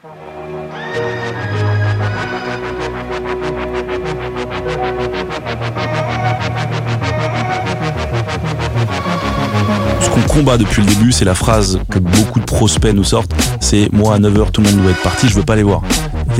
Ce 0.00 0.08
qu'on 10.10 10.20
combat 10.28 10.56
depuis 10.56 10.82
le 10.82 10.86
début, 10.86 11.10
c'est 11.10 11.24
la 11.24 11.34
phrase 11.34 11.80
que 11.90 11.98
beaucoup 11.98 12.38
de 12.38 12.44
prospects 12.44 12.94
nous 12.94 13.02
sortent, 13.02 13.34
c'est 13.58 13.92
moi 13.92 14.14
à 14.14 14.20
9h 14.20 14.52
tout 14.52 14.60
le 14.60 14.70
monde 14.70 14.82
doit 14.82 14.92
être 14.92 15.02
parti, 15.02 15.28
je 15.28 15.34
veux 15.34 15.42
pas 15.42 15.56
les 15.56 15.64
voir. 15.64 15.82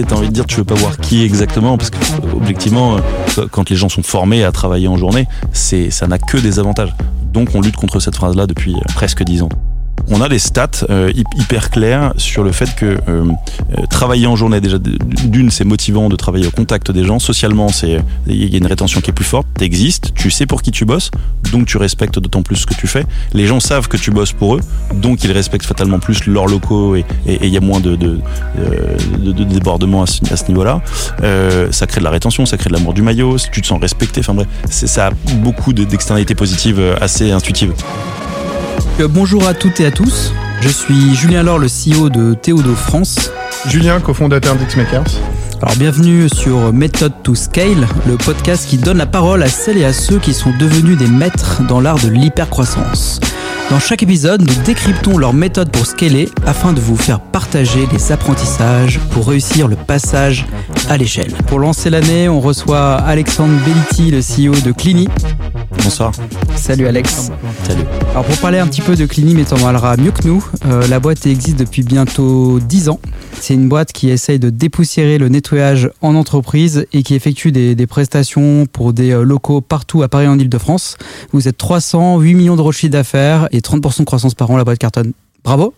T'as 0.07 0.15
envie 0.15 0.29
de 0.29 0.33
dire 0.33 0.47
tu 0.47 0.55
veux 0.55 0.65
pas 0.65 0.77
voir 0.77 0.97
qui 0.99 1.25
exactement 1.25 1.77
parce 1.77 1.91
que 1.91 1.97
objectivement 2.37 2.99
euh, 3.39 3.47
quand 3.51 3.69
les 3.71 3.75
gens 3.75 3.89
sont 3.89 4.05
formés 4.05 4.45
à 4.45 4.53
travailler 4.53 4.87
en 4.87 4.97
journée, 4.97 5.27
ça 5.53 6.07
n'a 6.07 6.19
que 6.19 6.37
des 6.37 6.61
avantages. 6.61 6.95
Donc 7.33 7.49
on 7.57 7.61
lutte 7.61 7.75
contre 7.75 7.99
cette 7.99 8.15
phrase 8.15 8.37
là 8.37 8.47
depuis 8.47 8.77
euh, 8.77 8.93
presque 8.95 9.25
10 9.25 9.43
ans 9.43 9.49
on 10.11 10.21
a 10.21 10.29
des 10.29 10.39
stats 10.39 10.87
euh, 10.91 11.13
hyper 11.37 11.71
claires 11.71 12.13
sur 12.17 12.43
le 12.43 12.53
fait 12.53 12.75
que 12.75 12.87
euh, 12.87 12.99
euh, 13.09 13.87
travailler 13.91 14.27
en 14.27 14.37
journée, 14.37 14.61
déjà, 14.61 14.79
d'une, 14.79 15.51
c'est 15.51 15.65
motivant 15.65 16.09
de 16.09 16.17
travailler 16.17 16.47
au 16.47 16.51
contact 16.51 16.91
des 16.91 17.05
gens. 17.05 17.19
Socialement, 17.19 17.69
c'est 17.69 17.99
il 18.27 18.51
y 18.51 18.55
a 18.55 18.59
une 18.59 18.67
rétention 18.67 19.01
qui 19.01 19.11
est 19.11 19.15
plus 19.15 19.25
forte. 19.25 19.47
T'existes, 19.55 20.15
tu 20.15 20.31
sais 20.31 20.47
pour 20.47 20.63
qui 20.63 20.71
tu 20.71 20.85
bosses, 20.85 21.11
donc 21.53 21.67
tu 21.67 21.77
respectes 21.77 22.19
d'autant 22.19 22.43
plus 22.43 22.57
ce 22.57 22.67
que 22.67 22.75
tu 22.75 22.87
fais. 22.87 23.05
Les 23.33 23.47
gens 23.47 23.61
savent 23.61 23.89
que 23.89 23.97
tu 23.97 24.11
bosses 24.11 24.33
pour 24.33 24.57
eux, 24.57 24.61
donc 24.95 25.25
ils 25.25 25.33
respectent 25.33 25.67
fatalement 25.67 25.99
plus 25.99 26.27
leurs 26.27 26.47
locaux 26.47 26.97
et 26.97 27.05
il 27.27 27.49
y 27.49 27.57
a 27.57 27.61
moins 27.61 27.81
de, 27.81 27.97
de, 27.97 28.19
de, 29.19 29.45
débordements 29.45 30.03
à 30.03 30.07
ce, 30.07 30.49
niveau-là. 30.49 30.81
ça 31.71 31.87
crée 31.87 32.01
de 32.01 32.05
la 32.05 32.11
rétention, 32.11 32.47
ça 32.47 32.57
crée 32.57 32.71
de 32.71 32.75
l'amour 32.75 32.95
du 32.95 33.03
maillot, 33.03 33.37
tu 33.53 33.61
te 33.61 33.67
sens 33.67 33.81
respecté. 33.81 34.21
Enfin 34.21 34.35
bref, 34.35 34.49
ça 34.69 35.09
a 35.09 35.11
beaucoup 35.43 35.73
d'externalités 35.73 36.35
positives 36.35 36.81
assez 37.01 37.31
intuitives. 37.31 37.73
Bonjour 39.07 39.47
à 39.47 39.55
toutes 39.55 39.79
et 39.79 39.87
à 39.87 39.93
tous. 39.93 40.33
Je 40.61 40.69
suis 40.69 41.15
Julien 41.15 41.45
Laure, 41.45 41.61
le 41.61 41.69
CEO 41.69 42.09
de 42.09 42.35
Théodo 42.35 42.75
France. 42.75 43.31
Julien, 43.69 44.01
cofondateur 44.01 44.57
d'Xmakers. 44.57 45.05
Alors 45.63 45.77
bienvenue 45.77 46.29
sur 46.29 46.73
Method 46.73 47.13
to 47.23 47.37
Scale, 47.37 47.87
le 48.09 48.17
podcast 48.17 48.69
qui 48.69 48.77
donne 48.77 48.99
la 48.99 49.07
parole 49.07 49.45
à 49.45 49.49
celles 49.49 49.79
et 49.79 49.85
à 49.85 49.93
ceux 49.93 50.19
qui 50.19 50.35
sont 50.35 50.53
devenus 50.59 50.99
des 50.99 51.07
maîtres 51.07 51.63
dans 51.69 51.81
l'art 51.81 52.01
de 52.01 52.09
l'hypercroissance. 52.09 53.21
Dans 53.71 53.79
chaque 53.79 54.03
épisode, 54.03 54.43
nous 54.43 54.65
décryptons 54.65 55.17
leur 55.17 55.33
méthode 55.33 55.71
pour 55.71 55.87
scaler 55.87 56.29
afin 56.45 56.73
de 56.73 56.81
vous 56.81 56.97
faire 56.97 57.21
partager 57.21 57.87
les 57.93 58.11
apprentissages 58.11 58.99
pour 59.13 59.29
réussir 59.29 59.69
le 59.69 59.77
passage 59.77 60.45
à 60.89 60.97
l'échelle. 60.97 61.33
Pour 61.47 61.61
lancer 61.61 61.89
l'année, 61.89 62.29
on 62.29 62.41
reçoit 62.41 62.95
Alexandre 62.95 63.55
Belliti, 63.65 64.11
le 64.11 64.21
CEO 64.21 64.61
de 64.61 64.73
Clini. 64.73 65.09
Bonsoir. 65.85 66.11
Salut 66.59 66.87
Alex. 66.87 67.31
Salut. 67.65 67.85
Alors 68.11 68.25
pour 68.25 68.37
parler 68.39 68.59
un 68.59 68.67
petit 68.67 68.83
peu 68.83 68.97
de 68.97 69.07
Clini, 69.07 69.35
mais 69.35 69.45
t'en 69.45 69.57
parleras 69.57 69.97
mieux 69.97 70.11
que 70.11 70.27
nous, 70.27 70.45
euh, 70.67 70.87
la 70.89 71.01
boîte 71.01 71.25
existe 71.27 71.59
depuis 71.59 71.83
bientôt 71.83 72.59
10 72.61 72.89
ans. 72.89 73.01
C'est 73.41 73.55
une 73.55 73.69
boîte 73.69 73.93
qui 73.93 74.11
essaye 74.11 74.39
de 74.39 74.51
dépoussiérer 74.51 75.19
le 75.19 75.29
nettoyage 75.29 75.91
en 76.03 76.15
entreprise 76.15 76.87
et 76.93 77.03
qui 77.03 77.15
effectue 77.15 77.53
des, 77.53 77.87
prestations 77.87 78.67
pour 78.67 78.93
des 78.93 79.13
euh, 79.13 79.23
locaux 79.23 79.61
partout 79.61 80.03
à 80.03 80.09
Paris 80.09 80.27
en 80.27 80.39
Ile-de-France. 80.39 80.97
Vous 81.33 81.49
êtes 81.49 81.57
300, 81.57 82.19
8 82.19 82.35
millions 82.35 82.57
de 82.57 82.73
chiffre 82.73 82.93
d'affaires 82.93 83.49
et 83.53 83.61
30% 83.61 84.01
de 84.01 84.05
croissance 84.05 84.35
par 84.35 84.51
an, 84.51 84.57
la 84.57 84.65
boîte 84.65 84.79
cartonne. 84.79 85.13
Bravo 85.45 85.73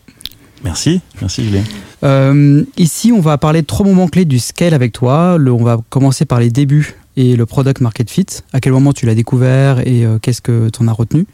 Merci, 0.65 1.01
merci 1.21 1.45
Julien. 1.45 1.63
Euh, 2.03 2.65
ici, 2.77 3.13
on 3.13 3.21
va 3.21 3.39
parler 3.39 3.63
de 3.63 3.67
trois 3.67 3.87
moments 3.87 4.09
clés 4.09 4.25
du 4.25 4.39
scale 4.39 4.75
avec 4.75 4.93
toi. 4.93 5.37
Le, 5.39 5.53
on 5.53 5.63
va 5.63 5.79
commencer 5.89 6.25
par 6.25 6.41
les 6.41 6.51
débuts 6.51 6.97
et 7.17 7.37
le 7.37 7.47
product 7.47 7.81
market 7.81 8.11
fit. 8.11 8.27
À 8.53 8.61
quel 8.61 8.73
moment 8.73 8.93
tu 8.93 9.07
l'as 9.07 9.15
découvert 9.15 9.87
et 9.87 10.05
euh, 10.05 10.19
qu'est-ce 10.21 10.41
que 10.41 10.69
tu 10.69 10.83
en 10.83 10.89
as 10.89 10.93
retenu? 10.93 11.27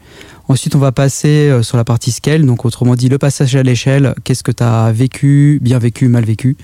Ensuite, 0.47 0.75
on 0.75 0.79
va 0.79 0.91
passer 0.91 1.49
euh, 1.49 1.63
sur 1.63 1.77
la 1.77 1.83
partie 1.83 2.11
scale, 2.11 2.45
donc 2.45 2.65
autrement 2.65 2.95
dit 2.95 3.09
le 3.09 3.17
passage 3.17 3.55
à 3.55 3.63
l'échelle. 3.63 4.15
Qu'est-ce 4.23 4.43
que 4.43 4.51
tu 4.51 4.63
as 4.63 4.91
vécu, 4.91 5.59
bien 5.61 5.79
vécu, 5.79 6.07
mal 6.07 6.25
vécu? 6.25 6.57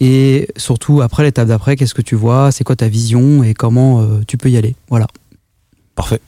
Et 0.00 0.48
surtout, 0.56 1.02
après 1.02 1.24
l'étape 1.24 1.48
d'après, 1.48 1.76
qu'est-ce 1.76 1.94
que 1.94 2.02
tu 2.02 2.14
vois? 2.14 2.52
C'est 2.52 2.64
quoi 2.64 2.76
ta 2.76 2.88
vision? 2.88 3.42
Et 3.42 3.54
comment 3.54 4.06
tu 4.28 4.36
peux 4.36 4.48
y 4.48 4.56
aller? 4.56 4.76
Voilà. 4.88 5.08
Parfait. 5.96 6.20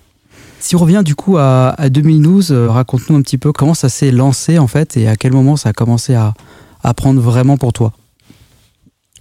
Si 0.60 0.76
on 0.76 0.78
revient 0.78 1.02
du 1.02 1.14
coup 1.14 1.38
à, 1.38 1.74
2012, 1.88 2.52
euh, 2.52 2.68
raconte-nous 2.68 3.16
un 3.16 3.22
petit 3.22 3.38
peu 3.38 3.50
comment 3.50 3.72
ça 3.72 3.88
s'est 3.88 4.10
lancé 4.10 4.58
en 4.58 4.66
fait 4.66 4.98
et 4.98 5.08
à 5.08 5.16
quel 5.16 5.32
moment 5.32 5.56
ça 5.56 5.70
a 5.70 5.72
commencé 5.72 6.14
à, 6.14 6.34
prendre 6.94 7.20
vraiment 7.20 7.56
pour 7.56 7.72
toi. 7.72 7.92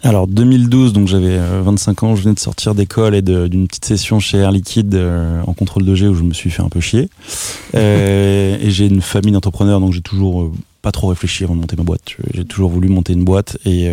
Alors 0.02 0.28
2012, 0.28 0.94
donc 0.94 1.08
j'avais 1.08 1.38
25 1.38 2.04
euh, 2.04 2.06
ans, 2.06 2.16
je 2.16 2.24
venais 2.24 2.34
de 2.34 2.40
sortir 2.40 2.74
d'école 2.74 3.16
et 3.16 3.22
d'une 3.22 3.68
petite 3.68 3.86
session 3.86 4.20
chez 4.20 4.38
Air 4.38 4.52
Liquide 4.52 4.96
euh, 4.96 5.42
en 5.46 5.54
contrôle 5.54 5.86
de 5.86 5.94
G 5.94 6.08
où 6.08 6.16
je 6.16 6.24
me 6.24 6.34
suis 6.34 6.50
fait 6.50 6.62
un 6.62 6.70
peu 6.70 6.80
chier. 6.80 7.10
et 7.74 8.70
j'ai 8.70 8.86
une 8.86 9.02
famille 9.02 9.34
d'entrepreneurs, 9.34 9.80
donc 9.82 9.94
j'ai 9.94 10.02
toujours 10.02 10.52
pas 10.82 10.92
trop 10.92 11.08
réfléchi 11.08 11.44
avant 11.44 11.56
de 11.56 11.62
monter 11.62 11.76
ma 11.76 11.84
boîte. 11.84 12.02
J'ai 12.34 12.46
toujours 12.46 12.70
voulu 12.70 12.88
monter 12.88 13.14
une 13.14 13.26
boîte 13.26 13.58
et 13.66 13.90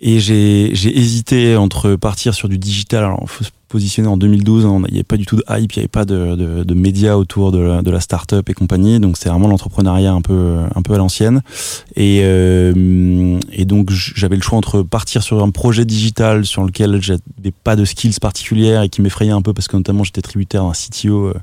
et 0.00 0.20
j'ai 0.20 0.70
hésité 0.70 1.56
entre 1.56 1.96
partir 1.96 2.34
sur 2.34 2.48
du 2.48 2.58
digital. 2.58 3.04
Alors, 3.04 3.24
faut 3.26 3.44
se 3.68 3.72
positionner 3.72 4.08
en 4.08 4.16
2012. 4.16 4.64
Hein, 4.64 4.82
il 4.88 4.92
n'y 4.92 4.98
avait 4.98 5.04
pas 5.04 5.16
du 5.16 5.26
tout 5.26 5.36
de 5.36 5.44
hype, 5.48 5.72
il 5.72 5.78
n'y 5.78 5.82
avait 5.82 5.88
pas 5.88 6.04
de, 6.04 6.34
de, 6.34 6.64
de, 6.64 6.74
médias 6.74 7.16
autour 7.16 7.52
de 7.52 7.58
la, 7.58 7.82
de 7.82 7.90
la 7.90 8.00
start-up 8.00 8.48
et 8.48 8.54
compagnie. 8.54 8.98
Donc, 8.98 9.16
c'est 9.18 9.28
vraiment 9.28 9.48
l'entrepreneuriat 9.48 10.12
un 10.12 10.22
peu, 10.22 10.56
un 10.74 10.82
peu 10.82 10.94
à 10.94 10.98
l'ancienne. 10.98 11.42
Et, 11.94 12.20
euh, 12.22 13.38
et 13.52 13.64
donc, 13.64 13.90
j'avais 13.90 14.36
le 14.36 14.42
choix 14.42 14.58
entre 14.58 14.82
partir 14.82 15.22
sur 15.22 15.42
un 15.42 15.50
projet 15.50 15.84
digital 15.84 16.46
sur 16.46 16.64
lequel 16.64 17.00
j'avais 17.02 17.20
pas 17.62 17.76
de 17.76 17.84
skills 17.84 18.18
particulières 18.20 18.82
et 18.82 18.88
qui 18.88 19.02
m'effrayait 19.02 19.32
un 19.32 19.42
peu 19.42 19.52
parce 19.52 19.68
que 19.68 19.76
notamment 19.76 20.04
j'étais 20.04 20.22
tributaire 20.22 20.64
d'un 20.64 20.72
CTO. 20.72 21.26
Euh, 21.26 21.34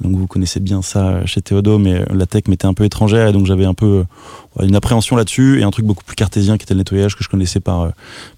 donc, 0.00 0.16
vous 0.16 0.26
connaissez 0.26 0.60
bien 0.60 0.82
ça 0.82 1.24
chez 1.26 1.40
Théodo, 1.40 1.78
mais 1.78 2.04
la 2.12 2.26
tech 2.26 2.44
m'était 2.48 2.66
un 2.66 2.74
peu 2.74 2.84
étrangère 2.84 3.28
et 3.28 3.32
donc 3.32 3.46
j'avais 3.46 3.64
un 3.64 3.74
peu 3.74 4.04
une 4.62 4.74
appréhension 4.74 5.16
là-dessus 5.16 5.60
et 5.60 5.62
un 5.62 5.70
truc 5.70 5.86
beaucoup 5.86 6.04
plus 6.04 6.16
cartésien 6.16 6.56
qui 6.56 6.64
était 6.64 6.74
le 6.74 6.78
nettoyage 6.78 7.14
que 7.16 7.22
je 7.22 7.28
connaissais 7.28 7.60
par, 7.60 7.82
euh, 7.82 7.90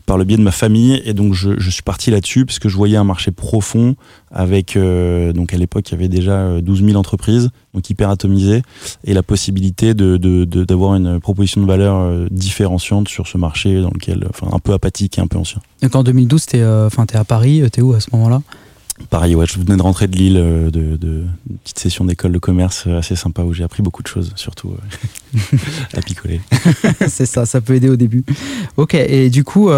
par 0.06 0.18
le 0.18 0.24
biais 0.24 0.36
de 0.36 0.42
ma 0.42 0.50
famille. 0.50 1.00
Et 1.04 1.14
donc 1.14 1.34
je, 1.34 1.58
je 1.58 1.70
suis 1.70 1.82
parti 1.82 2.10
là-dessus 2.10 2.44
parce 2.44 2.58
que 2.58 2.68
je 2.68 2.76
voyais 2.76 2.96
un 2.96 3.04
marché 3.04 3.29
profond 3.30 3.94
avec, 4.30 4.76
euh, 4.76 5.32
donc 5.32 5.54
à 5.54 5.56
l'époque, 5.56 5.88
il 5.88 5.92
y 5.92 5.94
avait 5.94 6.08
déjà 6.08 6.60
12 6.60 6.82
euh, 6.82 6.86
000 6.86 6.98
entreprises, 6.98 7.50
donc 7.74 7.88
hyper 7.90 8.10
atomisées, 8.10 8.62
et 9.04 9.14
la 9.14 9.22
possibilité 9.22 9.94
d'avoir 9.94 10.18
de, 10.18 10.44
de, 10.44 11.10
une 11.10 11.20
proposition 11.20 11.60
de 11.60 11.66
valeur 11.66 12.28
différenciante 12.30 13.08
sur 13.08 13.26
ce 13.26 13.38
marché 13.38 13.80
dans 13.80 13.90
lequel, 13.90 14.26
enfin, 14.28 14.48
un 14.52 14.58
peu 14.58 14.72
apathique 14.72 15.18
et 15.18 15.20
un 15.20 15.26
peu 15.26 15.38
ancien. 15.38 15.60
Donc 15.82 15.94
en 15.94 16.02
2012, 16.02 16.46
tu 16.46 16.56
es, 16.56 16.60
es 16.60 17.16
à 17.16 17.24
Paris, 17.24 17.62
tu 17.72 17.80
es 17.80 17.82
où 17.82 17.92
à 17.92 18.00
ce 18.00 18.08
moment-là? 18.12 18.42
Pareil, 19.08 19.36
je 19.46 19.58
venais 19.58 19.76
de 19.76 19.82
rentrer 19.82 20.06
de 20.06 20.16
Lille, 20.16 20.36
euh, 20.36 20.70
de, 20.70 21.24
petite 21.64 21.78
session 21.78 22.04
d'école 22.04 22.32
de 22.32 22.38
commerce 22.38 22.84
euh, 22.86 22.98
assez 22.98 23.16
sympa 23.16 23.42
où 23.42 23.52
j'ai 23.52 23.64
appris 23.64 23.82
beaucoup 23.82 24.02
de 24.02 24.06
choses, 24.06 24.32
surtout 24.36 24.74
euh, 25.34 25.38
à 25.94 26.02
picoler. 26.02 26.40
c'est 27.08 27.26
ça, 27.26 27.46
ça 27.46 27.60
peut 27.60 27.74
aider 27.74 27.88
au 27.88 27.96
début. 27.96 28.24
Ok, 28.76 28.94
et 28.94 29.30
du 29.30 29.44
coup, 29.44 29.70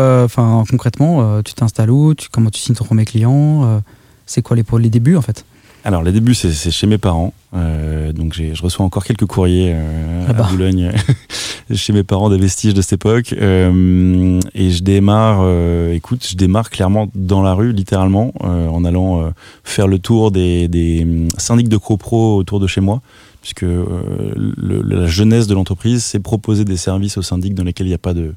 concrètement, 0.70 1.42
tu 1.42 1.54
t'installes 1.54 1.90
où? 1.90 2.14
Comment 2.30 2.50
tu 2.50 2.60
signes 2.60 2.74
ton 2.74 2.84
premier 2.84 3.04
client? 3.04 3.82
C'est 4.26 4.42
quoi 4.42 4.56
les, 4.56 4.64
les 4.78 4.90
débuts 4.90 5.16
en 5.16 5.22
fait? 5.22 5.44
Alors 5.84 6.02
les 6.02 6.12
débuts 6.12 6.34
c'est 6.34 6.70
chez 6.70 6.86
mes 6.86 6.98
parents, 6.98 7.32
euh, 7.54 8.12
donc 8.12 8.34
je 8.34 8.62
reçois 8.62 8.84
encore 8.84 9.04
quelques 9.04 9.26
courriers 9.26 9.72
euh, 9.74 10.26
ah 10.28 10.32
bah. 10.32 10.46
à 10.46 10.50
Boulogne 10.50 10.92
chez 11.74 11.92
mes 11.92 12.02
parents 12.02 12.30
des 12.30 12.38
vestiges 12.38 12.74
de 12.74 12.82
cette 12.82 12.94
époque 12.94 13.32
euh, 13.32 14.40
et 14.54 14.70
je 14.70 14.82
démarre, 14.82 15.40
euh, 15.42 15.92
écoute, 15.92 16.26
je 16.28 16.36
démarre 16.36 16.70
clairement 16.70 17.08
dans 17.14 17.42
la 17.42 17.54
rue 17.54 17.72
littéralement 17.72 18.32
euh, 18.44 18.68
en 18.68 18.84
allant 18.84 19.32
faire 19.64 19.88
le 19.88 19.98
tour 19.98 20.30
des, 20.30 20.68
des 20.68 21.06
syndics 21.38 21.68
de 21.68 21.76
copro 21.76 22.36
autour 22.36 22.60
de 22.60 22.66
chez 22.66 22.80
moi 22.80 23.00
puisque 23.40 23.62
le, 23.62 24.82
la 24.84 25.06
jeunesse 25.06 25.48
de 25.48 25.54
l'entreprise, 25.54 26.04
c'est 26.04 26.20
proposer 26.20 26.64
des 26.64 26.76
services 26.76 27.18
aux 27.18 27.22
syndics 27.22 27.54
dans 27.54 27.64
lesquels 27.64 27.88
il 27.88 27.90
n'y 27.90 27.94
a 27.94 27.98
pas 27.98 28.14
de, 28.14 28.34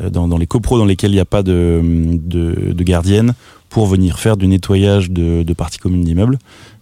dans, 0.00 0.26
dans, 0.26 0.38
les 0.38 0.48
copros 0.48 0.76
dans 0.76 0.86
lesquels 0.86 1.12
il 1.12 1.14
n'y 1.14 1.20
a 1.20 1.24
pas 1.24 1.44
de, 1.44 1.80
de, 1.84 2.72
de 2.72 2.82
gardienne, 2.82 3.34
pour 3.70 3.86
venir 3.86 4.18
faire 4.18 4.36
du 4.36 4.48
nettoyage 4.48 5.10
de, 5.10 5.44
de 5.44 5.52
parties 5.54 5.78
communes 5.78 6.02
d'immeubles. 6.02 6.38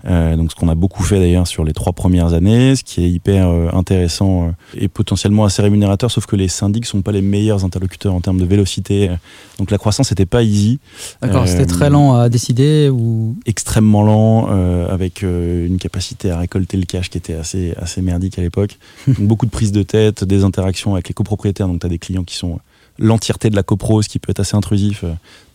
Euh, 0.06 0.36
donc 0.36 0.50
ce 0.50 0.56
qu'on 0.56 0.68
a 0.68 0.74
beaucoup 0.74 1.02
fait 1.02 1.18
d'ailleurs 1.18 1.46
sur 1.46 1.64
les 1.64 1.74
trois 1.74 1.92
premières 1.92 2.32
années, 2.32 2.76
ce 2.76 2.82
qui 2.82 3.04
est 3.04 3.10
hyper 3.10 3.48
euh, 3.48 3.68
intéressant 3.72 4.48
euh, 4.48 4.50
et 4.74 4.88
potentiellement 4.88 5.44
assez 5.44 5.60
rémunérateur, 5.60 6.10
sauf 6.10 6.24
que 6.24 6.34
les 6.34 6.48
syndics 6.48 6.86
sont 6.86 7.02
pas 7.02 7.12
les 7.12 7.20
meilleurs 7.20 7.64
interlocuteurs 7.64 8.14
en 8.14 8.20
termes 8.20 8.40
de 8.40 8.46
vélocité. 8.46 9.10
Donc 9.58 9.70
la 9.70 9.76
croissance 9.76 10.10
n'était 10.10 10.26
pas 10.26 10.42
easy. 10.42 10.78
D'accord, 11.20 11.46
c'était 11.46 11.66
très 11.66 11.90
lent 11.90 12.14
à 12.14 12.28
décider 12.28 12.88
ou? 12.88 13.36
Extrêmement 13.44 14.02
lent, 14.02 14.48
avec 14.88 15.22
une 15.22 15.78
capacité 15.78 16.30
à 16.30 16.38
récolter 16.38 16.76
le 16.76 16.84
cash 16.84 17.10
qui 17.10 17.18
était 17.18 17.34
assez 17.34 17.74
assez 17.76 18.00
merdique 18.00 18.38
à 18.38 18.42
l'époque. 18.42 18.78
donc 19.06 19.20
beaucoup 19.20 19.46
de 19.46 19.50
prises 19.50 19.72
de 19.72 19.82
tête, 19.82 20.24
des 20.24 20.44
interactions 20.44 20.94
avec 20.94 21.08
les 21.08 21.14
copropriétaires. 21.14 21.68
Donc 21.68 21.80
tu 21.80 21.86
as 21.86 21.90
des 21.90 21.98
clients 21.98 22.24
qui 22.24 22.36
sont 22.36 22.60
l'entièreté 22.98 23.50
de 23.50 23.56
la 23.56 23.62
copro, 23.62 24.02
ce 24.02 24.08
qui 24.08 24.18
peut 24.18 24.30
être 24.30 24.40
assez 24.40 24.56
intrusif. 24.56 25.04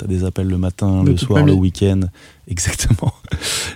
Des 0.07 0.23
appels 0.23 0.47
le 0.47 0.57
matin, 0.57 1.03
le, 1.03 1.17
soir, 1.17 1.45
le 1.45 1.53
week-end. 1.53 2.01
Exactement, 2.49 3.13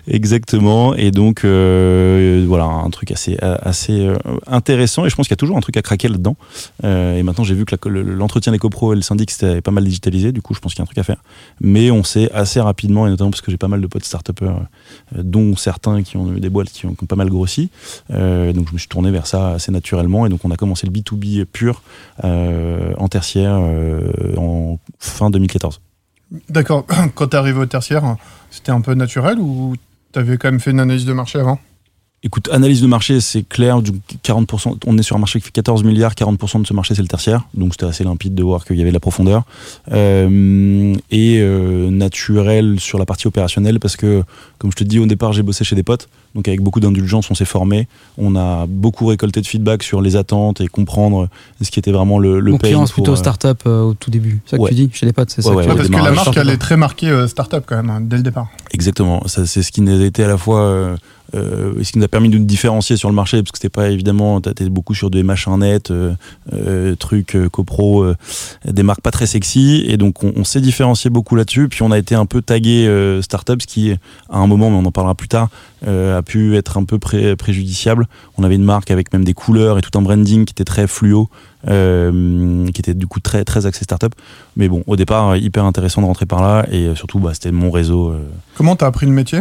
exactement. 0.08 0.94
Et 0.94 1.12
donc 1.12 1.46
euh, 1.46 2.44
voilà, 2.46 2.66
un 2.66 2.90
truc 2.90 3.12
assez 3.12 3.38
assez 3.40 4.06
euh, 4.06 4.18
intéressant. 4.46 5.06
Et 5.06 5.10
je 5.10 5.16
pense 5.16 5.28
qu'il 5.28 5.32
y 5.32 5.36
a 5.36 5.38
toujours 5.38 5.56
un 5.56 5.62
truc 5.62 5.78
à 5.78 5.82
craquer 5.82 6.10
là-dedans. 6.10 6.36
Euh, 6.84 7.16
et 7.16 7.24
maintenant, 7.24 7.46
j'ai 7.46 7.56
vu 7.56 7.64
que 7.64 7.88
l'entretien 7.88 8.52
des 8.52 8.60
copros 8.60 8.92
et 8.92 8.98
le 8.98 9.02
syndic 9.02 9.32
c'était 9.32 9.62
pas 9.62 9.72
mal 9.72 9.86
digitalisé. 9.86 10.34
Du 10.34 10.42
coup, 10.42 10.54
je 10.54 10.60
pense 10.60 10.74
qu'il 10.74 10.80
y 10.80 10.82
a 10.82 10.84
un 10.84 10.86
truc 10.86 10.98
à 10.98 11.04
faire. 11.04 11.24
Mais 11.62 11.92
on 11.92 12.04
sait 12.04 12.30
assez 12.34 12.60
rapidement, 12.60 13.08
et 13.08 13.10
notamment 13.10 13.32
parce 13.32 13.42
que 13.42 13.52
j'ai 13.52 13.58
pas 13.58 13.70
mal 13.70 13.80
de 13.80 13.88
potes 13.88 14.04
start 14.04 14.32
euh, 14.42 14.52
dont 15.16 15.56
certains 15.56 16.04
qui 16.04 16.18
ont 16.18 16.34
eu 16.36 16.42
des 16.42 16.50
boîtes 16.50 16.70
qui 16.70 16.88
ont, 16.88 16.94
qui 16.94 17.06
ont 17.06 17.08
pas 17.08 17.16
mal 17.16 17.30
grossi. 17.30 17.70
Donc 18.10 18.68
je 18.68 18.74
me 18.74 18.78
suis 18.78 18.90
tourné 18.90 19.12
vers 19.12 19.28
ça 19.28 19.52
assez 19.52 19.72
naturellement. 19.72 20.26
Et 20.26 20.30
donc 20.30 20.42
on 20.44 20.52
a 20.52 20.58
commencé 20.58 20.86
le 20.86 20.92
B2B 20.92 21.46
pur 21.46 21.82
en 22.22 23.08
tertiaire 23.08 23.62
en 24.38 24.78
fin 25.00 25.30
2014. 25.30 25.80
D'accord. 26.50 26.86
Quand 27.16 27.28
t'es 27.28 27.38
arrivé 27.38 27.60
au 27.60 27.66
tertiaire, 27.66 28.18
c'était 28.52 28.72
un 28.72 28.82
peu 28.82 28.94
naturel 28.94 29.40
ou 29.40 29.76
t'avais 30.12 30.38
quand 30.38 30.52
même 30.52 30.60
fait 30.60 30.72
une 30.72 30.80
analyse 30.80 31.06
de 31.06 31.14
marché 31.14 31.40
avant? 31.40 31.60
Écoute, 32.24 32.50
analyse 32.52 32.82
de 32.82 32.88
marché, 32.88 33.22
c'est 33.22 33.44
clair. 33.48 33.82
Du 33.82 33.92
40%, 34.26 34.78
on 34.88 34.98
est 34.98 35.04
sur 35.04 35.16
un 35.16 35.20
marché 35.20 35.40
qui 35.40 35.46
fait 35.46 35.52
14 35.52 35.84
milliards, 35.84 36.14
40% 36.14 36.62
de 36.64 36.68
ce 36.68 36.74
marché, 36.74 36.96
c'est 36.96 37.04
le 37.04 37.08
tertiaire. 37.08 37.44
Donc 37.54 37.74
c'était 37.74 37.86
assez 37.86 38.04
limpide 38.04 38.34
de 38.34 38.42
voir 38.44 38.66
qu'il 38.66 38.76
y 38.76 38.82
avait 38.82 38.90
de 38.90 38.96
la 38.96 39.00
profondeur. 39.00 39.44
Euh, 39.92 40.96
et 41.12 41.38
euh, 41.40 41.90
naturel 41.92 42.80
sur 42.80 42.98
la 42.98 43.06
partie 43.06 43.28
opérationnelle, 43.28 43.80
parce 43.80 43.96
que, 43.96 44.24
comme 44.58 44.72
je 44.72 44.76
te 44.78 44.84
dis, 44.84 45.00
au 45.00 45.06
départ, 45.06 45.32
j'ai 45.34 45.44
bossé 45.44 45.64
chez 45.64 45.76
des 45.76 45.84
potes. 45.84 46.10
Donc 46.36 46.48
avec 46.48 46.62
beaucoup 46.62 46.80
d'indulgence, 46.80 47.30
on 47.32 47.36
s'est 47.36 47.46
formé. 47.46 47.88
On 48.18 48.36
a 48.36 48.66
beaucoup 48.68 49.06
récolté 49.06 49.42
de 49.42 49.48
feedback 49.48 49.82
sur 49.84 50.02
les 50.02 50.16
attentes 50.16 50.60
et 50.62 50.68
comprendre 50.68 51.30
ce 51.62 51.72
qui 51.72 51.80
était 51.80 51.92
vraiment 51.92 52.20
le, 52.20 52.40
le 52.40 52.52
pour, 52.58 52.60
plutôt 52.92 53.14
euh, 53.14 53.16
start-up 53.16 53.62
euh, 53.66 53.82
au 53.82 53.94
tout 53.94 54.12
début. 54.12 54.42
C'est 54.46 54.52
ça 54.52 54.58
que 54.58 54.64
Ouais. 54.64 54.70
tu 54.70 54.76
dis 54.76 54.90
chez 54.94 55.06
les 55.06 55.14
potes, 55.14 55.30
c'est 55.30 55.42
ça 55.42 55.50
Ouais, 55.50 55.64
que 55.66 55.70
ouais, 55.70 55.76
Parce 55.76 55.88
que 55.88 55.94
la 55.96 56.12
marque, 56.12 56.36
elle 56.38 56.50
est 56.50 56.58
très 56.58 56.78
marquée 56.78 57.10
euh, 57.10 57.28
startup 57.28 57.64
quand 57.66 57.76
même, 57.78 57.90
hein, 57.90 58.02
dès 58.02 58.18
le 58.18 58.24
départ. 58.24 58.48
Exactement. 58.72 59.26
Ça, 59.28 59.46
c'est 59.46 59.64
ce 59.64 59.72
qui 59.72 59.82
nous 59.82 60.00
a 60.02 60.06
été 60.06 60.24
à 60.24 60.28
la 60.28 60.38
fois, 60.38 60.96
euh, 61.36 61.74
ce 61.84 61.92
qui 61.92 61.98
nous 62.00 62.06
a 62.06 62.08
permis 62.08 62.30
de 62.30 62.38
nous 62.38 62.46
différencier 62.46 62.98
sur 62.98 63.10
le 63.10 63.16
marché, 63.16 63.42
parce 63.42 63.52
que 63.52 63.58
c'était 63.58 63.70
pas 63.70 63.90
évidemment, 63.90 64.40
t'étais 64.42 64.70
beaucoup 64.70 64.94
sur 64.94 65.10
des 65.10 65.24
machins 65.24 65.58
nets, 65.60 65.92
euh, 65.92 66.14
euh, 66.54 66.96
trucs 66.96 67.36
euh, 67.36 67.50
copro, 67.50 68.04
euh, 68.04 68.16
des 68.66 68.84
marques 68.84 69.02
pas 69.02 69.12
très 69.12 69.28
sexy, 69.28 69.84
et 69.88 69.98
donc 69.98 70.24
on, 70.24 70.44
s'est 70.44 70.62
différencié 70.62 71.10
beaucoup 71.10 71.36
là-dessus. 71.36 71.68
Puis 71.68 71.82
on 71.84 71.92
a 71.92 71.98
été 71.98 72.16
un 72.16 72.26
peu 72.26 72.42
tagué 72.42 72.90
startup, 73.22 73.62
ce 73.62 73.68
qui, 73.68 73.92
à 74.30 74.38
un 74.38 74.48
moment, 74.48 74.70
mais 74.70 74.78
on 74.78 74.86
en 74.86 74.92
parlera 74.92 75.16
plus 75.16 75.28
tard, 75.28 75.50
a 75.86 76.22
pu 76.22 76.56
être 76.56 76.78
un 76.78 76.84
peu 76.86 76.98
pré- 77.00 77.36
préjudiciable. 77.36 78.08
On 78.38 78.44
avait 78.44 78.56
une 78.56 78.64
marque 78.64 78.92
avec 78.92 79.12
même 79.14 79.26
des 79.26 79.34
couleurs 79.34 79.78
et 79.78 79.82
tout 79.82 79.98
un 79.98 80.02
branding 80.02 80.46
qui 80.46 80.52
était 80.54 80.64
très 80.64 80.88
fluo. 80.88 81.30
euh, 81.68 82.68
qui 82.72 82.82
était 82.82 82.94
du 82.94 83.08
coup 83.08 83.20
très 83.20 83.44
très 83.44 83.66
axé 83.66 83.84
startup 83.84 84.14
mais 84.56 84.70
bon 84.70 84.84
au 84.86 84.96
départ 84.96 85.36
hyper 85.38 85.66
intéressant 85.66 86.02
de 86.02 86.06
rentrer 86.06 86.28
par 86.28 86.42
là 86.42 86.66
et 86.72 86.94
surtout 86.96 87.18
bah, 87.20 87.32
c'était 87.34 87.52
mon 87.52 87.72
réseau 87.72 88.14
Comment 88.56 88.76
t'as 88.76 88.86
appris 88.86 89.08
le 89.08 89.12
métier? 89.12 89.40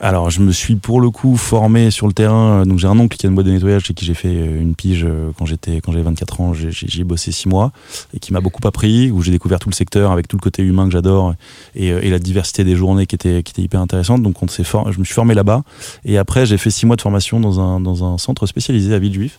Alors, 0.00 0.28
je 0.28 0.40
me 0.40 0.50
suis 0.52 0.74
pour 0.74 1.00
le 1.00 1.10
coup 1.10 1.36
formé 1.36 1.90
sur 1.90 2.06
le 2.06 2.12
terrain. 2.12 2.64
Donc, 2.66 2.78
j'ai 2.78 2.88
un 2.88 2.98
oncle 2.98 3.16
qui 3.16 3.26
a 3.26 3.28
une 3.28 3.34
boîte 3.34 3.46
de 3.46 3.52
nettoyage 3.52 3.84
chez 3.84 3.94
qui 3.94 4.04
j'ai 4.04 4.14
fait 4.14 4.28
euh, 4.28 4.60
une 4.60 4.74
pige 4.74 5.04
euh, 5.04 5.30
quand 5.38 5.46
j'étais 5.46 5.80
quand 5.80 5.92
j'avais 5.92 6.04
24 6.04 6.40
ans. 6.40 6.52
J'ai- 6.52 7.04
bossé 7.04 7.32
6 7.32 7.48
mois 7.48 7.70
et 8.12 8.18
qui 8.18 8.32
m'a 8.32 8.40
beaucoup 8.40 8.66
appris, 8.66 9.10
où 9.10 9.22
j'ai 9.22 9.30
découvert 9.30 9.58
tout 9.58 9.68
le 9.68 9.74
secteur 9.74 10.10
avec 10.10 10.26
tout 10.26 10.36
le 10.36 10.40
côté 10.42 10.62
humain 10.62 10.86
que 10.86 10.92
j'adore 10.92 11.34
et, 11.74 11.92
euh, 11.92 12.00
et 12.02 12.10
la 12.10 12.18
diversité 12.18 12.64
des 12.64 12.76
journées 12.76 13.06
qui 13.06 13.14
était, 13.14 13.42
qui 13.42 13.52
était 13.52 13.62
hyper 13.62 13.80
intéressante. 13.80 14.22
Donc, 14.22 14.42
on 14.42 14.46
je 14.46 14.98
me 14.98 15.04
suis 15.04 15.14
formé 15.14 15.34
là-bas. 15.34 15.62
Et 16.04 16.18
après, 16.18 16.44
j'ai 16.44 16.58
fait 16.58 16.70
6 16.70 16.86
mois 16.86 16.96
de 16.96 17.02
formation 17.02 17.40
dans 17.40 17.60
un, 17.60 17.80
dans 17.80 18.04
un 18.04 18.18
centre 18.18 18.46
spécialisé 18.46 18.94
à 18.94 18.98
Villejuif. 18.98 19.38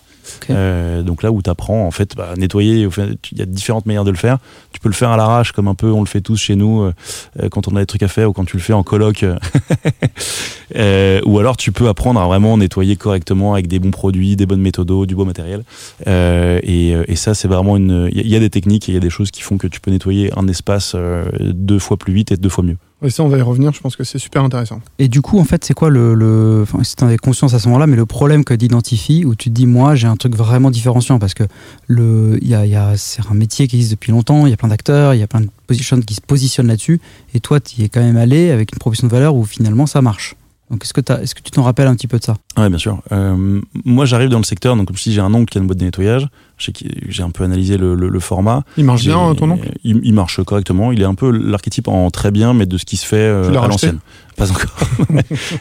Euh, 0.49 1.01
donc 1.01 1.23
là 1.23 1.31
où 1.31 1.41
tu 1.41 1.49
apprends 1.49 1.85
en 1.85 1.91
fait 1.91 2.15
bah, 2.15 2.33
nettoyer, 2.37 2.87
il 3.31 3.37
y 3.37 3.41
a 3.41 3.45
différentes 3.45 3.85
manières 3.85 4.03
de 4.03 4.11
le 4.11 4.17
faire. 4.17 4.37
Tu 4.71 4.79
peux 4.79 4.89
le 4.89 4.95
faire 4.95 5.09
à 5.09 5.17
l'arrache 5.17 5.51
comme 5.51 5.67
un 5.67 5.75
peu 5.75 5.91
on 5.91 6.01
le 6.01 6.07
fait 6.07 6.21
tous 6.21 6.37
chez 6.37 6.55
nous 6.55 6.81
euh, 6.81 6.93
euh, 7.41 7.49
quand 7.49 7.67
on 7.67 7.75
a 7.75 7.79
des 7.79 7.85
trucs 7.85 8.03
à 8.03 8.07
faire 8.07 8.29
ou 8.29 8.33
quand 8.33 8.45
tu 8.45 8.57
le 8.57 8.61
fais 8.61 8.73
en 8.73 8.83
coloc. 8.83 9.25
ou 11.25 11.39
alors 11.39 11.57
tu 11.57 11.71
peux 11.71 11.87
apprendre 11.87 12.19
à 12.19 12.27
vraiment 12.27 12.57
nettoyer 12.57 12.95
correctement 12.95 13.53
avec 13.53 13.67
des 13.67 13.79
bons 13.79 13.91
produits, 13.91 14.35
des 14.35 14.45
bonnes 14.45 14.61
méthodos, 14.61 15.05
du 15.05 15.15
beau 15.15 15.25
matériel. 15.25 15.63
Et, 16.05 17.15
ça, 17.15 17.33
c'est 17.33 17.47
vraiment 17.47 17.77
une. 17.77 18.09
Il 18.11 18.27
y, 18.27 18.31
y 18.31 18.35
a 18.35 18.39
des 18.39 18.49
techniques 18.49 18.89
et 18.89 18.91
il 18.91 18.95
y 18.95 18.97
a 18.97 19.01
des 19.01 19.09
choses 19.09 19.31
qui 19.31 19.41
font 19.41 19.57
que 19.57 19.67
tu 19.67 19.79
peux 19.79 19.89
nettoyer 19.89 20.31
un 20.37 20.47
espace 20.49 20.95
deux 21.39 21.79
fois 21.79 21.95
plus 21.97 22.13
vite 22.13 22.33
et 22.33 22.37
deux 22.37 22.49
fois 22.49 22.63
mieux. 22.63 22.77
Et 23.03 23.09
ça, 23.09 23.23
on 23.23 23.27
va 23.27 23.37
y 23.37 23.41
revenir, 23.41 23.73
je 23.73 23.81
pense 23.81 23.95
que 23.95 24.03
c'est 24.03 24.17
super 24.17 24.43
intéressant. 24.43 24.81
Et 24.99 25.09
du 25.09 25.21
coup, 25.21 25.37
en 25.37 25.43
fait, 25.43 25.63
c'est 25.65 25.73
quoi 25.73 25.89
le. 25.89 26.13
le... 26.13 26.61
Enfin, 26.63 26.83
si 26.83 26.95
t'en 26.95 27.07
avais 27.07 27.17
conscience 27.17 27.53
à 27.53 27.59
ce 27.59 27.67
moment-là, 27.67 27.87
mais 27.87 27.97
le 27.97 28.05
problème 28.05 28.43
que 28.45 28.53
t'identifies, 28.53 29.25
où 29.25 29.35
tu 29.35 29.49
te 29.49 29.53
dis, 29.53 29.67
moi, 29.67 29.95
j'ai 29.95 30.07
un 30.07 30.15
truc 30.15 30.35
vraiment 30.35 30.71
différenciant, 30.71 31.19
parce 31.19 31.33
que 31.33 31.43
le, 31.87 32.39
il 32.41 32.47
y 32.47 32.55
a, 32.55 32.65
y 32.65 32.75
a, 32.75 32.95
c'est 32.95 33.21
un 33.29 33.33
métier 33.33 33.67
qui 33.67 33.75
existe 33.75 33.91
depuis 33.91 34.11
longtemps, 34.11 34.47
il 34.47 34.49
y 34.49 34.53
a 34.53 34.57
plein 34.57 34.69
d'acteurs, 34.69 35.13
il 35.13 35.19
y 35.19 35.23
a 35.23 35.27
plein 35.27 35.41
de 35.41 35.49
positions 35.67 35.99
qui 35.99 36.15
se 36.15 36.21
positionnent 36.21 36.67
là-dessus, 36.67 37.01
et 37.33 37.39
toi, 37.41 37.59
tu 37.59 37.81
y 37.81 37.83
es 37.83 37.89
quand 37.89 38.01
même 38.01 38.17
allé 38.17 38.49
avec 38.49 38.71
une 38.71 38.79
proposition 38.79 39.07
de 39.07 39.11
valeur 39.11 39.35
où 39.35 39.43
finalement 39.43 39.85
ça 39.85 40.01
marche. 40.01 40.35
Donc, 40.71 40.83
est-ce 40.83 40.93
que, 40.93 41.41
tu 41.41 41.51
t'en 41.51 41.63
rappelles 41.63 41.87
un 41.87 41.95
petit 41.95 42.07
peu 42.07 42.17
de 42.17 42.23
ça? 42.23 42.37
Ouais, 42.57 42.69
bien 42.69 42.79
sûr. 42.79 42.99
Euh, 43.11 43.61
moi, 43.83 44.05
j'arrive 44.05 44.29
dans 44.29 44.39
le 44.39 44.43
secteur, 44.43 44.75
donc 44.75 44.87
comme 44.87 44.97
si 44.97 45.13
j'ai 45.13 45.21
un 45.21 45.33
oncle 45.33 45.51
qui 45.51 45.59
a 45.59 45.61
une 45.61 45.67
boîte 45.67 45.77
de 45.77 45.85
nettoyage, 45.85 46.23
je 46.23 46.27
j'ai 46.57 47.23
un 47.23 47.29
peu 47.29 47.43
analysé 47.43 47.77
le, 47.77 47.95
le- 47.95 48.09
le 48.09 48.19
format. 48.19 48.63
Il 48.77 48.85
marche 48.85 49.03
bien, 49.03 49.33
ton 49.35 49.51
oncle? 49.51 49.69
il, 49.83 49.99
il 50.03 50.13
marche 50.13 50.41
correctement. 50.43 50.91
Il 50.91 51.01
est 51.01 51.05
un 51.05 51.15
peu 51.15 51.29
l'archétype 51.31 51.87
en 51.87 52.09
très 52.11 52.31
bien, 52.31 52.53
mais 52.53 52.65
de 52.65 52.77
ce 52.77 52.85
qui 52.85 52.97
se 52.97 53.05
fait 53.05 53.15
euh, 53.17 53.49
à 53.49 53.67
l'ancienne. 53.67 53.99
Pas 54.37 54.51
encore. 54.51 54.75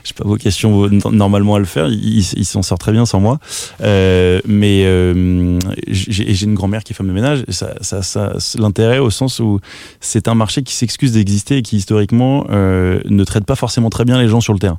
J'ai 0.04 0.14
pas 0.16 0.24
vocation 0.24 0.88
normalement 1.12 1.54
à 1.54 1.58
le 1.60 1.64
faire. 1.64 1.86
Il, 1.88 2.18
il- 2.18 2.32
il 2.36 2.44
s'en 2.44 2.62
sort 2.62 2.78
très 2.78 2.90
bien 2.92 3.06
sans 3.06 3.20
moi. 3.20 3.38
Euh, 3.82 4.40
mais 4.46 4.82
euh, 4.84 5.58
j'ai 5.86 6.44
une 6.44 6.54
grand-mère 6.54 6.82
qui 6.82 6.92
est 6.92 6.96
femme 6.96 7.06
de 7.08 7.12
ménage. 7.12 7.44
Ça, 7.48 7.74
ça, 7.80 8.32
l'intérêt 8.58 8.98
au 8.98 9.10
sens 9.10 9.38
où 9.40 9.60
c'est 10.00 10.26
un 10.28 10.34
marché 10.34 10.62
qui 10.62 10.74
s'excuse 10.74 11.12
d'exister 11.12 11.58
et 11.58 11.62
qui 11.62 11.76
historiquement 11.76 12.46
ne 12.50 13.24
traite 13.24 13.44
pas 13.44 13.54
forcément 13.56 13.90
très 13.90 14.04
bien 14.04 14.20
les 14.20 14.28
gens 14.28 14.40
sur 14.40 14.52
le 14.52 14.58
terrain. 14.58 14.78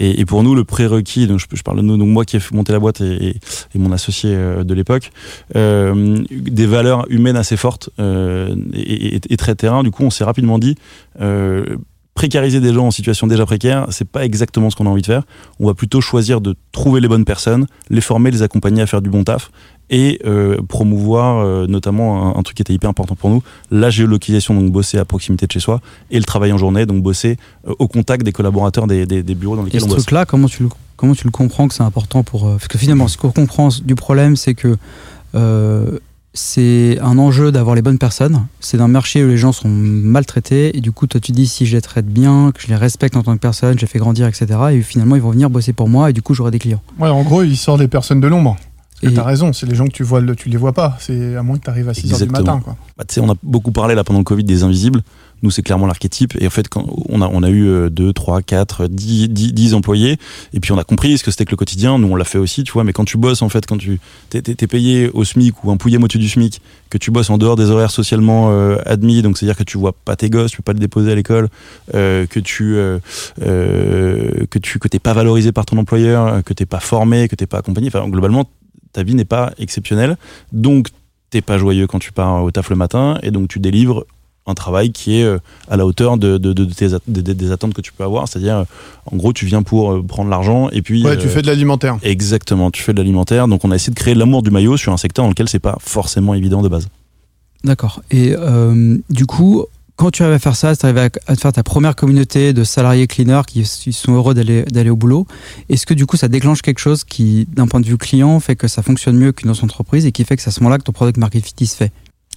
Et, 0.00 0.20
et 0.20 0.24
pour 0.24 0.42
nous, 0.42 0.54
le 0.56 0.64
prérequis, 0.64 1.26
donc 1.28 1.38
je, 1.38 1.46
je 1.52 1.62
parle 1.62 1.76
de 1.76 1.82
nous, 1.82 1.96
donc 1.96 2.08
moi 2.08 2.24
qui 2.24 2.36
ai 2.36 2.40
monter 2.52 2.72
la 2.72 2.80
boîte 2.80 3.00
et, 3.00 3.28
et- 3.28 3.36
et 3.74 3.78
mon 3.78 3.92
associé 3.92 4.34
de 4.34 4.74
l'époque, 4.74 5.10
des 5.54 6.66
valeurs 6.66 7.06
humaines 7.10 7.36
assez 7.36 7.56
fortes 7.56 7.90
euh, 7.98 8.54
et, 8.72 9.16
et- 9.16 9.20
et 9.30 9.36
très 9.36 9.54
terrain. 9.54 9.82
Du 9.82 9.90
coup, 9.90 10.02
on 10.04 10.10
s'est 10.10 10.24
rapidement 10.24 10.58
dit, 10.58 10.74
euh, 11.20 11.64
précariser 12.14 12.60
des 12.60 12.72
gens 12.72 12.86
en 12.86 12.90
situation 12.92 13.26
déjà 13.26 13.44
précaire, 13.44 13.86
c'est 13.90 14.06
pas 14.08 14.24
exactement 14.24 14.70
ce 14.70 14.76
qu'on 14.76 14.86
a 14.86 14.88
envie 14.90 15.02
de 15.02 15.06
faire. 15.06 15.22
On 15.58 15.66
va 15.66 15.74
plutôt 15.74 16.00
choisir 16.00 16.40
de 16.40 16.54
trouver 16.70 17.00
les 17.00 17.08
bonnes 17.08 17.24
personnes, 17.24 17.66
les 17.90 18.00
former, 18.00 18.30
les 18.30 18.42
accompagner 18.42 18.82
à 18.82 18.86
faire 18.86 19.02
du 19.02 19.10
bon 19.10 19.24
taf 19.24 19.50
et 19.90 20.20
euh, 20.24 20.58
promouvoir 20.68 21.38
euh, 21.44 21.66
notamment 21.66 22.36
un, 22.36 22.38
un 22.38 22.42
truc 22.42 22.56
qui 22.56 22.62
était 22.62 22.72
hyper 22.72 22.88
important 22.88 23.16
pour 23.16 23.30
nous, 23.30 23.42
la 23.70 23.90
géolocalisation, 23.90 24.54
donc 24.54 24.70
bosser 24.70 24.96
à 24.98 25.04
proximité 25.04 25.46
de 25.46 25.52
chez 25.52 25.60
soi, 25.60 25.80
et 26.10 26.18
le 26.18 26.24
travail 26.24 26.52
en 26.52 26.56
journée, 26.58 26.86
donc 26.86 27.02
bosser 27.02 27.36
euh, 27.68 27.74
au 27.80 27.88
contact 27.88 28.24
des 28.24 28.32
collaborateurs 28.32 28.86
des, 28.86 29.06
des- 29.06 29.22
des 29.24 29.34
bureaux 29.34 29.56
dans 29.56 29.62
Et 29.62 29.66
lesquels 29.66 29.80
ce 29.80 29.86
on 29.86 29.88
bosse. 29.88 29.98
truc-là, 30.04 30.24
comment 30.24 30.46
tu 30.48 30.62
le, 30.62 30.68
comment 30.96 31.14
tu 31.14 31.24
le 31.24 31.30
comprends 31.32 31.66
que 31.68 31.74
c'est 31.74 31.82
important 31.82 32.22
pour. 32.22 32.46
euh, 32.46 32.52
Parce 32.54 32.68
que 32.68 32.78
finalement, 32.78 33.08
ce 33.08 33.18
qu'on 33.18 33.30
comprend 33.32 33.68
du 33.84 33.94
problème, 33.96 34.36
c'est 34.36 34.54
que 34.54 34.68
euh, 34.68 34.76
c'est 36.36 36.98
un 37.00 37.16
enjeu 37.18 37.52
d'avoir 37.52 37.76
les 37.76 37.82
bonnes 37.82 37.98
personnes. 37.98 38.46
C'est 38.60 38.80
un 38.80 38.88
marché 38.88 39.24
où 39.24 39.28
les 39.28 39.36
gens 39.36 39.52
sont 39.52 39.68
maltraités. 39.68 40.76
Et 40.76 40.80
du 40.80 40.90
coup, 40.90 41.06
toi, 41.06 41.20
tu 41.20 41.32
dis 41.32 41.46
si 41.46 41.64
je 41.64 41.76
les 41.76 41.82
traite 41.82 42.06
bien, 42.06 42.50
que 42.52 42.60
je 42.60 42.66
les 42.68 42.74
respecte 42.76 43.16
en 43.16 43.22
tant 43.22 43.34
que 43.34 43.40
personne, 43.40 43.76
je 43.76 43.82
les 43.82 43.86
fais 43.86 43.98
grandir, 44.00 44.26
etc. 44.26 44.46
Et 44.72 44.82
finalement, 44.82 45.14
ils 45.16 45.22
vont 45.22 45.30
venir 45.30 45.48
bosser 45.50 45.72
pour 45.72 45.88
moi. 45.88 46.10
Et 46.10 46.12
du 46.12 46.22
coup, 46.22 46.34
j'aurai 46.34 46.50
des 46.50 46.58
clients. 46.58 46.82
Ouais, 46.98 47.08
en 47.08 47.22
gros, 47.22 47.42
il 47.44 47.56
sort 47.56 47.78
des 47.78 47.88
personnes 47.88 48.20
de 48.20 48.26
l'ombre. 48.26 48.56
Et- 49.02 49.12
T'as 49.12 49.22
raison, 49.22 49.52
c'est 49.52 49.66
les 49.66 49.74
gens 49.74 49.84
que 49.86 49.92
tu 49.92 50.02
vois, 50.02 50.20
le- 50.20 50.34
tu 50.34 50.48
les 50.48 50.56
vois 50.56 50.72
pas. 50.72 50.96
C'est 50.98 51.36
à 51.36 51.42
moins 51.42 51.58
que 51.58 51.64
tu 51.64 51.70
arrives 51.70 51.88
à 51.88 51.94
6h 51.94 52.06
du 52.16 52.24
Exactement. 52.24 52.40
matin. 52.40 52.60
Quoi. 52.64 52.76
Bah, 52.96 53.04
tu 53.06 53.14
sais, 53.14 53.20
on 53.20 53.30
a 53.30 53.34
beaucoup 53.42 53.70
parlé 53.70 53.94
là 53.94 54.02
pendant 54.02 54.20
le 54.20 54.24
Covid 54.24 54.44
des 54.44 54.62
invisibles. 54.62 55.02
Nous, 55.44 55.50
c'est 55.50 55.62
clairement 55.62 55.86
l'archétype. 55.86 56.34
Et 56.40 56.46
en 56.46 56.50
fait, 56.50 56.68
quand 56.68 56.84
on 57.08 57.22
a, 57.22 57.28
on 57.28 57.42
a 57.42 57.50
eu 57.50 57.90
2, 57.90 58.12
3, 58.12 58.42
4, 58.42 58.88
10, 58.88 59.28
10, 59.28 59.52
10 59.52 59.74
employés. 59.74 60.18
Et 60.52 60.60
puis, 60.60 60.72
on 60.72 60.78
a 60.78 60.84
compris 60.84 61.18
ce 61.18 61.22
que 61.22 61.30
c'était 61.30 61.44
que 61.44 61.52
le 61.52 61.56
quotidien. 61.56 61.98
Nous, 61.98 62.08
on 62.08 62.16
l'a 62.16 62.24
fait 62.24 62.38
aussi, 62.38 62.64
tu 62.64 62.72
vois. 62.72 62.82
Mais 62.82 62.92
quand 62.92 63.04
tu 63.04 63.18
bosses, 63.18 63.42
en 63.42 63.48
fait, 63.48 63.66
quand 63.66 63.78
tu 63.78 64.00
t'es 64.30 64.66
payé 64.66 65.10
au 65.10 65.22
SMIC 65.24 65.62
ou 65.62 65.70
un 65.70 65.76
pouillème 65.76 66.02
au-dessus 66.02 66.18
du 66.18 66.28
SMIC, 66.28 66.60
que 66.90 66.98
tu 66.98 67.10
bosses 67.10 67.30
en 67.30 67.38
dehors 67.38 67.56
des 67.56 67.70
horaires 67.70 67.90
socialement 67.90 68.50
euh, 68.50 68.76
admis, 68.86 69.20
donc 69.22 69.36
c'est-à-dire 69.36 69.56
que 69.56 69.64
tu 69.64 69.78
vois 69.78 69.92
pas 69.92 70.16
tes 70.16 70.30
gosses, 70.30 70.52
tu 70.52 70.58
peux 70.58 70.62
pas 70.62 70.72
les 70.72 70.80
déposer 70.80 71.12
à 71.12 71.14
l'école, 71.14 71.48
euh, 71.94 72.26
que 72.26 72.40
tu 72.40 72.76
euh, 72.76 72.98
euh, 73.42 74.46
que 74.48 74.58
tu 74.58 74.78
que 74.78 74.88
t'es 74.88 74.98
pas 74.98 75.12
valorisé 75.12 75.52
par 75.52 75.66
ton 75.66 75.76
employeur, 75.78 76.42
que 76.44 76.52
t'es 76.52 76.66
pas 76.66 76.80
formé, 76.80 77.28
que 77.28 77.34
t'es 77.34 77.46
pas 77.46 77.58
accompagné. 77.58 77.88
Enfin, 77.88 78.08
globalement, 78.08 78.48
ta 78.92 79.02
vie 79.02 79.14
n'est 79.14 79.24
pas 79.24 79.52
exceptionnelle. 79.58 80.16
Donc, 80.52 80.88
t'es 81.30 81.42
pas 81.42 81.58
joyeux 81.58 81.88
quand 81.88 81.98
tu 81.98 82.12
pars 82.12 82.44
au 82.44 82.50
taf 82.52 82.70
le 82.70 82.76
matin 82.76 83.18
et 83.24 83.32
donc 83.32 83.48
tu 83.48 83.58
délivres 83.58 84.06
un 84.46 84.54
travail 84.54 84.90
qui 84.92 85.20
est 85.20 85.24
euh, 85.24 85.38
à 85.68 85.76
la 85.76 85.86
hauteur 85.86 86.18
de, 86.18 86.36
de- 86.38 86.52
de 86.52 86.64
tes 86.66 86.94
at- 86.94 87.00
de- 87.08 87.20
de- 87.20 87.32
des 87.32 87.50
attentes 87.50 87.72
que 87.74 87.80
tu 87.80 87.92
peux 87.92 88.04
avoir. 88.04 88.28
C'est-à-dire, 88.28 88.58
euh, 88.58 88.64
en 89.10 89.16
gros, 89.16 89.32
tu 89.32 89.46
viens 89.46 89.62
pour 89.62 89.92
euh, 89.92 90.02
prendre 90.02 90.28
l'argent 90.30 90.68
et 90.70 90.82
puis. 90.82 91.04
Ouais, 91.04 91.16
tu 91.16 91.26
euh, 91.26 91.30
fais 91.30 91.42
de 91.42 91.46
l'alimentaire. 91.46 91.96
Exactement, 92.02 92.70
tu 92.70 92.82
fais 92.82 92.92
de 92.92 92.98
l'alimentaire. 92.98 93.48
Donc, 93.48 93.64
on 93.64 93.70
a 93.70 93.76
essayé 93.76 93.92
de 93.92 93.98
créer 93.98 94.14
l'amour 94.14 94.42
du 94.42 94.50
maillot 94.50 94.76
sur 94.76 94.92
un 94.92 94.96
secteur 94.96 95.24
dans 95.24 95.30
lequel 95.30 95.48
c'est 95.48 95.58
pas 95.58 95.76
forcément 95.80 96.34
évident 96.34 96.62
de 96.62 96.68
base. 96.68 96.88
D'accord. 97.64 98.02
Et 98.10 98.34
euh, 98.38 98.98
du 99.08 99.24
coup, 99.24 99.64
quand 99.96 100.10
tu 100.10 100.22
arrives 100.22 100.34
à 100.34 100.38
faire 100.38 100.56
ça, 100.56 100.76
tu 100.76 100.84
arrives 100.84 100.98
à, 100.98 101.08
te 101.08 101.40
faire 101.40 101.52
ta 101.52 101.62
première 101.62 101.96
communauté 101.96 102.52
de 102.52 102.64
salariés 102.64 103.06
cleaners 103.06 103.42
qui, 103.46 103.64
sont 103.64 104.12
heureux 104.12 104.34
d'aller 104.34 104.64
d'aller 104.64 104.90
au 104.90 104.96
boulot. 104.96 105.26
Est-ce 105.70 105.86
que 105.86 105.94
du 105.94 106.04
coup, 106.04 106.18
ça 106.18 106.28
déclenche 106.28 106.60
quelque 106.60 106.80
chose 106.80 107.04
qui, 107.04 107.46
d'un 107.54 107.66
point 107.66 107.80
de 107.80 107.86
vue 107.86 107.96
client, 107.96 108.38
fait 108.40 108.56
que 108.56 108.68
ça 108.68 108.82
fonctionne 108.82 109.16
mieux 109.16 109.32
qu'une 109.32 109.50
autre 109.50 109.64
entreprise 109.64 110.04
et 110.04 110.12
qui 110.12 110.24
fait 110.24 110.36
que 110.36 110.42
c'est 110.42 110.48
à 110.48 110.52
ce 110.52 110.60
moment-là 110.60 110.78
que 110.78 110.82
ton 110.84 110.92
product 110.92 111.16
market 111.16 111.44
fit 111.46 111.66
se 111.66 111.76
fait? 111.76 111.92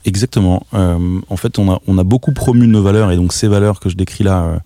Exactement. 0.07 0.65
Euh, 0.73 1.19
en 1.29 1.35
fait, 1.37 1.59
on 1.59 1.69
a, 1.71 1.79
on 1.85 1.97
a 1.97 2.03
beaucoup 2.03 2.31
promu 2.31 2.65
nos 2.65 2.81
valeurs 2.81 3.11
et 3.11 3.17
donc 3.17 3.33
ces 3.33 3.47
valeurs 3.49 3.79
que 3.81 3.89
je 3.89 3.95
décris 3.97 4.23
là, 4.23 4.43
euh, 4.45 4.57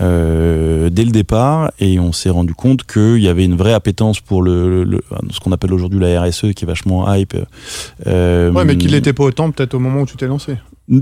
euh, 0.00 0.90
dès 0.90 1.04
le 1.04 1.12
départ 1.12 1.70
et 1.78 2.00
on 2.00 2.12
s'est 2.12 2.30
rendu 2.30 2.54
compte 2.54 2.84
qu'il 2.84 3.18
y 3.18 3.28
avait 3.28 3.44
une 3.44 3.54
vraie 3.56 3.72
appétence 3.74 4.18
pour 4.20 4.42
le, 4.42 4.82
le- 4.82 5.00
ce 5.30 5.38
qu'on 5.40 5.52
appelle 5.52 5.72
aujourd'hui 5.72 6.00
la 6.00 6.20
RSE 6.22 6.52
qui 6.56 6.64
est 6.64 6.66
vachement 6.66 7.12
hype. 7.14 7.36
Euh, 8.06 8.50
Ouais, 8.50 8.64
mais 8.64 8.76
qu'il 8.76 8.90
l'était 8.90 9.12
pas 9.12 9.24
autant 9.24 9.50
peut-être 9.52 9.74
au 9.74 9.78
moment 9.78 10.00
où 10.02 10.06
tu 10.06 10.16
t'es 10.16 10.26
lancé. 10.26 10.56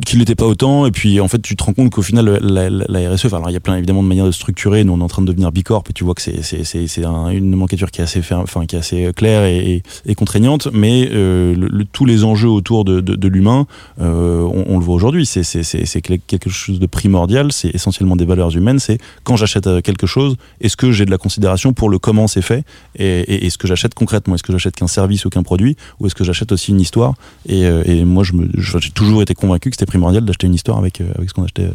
Qu'il 0.04 0.18
n'était 0.18 0.34
pas 0.34 0.44
autant 0.46 0.84
et 0.86 0.90
puis 0.90 1.18
en 1.20 1.28
fait 1.28 1.40
tu 1.40 1.56
te 1.56 1.64
rends 1.64 1.72
compte 1.72 1.90
qu'au 1.90 2.02
final 2.02 2.38
la, 2.42 2.68
la- 2.68 2.84
la 2.88 3.10
RSE 3.10 3.24
enfin, 3.26 3.38
alors 3.38 3.48
il 3.50 3.54
y 3.54 3.56
a 3.56 3.60
plein 3.60 3.76
évidemment 3.76 4.02
de 4.02 4.08
manières 4.08 4.26
de 4.26 4.32
structurer. 4.32 4.84
Nous 4.84 4.92
on 4.92 4.98
est 5.00 5.02
en 5.02 5.08
train 5.08 5.22
de 5.22 5.26
devenir 5.26 5.50
bicorp 5.50 5.84
et 5.88 5.92
tu 5.94 6.04
vois 6.04 6.14
que 6.14 6.20
c'est 6.22 6.42
c'est 6.42 6.64
c'est 6.64 7.04
un- 7.04 7.30
une 7.30 7.48
nomenclature 7.50 7.90
qui 7.90 8.00
est 8.00 8.04
assez 8.04 8.20
ferme, 8.20 8.42
enfin 8.42 8.66
qui 8.66 8.76
est 8.76 8.78
assez 8.78 9.10
claire 9.16 9.44
et, 9.44 9.82
et, 10.06 10.14
contraignante 10.14 10.68
mais 10.72 11.08
euh, 11.12 11.54
le- 11.54 11.68
le- 11.68 11.84
tous 11.86 12.04
les 12.04 12.24
enjeux 12.24 12.48
autour 12.50 12.84
de, 12.84 13.00
de, 13.00 13.14
de 13.14 13.28
l'humain 13.28 13.66
euh, 14.00 14.42
on, 14.42 14.64
on 14.74 14.78
le 14.78 14.84
voit 14.84 14.94
aujourd'hui. 14.94 15.24
C'est 15.24 15.42
c'est 15.42 15.62
c'est 15.62 15.86
c'est 15.86 16.02
quelque 16.02 16.50
chose 16.50 16.78
de 16.80 16.86
primordial. 16.86 17.50
C'est 17.52 17.74
essentiellement 17.74 18.16
des 18.16 18.26
valeurs 18.26 18.54
humaines. 18.56 18.78
C'est 18.78 18.98
quand 19.24 19.36
j'achète 19.36 19.66
euh, 19.68 19.80
quelque 19.80 20.06
chose 20.06 20.36
est-ce 20.60 20.76
que 20.76 20.92
j'ai 20.92 21.06
de 21.06 21.10
la 21.10 21.18
considération 21.18 21.72
pour 21.72 21.88
le 21.88 21.98
comment 21.98 22.26
c'est 22.26 22.42
fait 22.42 22.64
et, 22.98 23.46
et 23.46 23.50
ce 23.50 23.56
que 23.56 23.66
j'achète 23.66 23.94
concrètement? 23.94 24.34
Est-ce 24.34 24.42
que 24.42 24.52
j'achète 24.52 24.76
qu'un 24.76 24.86
service 24.86 25.24
ou 25.24 25.30
qu'un 25.30 25.42
produit? 25.42 25.76
Ou 26.00 26.06
est-ce 26.06 26.14
que 26.14 26.24
j'achète 26.24 26.52
aussi 26.52 26.72
une 26.72 26.80
histoire? 26.80 27.14
Et, 27.48 27.64
euh, 27.64 27.82
et 27.86 28.04
moi 28.04 28.22
je- 28.24 28.32
j'ai 28.58 28.90
toujours 28.90 29.22
été 29.22 29.34
convaincu 29.34 29.70
que 29.70 29.77
c'était 29.78 29.86
primordial 29.86 30.24
d'acheter 30.24 30.48
une 30.48 30.54
histoire 30.54 30.76
avec, 30.78 31.00
euh, 31.00 31.12
avec 31.14 31.28
ce 31.28 31.34
qu'on 31.34 31.44
achetait. 31.44 31.66
euh. 31.66 31.72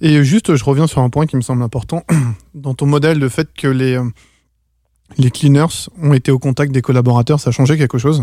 Et 0.00 0.22
juste, 0.22 0.54
je 0.54 0.62
reviens 0.62 0.86
sur 0.86 1.00
un 1.00 1.10
point 1.10 1.26
qui 1.26 1.34
me 1.34 1.40
semble 1.40 1.62
important. 1.62 2.04
Dans 2.54 2.74
ton 2.74 2.86
modèle, 2.86 3.18
le 3.18 3.28
fait 3.28 3.48
que 3.52 3.66
les, 3.66 3.94
euh, 3.94 4.04
les 5.18 5.32
cleaners 5.32 5.88
ont 6.00 6.12
été 6.12 6.30
au 6.30 6.38
contact 6.38 6.70
des 6.70 6.82
collaborateurs, 6.82 7.40
ça 7.40 7.48
a 7.48 7.52
changé 7.52 7.76
quelque 7.76 7.98
chose? 7.98 8.22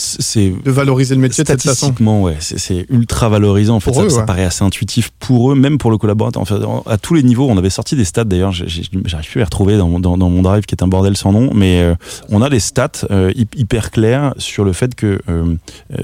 C'est 0.00 0.52
De 0.64 0.70
valoriser 0.70 1.14
le 1.14 1.20
métier 1.20 1.42
de 1.42 1.48
cette 1.48 1.60
façon 1.60 1.74
statistiquement, 1.74 2.22
ouais, 2.22 2.36
c'est- 2.40 2.86
ultra 2.90 3.28
valorisant. 3.28 3.76
En 3.76 3.80
fait, 3.80 3.92
ça, 3.92 4.02
eux, 4.04 4.08
ça 4.08 4.18
ouais. 4.20 4.26
paraît 4.26 4.44
assez 4.44 4.62
intuitif 4.64 5.10
pour 5.18 5.50
eux, 5.52 5.54
même 5.56 5.76
pour 5.78 5.90
le 5.90 5.98
collaborateur. 5.98 6.40
En 6.40 6.44
fait, 6.44 6.54
à 6.86 6.98
tous 6.98 7.14
les 7.14 7.22
niveaux, 7.22 7.48
on 7.50 7.56
avait 7.58 7.70
sorti 7.70 7.96
des 7.96 8.04
stats. 8.04 8.24
D'ailleurs, 8.24 8.52
j'arrive 8.52 9.28
plus 9.30 9.38
à 9.38 9.40
les 9.40 9.44
retrouver 9.44 9.76
dans, 9.76 9.88
mon- 9.88 10.00
dans, 10.00 10.16
dans 10.16 10.30
mon 10.30 10.42
drive 10.42 10.64
qui 10.64 10.74
est 10.74 10.82
un 10.84 10.88
bordel 10.88 11.16
sans 11.16 11.32
nom, 11.32 11.50
mais 11.52 11.80
euh, 11.82 11.94
on 12.30 12.42
a 12.42 12.48
des 12.50 12.60
stats 12.60 12.92
euh, 13.10 13.32
hy- 13.34 13.48
hyper 13.56 13.90
claires 13.90 14.34
sur 14.38 14.64
le 14.64 14.72
fait 14.72 14.94
que 14.94 15.20
euh, 15.28 15.56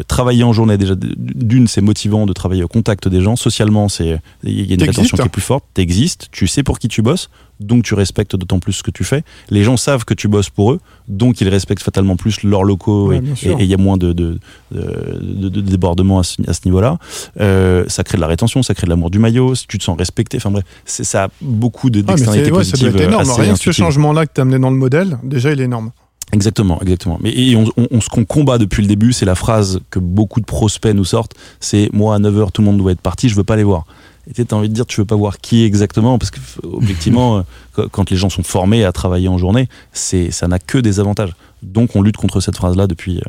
travailler 0.08 0.44
en 0.44 0.52
journée, 0.52 0.76
déjà, 0.76 0.94
d'une, 0.98 1.66
c'est 1.68 1.80
motivant 1.80 2.26
de 2.26 2.32
travailler 2.32 2.64
au 2.64 2.68
contact 2.68 3.08
des 3.08 3.20
gens. 3.20 3.36
Socialement, 3.36 3.88
c'est 3.88 4.18
il 4.42 4.66
y 4.66 4.72
a 4.72 4.74
une 4.74 4.82
rétention 4.82 5.16
qui 5.16 5.22
est 5.22 5.28
plus 5.28 5.40
forte. 5.42 5.64
T'existes, 5.74 6.28
tu 6.32 6.46
sais 6.46 6.62
pour 6.62 6.78
qui 6.78 6.88
tu 6.88 7.00
bosses, 7.02 7.30
donc 7.60 7.84
tu 7.84 7.94
respectes 7.94 8.36
d'autant 8.36 8.58
plus 8.58 8.72
ce 8.72 8.82
que 8.82 8.90
tu 8.90 9.04
fais. 9.04 9.22
Les 9.50 9.62
gens 9.64 9.76
savent 9.76 10.04
que 10.04 10.14
tu 10.14 10.28
bosses 10.28 10.50
pour 10.50 10.72
eux, 10.72 10.80
donc 11.08 11.40
ils 11.40 11.48
respectent 11.48 11.82
fatalement 11.82 12.16
plus 12.16 12.42
leurs 12.42 12.64
locaux 12.64 13.08
Ouais, 13.08 13.18
et- 13.42 13.54
il 13.60 13.66
y 13.66 13.74
a 13.74 13.76
moins 13.76 13.96
de, 13.96 14.12
de, 14.12 14.38
de, 14.72 15.48
de 15.48 15.60
débordement 15.60 16.18
à 16.20 16.22
ce, 16.24 16.40
niveau-là. 16.64 16.98
Euh, 17.40 17.84
ça 17.88 18.04
crée 18.04 18.16
de 18.16 18.20
la 18.20 18.26
rétention, 18.26 18.62
ça 18.62 18.74
crée 18.74 18.86
de 18.86 18.90
l'amour 18.90 19.10
du 19.10 19.18
maillot, 19.18 19.54
si 19.54 19.66
tu 19.66 19.78
te 19.78 19.84
sens 19.84 19.96
respecté. 19.98 20.36
Enfin 20.38 20.50
bref, 20.50 20.64
ça 20.84 21.24
a 21.24 21.28
beaucoup 21.40 21.90
de- 21.90 22.00
Ah, 22.00 22.02
d'externalités 22.02 22.46
c'est- 22.50 22.56
ouais, 22.56 22.64
ça 22.64 22.76
doit 22.76 22.88
être 22.90 23.00
énorme. 23.00 23.22
assez 23.30 23.42
Rien 23.42 23.52
que 23.54 23.58
ce 23.58 23.70
changement-là 23.72 24.26
que 24.26 24.32
tu 24.34 24.40
as 24.40 24.42
amené 24.42 24.58
dans 24.58 24.70
le 24.70 24.76
modèle, 24.76 25.18
déjà, 25.22 25.52
il 25.52 25.60
est 25.60 25.64
énorme. 25.64 25.90
Exactement, 26.32 26.80
exactement. 26.80 27.18
Mais 27.22 27.30
et 27.30 27.54
on- 27.54 28.00
ce 28.00 28.08
qu'on 28.08 28.24
combat 28.24 28.58
depuis 28.58 28.82
le 28.82 28.88
début, 28.88 29.12
c'est 29.12 29.26
la 29.26 29.34
phrase 29.36 29.80
que 29.90 29.98
beaucoup 30.00 30.40
de 30.40 30.46
prospects 30.46 30.92
nous 30.94 31.04
sortent, 31.04 31.34
c'est 31.60 31.90
moi 31.92 32.16
à 32.16 32.18
9h 32.18 32.50
tout 32.50 32.62
le 32.62 32.66
monde 32.66 32.78
doit 32.78 32.92
être 32.92 33.00
parti, 33.00 33.28
je 33.28 33.36
veux 33.36 33.44
pas 33.44 33.56
les 33.56 33.62
voir. 33.62 33.84
Et 34.28 34.32
tu 34.32 34.42
as 34.50 34.56
envie 34.56 34.68
de 34.68 34.74
dire 34.74 34.86
tu 34.86 35.00
veux 35.00 35.04
pas 35.04 35.16
voir 35.16 35.38
qui 35.38 35.64
exactement 35.64 36.18
parce 36.18 36.30
que 36.30 36.40
objectivement 36.62 37.38
euh, 37.78 37.86
quand- 37.92 38.10
les 38.10 38.16
gens 38.16 38.30
sont 38.30 38.42
formés 38.42 38.84
à 38.84 38.92
travailler 38.92 39.28
en 39.28 39.38
journée, 39.38 39.68
c'est 39.92 40.30
ça 40.30 40.48
n'a 40.48 40.58
que 40.58 40.78
des 40.78 41.00
avantages. 41.00 41.34
Donc 41.62 41.96
on 41.96 42.02
lutte 42.02 42.16
contre 42.16 42.40
cette 42.40 42.56
phrase 42.56 42.76
là 42.76 42.86
depuis 42.86 43.18
euh, 43.18 43.22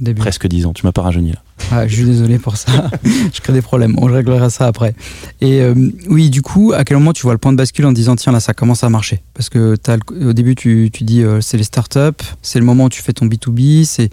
Début. 0.00 0.20
presque 0.20 0.46
10 0.48 0.66
ans. 0.66 0.72
Tu 0.72 0.84
m'as 0.86 0.92
pas 0.92 1.02
rajeuni 1.02 1.32
là. 1.32 1.38
Ah, 1.70 1.86
je 1.86 1.94
suis 1.94 2.04
désolé 2.04 2.38
pour 2.38 2.56
ça. 2.56 2.90
je 3.32 3.40
crée 3.40 3.52
des 3.52 3.62
problèmes. 3.62 3.94
On 3.98 4.06
réglera 4.06 4.50
ça 4.50 4.66
après. 4.66 4.94
Et 5.40 5.60
euh, 5.60 5.74
oui, 6.08 6.28
du 6.30 6.42
coup, 6.42 6.72
à 6.74 6.82
quel 6.84 6.96
moment 6.96 7.12
tu 7.12 7.22
vois 7.22 7.32
le 7.32 7.38
point 7.38 7.52
de 7.52 7.56
bascule 7.56 7.86
en 7.86 7.92
disant 7.92 8.16
tiens 8.16 8.32
là 8.32 8.40
ça 8.40 8.52
commence 8.54 8.82
à 8.84 8.88
marcher? 8.88 9.22
Parce 9.34 9.48
que 9.48 9.76
le- 9.86 10.28
au 10.28 10.32
début 10.32 10.54
tu, 10.54 10.90
tu 10.92 11.04
dis 11.04 11.22
euh, 11.22 11.40
c'est 11.40 11.56
les 11.56 11.62
startups, 11.64 12.24
c'est 12.42 12.58
le 12.58 12.64
moment 12.64 12.84
où 12.84 12.88
tu 12.88 13.02
fais 13.02 13.12
ton 13.12 13.26
B2B, 13.26 13.84
c'est 13.84 14.10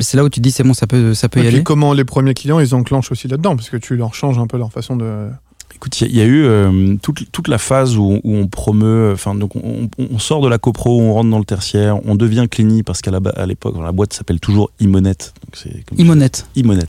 c'est 0.00 0.16
là 0.16 0.24
où 0.24 0.28
tu 0.28 0.40
dis 0.40 0.50
c'est 0.50 0.62
bon 0.64 0.74
ça 0.74 0.86
peut 0.86 1.14
ça 1.14 1.28
peut 1.28 1.40
Et 1.40 1.42
y 1.44 1.46
puis 1.46 1.54
aller. 1.56 1.64
comment 1.64 1.92
les 1.92 2.04
premiers 2.04 2.34
clients, 2.34 2.60
ils 2.60 2.74
enclenchent 2.74 3.12
aussi 3.12 3.28
là-dedans, 3.28 3.56
parce 3.56 3.70
que 3.70 3.76
tu 3.76 3.96
leur 3.96 4.14
changes 4.14 4.38
un 4.38 4.46
peu 4.46 4.58
leur 4.58 4.72
façon 4.72 4.96
de... 4.96 5.28
Écoute, 5.74 6.00
il 6.00 6.04
y, 6.04 6.06
a- 6.06 6.10
il 6.10 6.16
y 6.16 6.20
a 6.22 6.24
eu 6.24 6.44
euh, 6.44 6.94
toute, 7.02 7.30
toute 7.32 7.48
la 7.48 7.58
phase 7.58 7.98
où, 7.98 8.18
où 8.24 8.34
on 8.34 8.46
promeut, 8.46 9.10
enfin 9.12 9.34
donc 9.34 9.56
on, 9.56 9.90
on- 9.98 10.08
on 10.14 10.18
sort 10.18 10.40
de 10.40 10.48
la 10.48 10.56
copro, 10.56 11.02
on 11.02 11.12
rentre 11.12 11.28
dans 11.28 11.38
le 11.38 11.44
tertiaire, 11.44 11.98
on 12.06 12.14
devient 12.14 12.46
Clini 12.50 12.82
parce 12.82 13.02
qu'à 13.02 13.10
la, 13.10 13.20
l'époque 13.44 13.74
la 13.82 13.92
boîte 13.92 14.14
s'appelle 14.14 14.40
toujours 14.40 14.70
Imonet, 14.80 15.10
donc 15.10 15.54
c'est 15.54 15.84
comme 15.84 15.98
Imonet. 16.00 16.30
Imonet, 16.54 16.86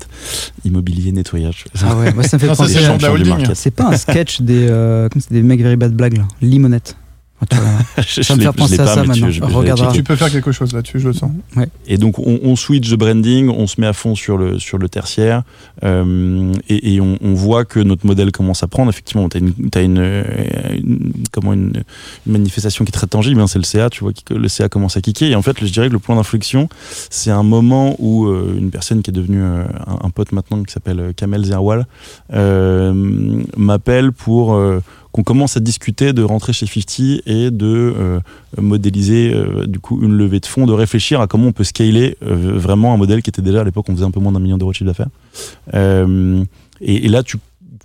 immobilier 0.64 1.12
nettoyage. 1.12 1.66
Ah 1.84 1.98
ouais, 1.98 2.14
moi, 2.14 2.24
ça 2.24 2.38
me 2.38 2.40
fait 2.42 2.48
penser 2.48 2.74
c'est 2.76 2.82
la 2.82 2.88
pas 3.72 3.88
un 3.94 3.98
sketch 3.98 4.40
des 4.42 4.68
euh, 4.70 5.10
comme 5.10 5.22
des 5.32 5.44
mecs 5.44 5.62
very 5.62 5.76
bad 5.76 5.92
blagues 5.94 6.18
là. 6.18 6.28
Limonette. 6.42 6.96
Je, 8.00 8.22
Ça 8.24 8.36
me 8.36 8.40
l'ai- 8.40 8.48
fait 8.48 8.54
penser 8.54 8.80
à 8.80 8.86
pas, 8.86 8.96
ça 8.96 9.04
mais 9.04 9.14
tu- 9.14 9.22
maintenant. 9.40 9.92
je-. 9.92 9.92
Tu 9.96 10.04
peux 10.04 10.16
faire 10.16 10.32
quelque 10.32 10.52
chose 10.52 10.74
là-dessus, 10.74 11.00
je 11.00 11.08
le 11.10 11.14
sens. 11.14 11.32
Et 11.88 11.98
donc 11.98 12.18
on, 12.20 12.40
on 12.44 12.56
switch 12.56 12.90
de 12.90 12.96
branding, 12.96 13.50
on 13.50 13.68
se 13.68 13.80
met 13.80 13.86
à 13.88 13.94
fond 13.94 14.16
sur 14.16 14.38
le 14.38 14.58
sur 14.60 14.78
le 14.80 14.90
tertiaire 14.90 15.44
euh, 15.84 16.52
et, 16.68 16.96
et 16.96 17.02
on, 17.02 17.18
on 17.22 17.34
voit 17.34 17.64
que 17.66 17.80
notre 17.80 18.06
modèle 18.08 18.32
commence 18.32 18.64
à 18.64 18.68
prendre. 18.68 18.90
Effectivement, 18.90 19.30
t'as 19.30 19.40
une, 19.40 19.54
une, 19.76 19.98
euh, 20.00 20.24
une- 20.76 21.14
comment 21.32 21.54
une, 21.54 21.84
une 22.26 22.32
manifestation 22.34 22.86
qui 22.86 22.90
est 22.90 22.92
très 22.92 23.08
tangible. 23.08 23.40
hein, 23.40 23.48
c'est 23.48 23.60
le 23.60 23.66
CA, 23.66 23.90
tu 23.92 24.04
vois 24.04 24.14
que 24.14 24.34
le 24.34 24.48
CA 24.48 24.68
commence 24.68 24.98
à 24.98 25.02
kicker. 25.02 25.30
Et 25.32 25.36
en 25.36 25.42
fait, 25.44 25.58
je 25.64 25.72
dirais 25.72 25.88
que 25.90 25.94
le 25.94 26.00
point 26.00 26.16
d'inflexion, 26.16 26.70
c'est 27.12 27.32
un 27.32 27.44
moment 27.44 27.96
où 28.00 28.26
euh, 28.26 28.56
une 28.58 28.72
personne 28.72 29.04
qui 29.04 29.12
est 29.12 29.14
devenue 29.14 29.44
euh, 29.44 29.64
un, 29.86 30.08
un 30.08 30.10
pote 30.10 30.32
maintenant 30.32 30.64
qui 30.64 30.74
s'appelle 30.74 31.14
Kamel 31.16 31.44
Zerwal 31.46 31.86
euh, 32.34 32.94
m'appelle 33.58 34.12
pour 34.12 34.56
euh, 34.56 34.80
qu'on 35.12 35.24
commence 35.24 35.58
à 35.58 35.60
discuter 35.60 36.14
de 36.14 36.24
rentrer 36.24 36.54
chez 36.54 36.66
50 36.66 37.22
et 37.26 37.52
de 37.52 37.94
euh, 37.98 38.20
modéliser 38.60 39.34
euh, 39.34 39.66
du 39.66 39.80
coup 39.80 40.00
une 40.02 40.14
levée 40.14 40.40
de 40.40 40.46
fonds, 40.46 40.66
de 40.66 40.74
réfléchir 40.74 41.22
à 41.22 41.28
comment 41.28 41.48
on 41.48 41.52
peut 41.52 41.64
scaler 41.64 42.18
euh, 42.24 42.54
vraiment 42.56 42.94
un 42.94 42.98
modèle 42.98 43.22
qui 43.22 43.30
était 43.30 43.42
déjà 43.42 43.62
à 43.62 43.64
l'époque 43.64 43.86
on 43.90 43.94
faisait 43.94 44.06
un 44.06 44.12
peu 44.12 44.20
moins 44.20 44.32
d'un 44.32 44.40
million 44.40 44.58
d'euros 44.58 44.72
de 44.72 44.76
chiffre 44.76 44.88
d'affaires. 44.88 45.10
Euh, 45.74 46.44
et, 46.82 47.06
et 47.06 47.08
là 47.08 47.24
tu 47.24 47.38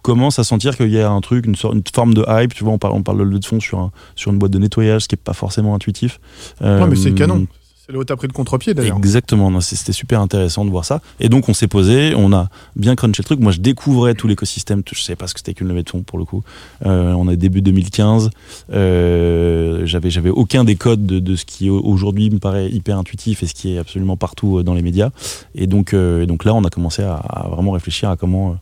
commences 0.03 0.39
à 0.39 0.45
sentir 0.45 0.77
qu'il 0.77 0.91
y 0.91 1.01
a 1.01 1.11
un 1.11 1.21
truc, 1.21 1.47
une, 1.47 1.55
sorte, 1.55 1.75
une 1.75 1.83
forme 1.95 2.13
de 2.13 2.25
hype. 2.29 2.55
Tu 2.55 2.65
vois, 2.65 2.73
on 2.73 2.79
parle, 2.79 2.95
on 2.95 3.03
parle 3.03 3.19
de 3.19 3.23
levée 3.23 3.39
de 3.39 3.45
fonds 3.45 3.61
sur, 3.61 3.79
un, 3.79 3.93
sur 4.17 4.33
une 4.33 4.39
boîte 4.39 4.53
de 4.53 4.59
nettoyage, 4.59 5.03
ce 5.03 5.09
qui 5.09 5.15
est 5.15 5.17
pas 5.23 5.33
forcément 5.33 5.75
intuitif. 5.75 6.21
Ouais, 6.61 6.87
mais 6.87 6.97
c'est 6.97 7.11
Euh, 7.11 7.15
canon. 7.15 7.47
C'est 7.93 7.97
là 7.97 8.01
où 8.01 8.05
t'as 8.05 8.17
pris 8.17 8.27
le 8.27 8.33
contre-pied 8.33 8.73
d'ailleurs. 8.73 8.97
Exactement, 8.97 9.61
c'était 9.61 9.93
super 9.93 10.23
intéressant 10.23 10.65
de 10.65 10.71
voir 10.71 10.87
ça. 10.87 11.03
Et 11.21 11.29
donc 11.29 11.51
on 11.51 11.53
s'est 11.53 11.67
posé, 11.69 12.15
on 12.17 12.33
a 12.33 12.49
bien 12.75 12.95
crunché 12.97 13.21
le 13.21 13.25
truc. 13.25 13.39
Moi 13.41 13.53
je 13.53 13.61
découvrais 13.61 14.15
tout 14.15 14.27
l'écosystème, 14.27 14.83
je 14.91 15.03
sais 15.03 15.15
pas 15.15 15.27
ce 15.27 15.35
que 15.35 15.41
c'était 15.41 15.53
qu'une 15.53 15.69
levée 15.69 15.83
de 15.83 15.91
fonds 15.91 16.01
pour 16.03 16.19
le 16.19 16.25
coup. 16.25 16.43
Euh, 16.87 17.13
on 17.13 17.29
est 17.29 17.37
début 17.37 17.61
2015, 17.61 18.31
euh, 18.73 19.83
j'avais 19.85 20.11
j'avais 20.11 20.31
aucun 20.31 20.65
des 20.65 20.77
codes 20.77 21.05
de, 21.07 21.19
de 21.19 21.37
ce 21.37 21.45
qui 21.45 21.69
au- 21.69 21.81
aujourd'hui 21.85 22.31
me 22.31 22.39
paraît 22.39 22.71
hyper 22.71 22.97
intuitif 22.99 23.43
et 23.43 23.47
ce 23.47 23.55
qui 23.55 23.75
est 23.75 23.79
absolument 23.79 24.17
partout 24.17 24.59
euh, 24.59 24.63
dans 24.63 24.75
les 24.75 24.83
médias. 24.83 25.11
Et 25.55 25.67
donc, 25.67 25.93
euh, 25.93 26.23
et 26.23 26.27
donc 26.27 26.45
là 26.45 26.55
on 26.55 26.65
a 26.65 26.71
commencé 26.71 27.03
à, 27.03 27.15
à 27.17 27.49
vraiment 27.49 27.73
réfléchir 27.73 28.09
à 28.11 28.17
comment 28.17 28.57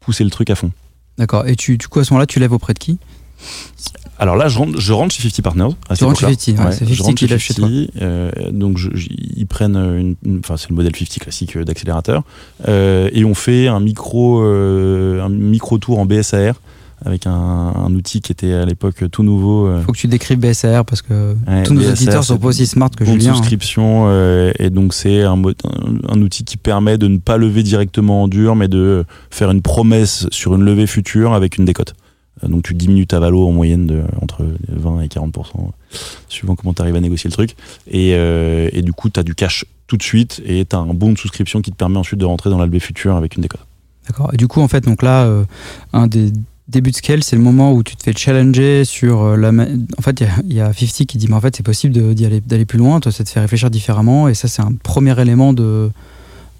pousser 0.00 0.24
le 0.24 0.30
truc 0.30 0.48
à 0.50 0.54
fond. 0.54 0.70
D'accord. 1.18 1.46
Et 1.46 1.54
tu, 1.56 1.76
du 1.76 1.86
coup, 1.88 1.98
à 1.98 2.04
ce 2.04 2.14
moment-là, 2.14 2.26
tu 2.26 2.38
lèves 2.38 2.52
auprès 2.54 2.72
de 2.72 2.78
qui? 2.78 2.98
Alors 4.18 4.36
là, 4.36 4.48
je 4.48 4.58
rentre, 4.58 4.78
je 4.78 4.92
rentre 4.92 5.14
chez 5.14 5.22
50 5.22 5.42
Partners. 5.42 5.74
Tu 5.96 6.04
rentres 6.04 6.20
chez 6.20 6.26
époque-là. 6.26 6.38
50, 6.38 6.58
ouais, 6.58 6.64
Ouais, 6.66 6.76
c'est 6.78 6.84
je 6.86 6.90
50 6.90 7.06
rentre 7.06 7.18
qui 7.18 7.26
lève 7.26 7.38
chez 7.38 7.54
toi. 7.54 7.68
50, 7.68 7.90
euh, 8.02 8.30
donc 8.52 8.76
je- 8.76 8.90
je- 8.94 9.08
ils 9.10 9.46
prennent 9.46 9.76
une, 9.76 10.14
enfin 10.40 10.56
c'est 10.58 10.68
le 10.68 10.74
modèle 10.76 10.94
50 10.94 11.18
classique 11.20 11.56
euh, 11.56 11.64
d'accélérateur, 11.64 12.22
euh, 12.68 13.08
et 13.14 13.24
on 13.24 13.34
fait 13.34 13.68
un 13.68 13.80
micro, 13.80 14.42
euh, 14.42 15.22
un 15.22 15.30
micro 15.30 15.78
tour 15.78 15.98
en 15.98 16.04
BSAR 16.04 16.54
avec 17.06 17.26
un, 17.26 17.32
un 17.32 17.94
outil 17.94 18.20
qui 18.20 18.30
était 18.30 18.52
à 18.52 18.66
l'époque 18.66 19.04
tout 19.10 19.22
nouveau. 19.22 19.66
euh, 19.68 19.80
Faut 19.80 19.92
que 19.92 19.96
tu 19.96 20.06
décrives 20.06 20.38
BSR 20.38 20.84
parce 20.86 21.00
que 21.00 21.34
Ouais, 21.48 21.62
tous 21.62 21.72
nos 21.72 21.80
BSR, 21.80 21.92
auditeurs 21.92 22.24
sont 22.24 22.36
pas 22.36 22.48
aussi 22.48 22.66
smart 22.66 22.90
que 22.90 23.06
Julien. 23.06 23.30
hein. 23.30 23.34
souscription 23.36 24.04
euh, 24.08 24.52
et 24.58 24.68
donc 24.68 24.92
c'est 24.92 25.22
un, 25.22 25.40
un 26.10 26.20
outil 26.20 26.44
qui 26.44 26.58
permet 26.58 26.98
de 26.98 27.06
ne 27.08 27.16
pas 27.16 27.38
lever 27.38 27.62
directement 27.62 28.24
en 28.24 28.28
dur 28.28 28.54
mais 28.54 28.68
de 28.68 29.06
faire 29.30 29.50
une 29.50 29.62
promesse 29.62 30.26
sur 30.30 30.54
une 30.54 30.62
levée 30.62 30.86
future 30.86 31.32
avec 31.32 31.56
une 31.56 31.64
décote. 31.64 31.94
Donc 32.48 32.62
tu 32.62 32.74
diminues 32.74 33.06
ta 33.06 33.20
valo 33.20 33.46
en 33.46 33.52
moyenne 33.52 33.86
de 33.86 34.02
entre 34.22 34.44
20 34.68 35.02
et 35.02 35.06
40%, 35.08 35.30
suivant 36.28 36.54
comment 36.56 36.72
tu 36.72 36.82
arrives 36.82 36.96
à 36.96 37.00
négocier 37.00 37.28
le 37.28 37.32
truc. 37.34 37.54
Et, 37.90 38.14
euh, 38.14 38.68
et 38.72 38.82
du 38.82 38.92
coup, 38.92 39.10
tu 39.10 39.20
as 39.20 39.22
du 39.22 39.34
cash 39.34 39.64
tout 39.86 39.96
de 39.96 40.02
suite 40.02 40.40
et 40.46 40.64
tu 40.64 40.74
as 40.76 40.78
un 40.78 40.94
bon 40.94 41.12
de 41.12 41.18
souscription 41.18 41.60
qui 41.62 41.70
te 41.70 41.76
permet 41.76 41.98
ensuite 41.98 42.18
de 42.20 42.24
rentrer 42.24 42.48
dans 42.50 42.58
la 42.58 42.66
levée 42.66 42.80
future 42.80 43.16
avec 43.16 43.36
une 43.36 43.42
décote. 43.42 43.60
D'accord. 44.08 44.30
Et 44.32 44.36
du 44.36 44.48
coup, 44.48 44.60
en 44.60 44.68
fait, 44.68 44.84
donc 44.84 45.02
là, 45.02 45.24
euh, 45.24 45.44
un 45.92 46.06
des 46.06 46.32
débuts 46.68 46.92
de 46.92 46.96
scale, 46.96 47.22
c'est 47.24 47.36
le 47.36 47.42
moment 47.42 47.72
où 47.72 47.82
tu 47.82 47.96
te 47.96 48.02
fais 48.02 48.12
challenger 48.16 48.84
sur 48.84 49.20
euh, 49.22 49.36
la. 49.36 49.52
ma- 49.52 49.66
En 49.98 50.02
fait, 50.02 50.20
il 50.20 50.26
y 50.26 50.30
a- 50.30 50.32
il 50.48 50.52
y, 50.54 50.60
a 50.60 50.72
50 50.72 51.06
qui 51.06 51.18
dit, 51.18 51.26
mais 51.28 51.34
en 51.34 51.40
fait, 51.40 51.54
c'est 51.56 51.62
possible 51.64 52.14
d'aller 52.14 52.64
plus 52.64 52.78
loin. 52.78 53.00
Toi, 53.00 53.12
ça 53.12 53.24
te 53.24 53.28
fait 53.30 53.40
réfléchir 53.40 53.70
différemment. 53.70 54.28
Et 54.28 54.34
ça, 54.34 54.48
c'est 54.48 54.62
un 54.62 54.72
premier 54.82 55.20
élément 55.20 55.52
de, 55.52 55.90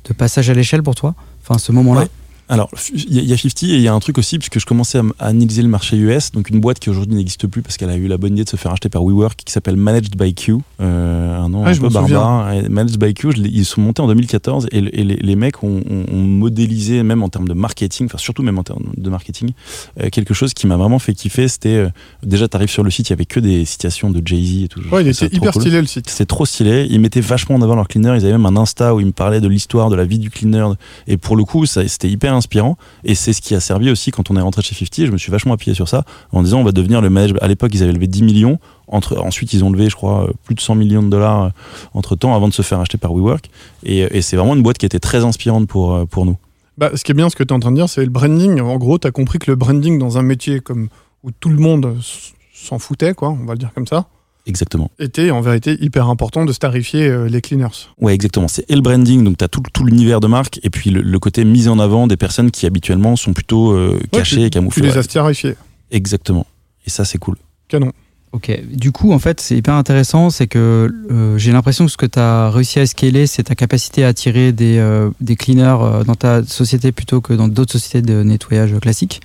de 0.09 0.13
passage 0.13 0.51
à 0.51 0.55
l'échelle 0.55 0.83
pour 0.83 0.95
toi. 0.97 1.15
Enfin, 1.43 1.59
ce 1.59 1.73
moment-là. 1.73 2.03
Ouais. 2.03 2.09
Alors, 2.51 2.69
il 2.93 3.25
y, 3.25 3.33
a 3.33 3.37
50 3.37 3.63
et 3.63 3.67
il 3.77 3.81
y 3.81 3.87
a 3.87 3.95
un 3.95 4.01
truc 4.01 4.19
aussi, 4.19 4.37
puisque 4.37 4.59
je 4.59 4.67
commençais 4.67 4.99
à, 4.99 5.03
analyser 5.21 5.63
le 5.63 5.69
marché 5.69 5.97
US, 5.97 6.33
donc 6.33 6.51
une 6.51 6.59
boîte 6.59 6.81
qui 6.81 6.91
aujourd'hui 6.91 7.15
n'existe 7.15 7.47
plus 7.47 7.63
parce 7.63 7.77
qu'elle 7.77 7.91
a 7.91 7.97
eu 7.97 8.09
la 8.09 8.19
bonne 8.19 8.33
idée 8.33 8.43
de 8.43 8.49
se 8.49 8.57
faire 8.57 8.73
acheter 8.73 8.89
par 8.89 9.05
WeWork, 9.05 9.39
qui 9.45 9.53
s'appelle 9.53 9.77
Managed 9.77 10.17
by 10.17 10.35
Q, 10.35 10.57
euh, 10.81 11.39
un 11.39 11.49
nom 11.49 11.63
ah, 11.65 11.71
un 11.71 11.77
peu 11.77 11.89
barbare. 11.89 12.53
Managed 12.69 12.99
by 12.99 13.15
Q, 13.15 13.29
ils 13.37 13.65
sont 13.65 13.81
montés 13.81 14.03
en 14.03 14.09
2014 14.09 14.67
et, 14.73 14.81
les, 14.81 15.37
mecs 15.37 15.63
ont, 15.63 15.81
modélisé, 16.13 17.05
même 17.05 17.23
en 17.23 17.29
termes 17.29 17.47
de 17.47 17.55
marketing, 17.55 18.07
enfin 18.07 18.19
surtout 18.19 18.43
même 18.43 18.59
en 18.59 18.65
termes 18.65 18.91
de 18.97 19.11
marketing, 19.11 19.53
euh, 20.01 20.09
quelque 20.11 20.35
chose 20.35 20.53
qui 20.53 20.67
m'a 20.67 20.77
vraiment 20.77 20.99
fait 20.99 21.15
kiffer. 21.15 21.47
C'était 21.47 21.77
euh, 21.77 21.89
déjà, 22.25 22.49
tu 22.49 22.57
arrives 22.57 22.69
sur 22.69 22.83
le 22.83 22.91
site, 22.91 23.11
il 23.11 23.13
y 23.13 23.15
avait 23.15 23.27
que 23.27 23.39
des 23.39 23.65
citations 23.65 24.11
de 24.11 24.21
Jay-Z 24.25 24.65
et 24.65 24.69
tout. 24.69 24.81
Ouais, 24.91 25.03
il 25.05 25.09
était 25.09 25.27
hyper 25.27 25.55
stylé 25.55 25.81
le 25.81 25.87
site. 25.87 26.11
C'est 26.11 26.27
trop 26.27 26.47
stylé. 26.47 26.89
Ils 26.91 27.01
mettaient 27.01 27.21
vachement 27.21 27.55
en 27.55 27.63
avant 27.63 27.77
leur 27.77 27.87
cleaner. 27.87 28.17
Ils 28.17 28.25
avaient 28.25 28.33
même 28.33 28.47
un 28.47 28.57
Insta 28.57 28.93
où 28.93 28.99
ils 28.99 29.07
me 29.07 29.13
parlaient 29.13 29.41
de 29.41 29.49
l'histoire, 29.49 29.89
de 29.89 29.95
la 29.95 30.05
vie 30.05 30.19
du 30.19 30.31
cleaner. 30.31 30.67
Et 31.07 31.17
pour 31.17 31.37
le 31.37 31.45
coup, 31.45 31.65
c'était 31.67 32.09
hyper 32.09 32.40
inspirant. 32.41 32.77
Et 33.05 33.15
c'est 33.15 33.33
ce 33.33 33.41
qui 33.41 33.55
a 33.55 33.61
servi 33.61 33.91
aussi 33.91 34.11
quand 34.11 34.31
on 34.31 34.37
est 34.37 34.41
rentré 34.41 34.63
chez 34.63 34.75
50. 34.75 35.07
Je 35.07 35.13
me 35.13 35.19
suis 35.19 35.31
vachement 35.31 35.55
appuyé 35.55 35.75
sur 35.75 35.89
ça 35.89 36.05
en 36.33 36.43
disant 36.43 36.61
on 36.61 36.65
va 36.65 36.73
devenir 36.73 37.01
le 37.01 37.11
management. 37.11 37.43
À 37.43 37.49
l'époque, 37.49 37.71
ils 37.75 37.83
avaient 37.83 37.93
levé 37.93 38.07
10 38.07 38.23
millions. 38.23 38.59
Entre, 38.89 39.19
ensuite, 39.19 39.53
ils 39.53 39.63
ont 39.63 39.71
levé, 39.71 39.89
je 39.89 39.95
crois, 39.95 40.29
plus 40.45 40.55
de 40.55 40.61
100 40.61 40.75
millions 40.75 41.03
de 41.03 41.09
dollars 41.09 41.43
euh, 41.45 41.49
entre 41.95 42.17
temps 42.17 42.35
avant 42.35 42.49
de 42.49 42.53
se 42.53 42.63
faire 42.63 42.81
acheter 42.81 42.99
par 42.99 43.13
WeWork. 43.13 43.49
Et, 43.85 44.01
et 44.01 44.23
c'est 44.23 44.37
vraiment 44.37 44.57
une 44.57 44.63
boîte 44.63 44.79
qui 44.79 44.87
était 44.87 44.99
très 44.99 45.25
inspirante 45.25 45.69
pour, 45.69 45.95
euh, 45.95 46.07
pour 46.07 46.27
nous. 46.27 46.37
Bah, 46.77 46.91
ce 46.95 47.05
qui 47.05 47.13
est 47.13 47.15
bien, 47.15 47.29
ce 47.29 47.37
que 47.37 47.45
tu 47.45 47.53
es 47.53 47.57
en 47.57 47.61
train 47.61 47.71
de 47.71 47.77
dire, 47.77 47.89
c'est 47.89 48.03
le 48.03 48.11
branding. 48.11 48.61
En 48.61 48.79
gros, 48.79 48.99
tu 48.99 49.07
as 49.07 49.13
compris 49.13 49.39
que 49.39 49.51
le 49.51 49.57
branding 49.57 49.99
dans 49.99 50.19
un 50.19 50.23
métier 50.23 50.61
comme 50.61 50.89
où 51.23 51.31
tout 51.31 51.51
le 51.51 51.59
monde 51.59 51.97
s'en 52.53 52.79
foutait, 52.79 53.15
quoi, 53.15 53.29
on 53.31 53.45
va 53.45 53.53
le 53.53 53.59
dire 53.59 53.73
comme 53.75 53.87
ça. 53.87 54.07
Exactement. 54.47 54.91
Était 54.99 55.31
en 55.31 55.41
vérité 55.41 55.77
hyper 55.81 56.09
important 56.09 56.45
de 56.45 56.53
starifier 56.53 57.07
euh, 57.07 57.29
les 57.29 57.41
cleaners. 57.41 57.89
Ouais, 58.01 58.15
exactement. 58.15 58.49
C'est 58.49 58.69
et 58.71 58.75
le 58.75 58.81
branding, 58.81 59.23
donc 59.23 59.39
tu 59.39 59.45
as 59.45 59.49
tout, 59.49 59.63
tout 59.73 59.85
l'univers 59.85 60.21
de 60.21 60.27
marque, 60.27 60.61
et 60.63 60.71
puis 60.71 60.91
le, 60.91 61.19
côté 61.19 61.45
mise 61.45 61.69
en 61.69 61.79
avant 61.79 62.07
des 62.07 62.17
personnes 62.17 62.51
qui 62.51 62.67
habituellement 62.67 63.17
sont 63.17 63.33
plutôt 63.33 63.73
euh, 63.73 64.01
cachées 64.13 64.45
et 64.45 64.51
camouflées. 64.51 64.83
Tu 64.83 64.89
les 64.89 64.99
as 64.99 65.03
starifiés. 65.03 65.55
Exactement. 65.91 66.47
Et 66.87 66.91
ça, 66.91 67.05
c'est 67.05 67.19
cool. 67.19 67.37
Canon. 67.69 67.93
Ok, 68.33 68.57
du 68.71 68.93
coup, 68.93 69.13
en 69.13 69.19
fait, 69.19 69.41
c'est 69.41 69.57
hyper 69.57 69.75
intéressant, 69.75 70.31
c'est 70.31 70.47
que 70.47 70.89
euh, 71.11 71.37
j'ai 71.37 71.51
l'impression 71.51 71.85
que 71.87 71.91
ce 71.91 71.97
que 71.97 72.07
tu 72.07 72.19
as 72.21 72.49
réussi 72.49 72.79
à 72.79 72.87
scaler, 72.87 73.27
c'est 73.27 73.43
ta 73.43 73.57
capacité 73.57 74.05
à 74.05 74.09
attirer 74.09 74.53
des, 74.53 74.81
des 75.21 75.35
cleaners 75.35 76.05
dans 76.07 76.15
ta 76.15 76.45
société 76.45 76.93
plutôt 76.93 77.21
que 77.21 77.33
dans 77.33 77.49
d'autres 77.49 77.73
sociétés 77.73 78.03
de 78.03 78.23
nettoyage 78.23 78.73
classiques. 78.81 79.21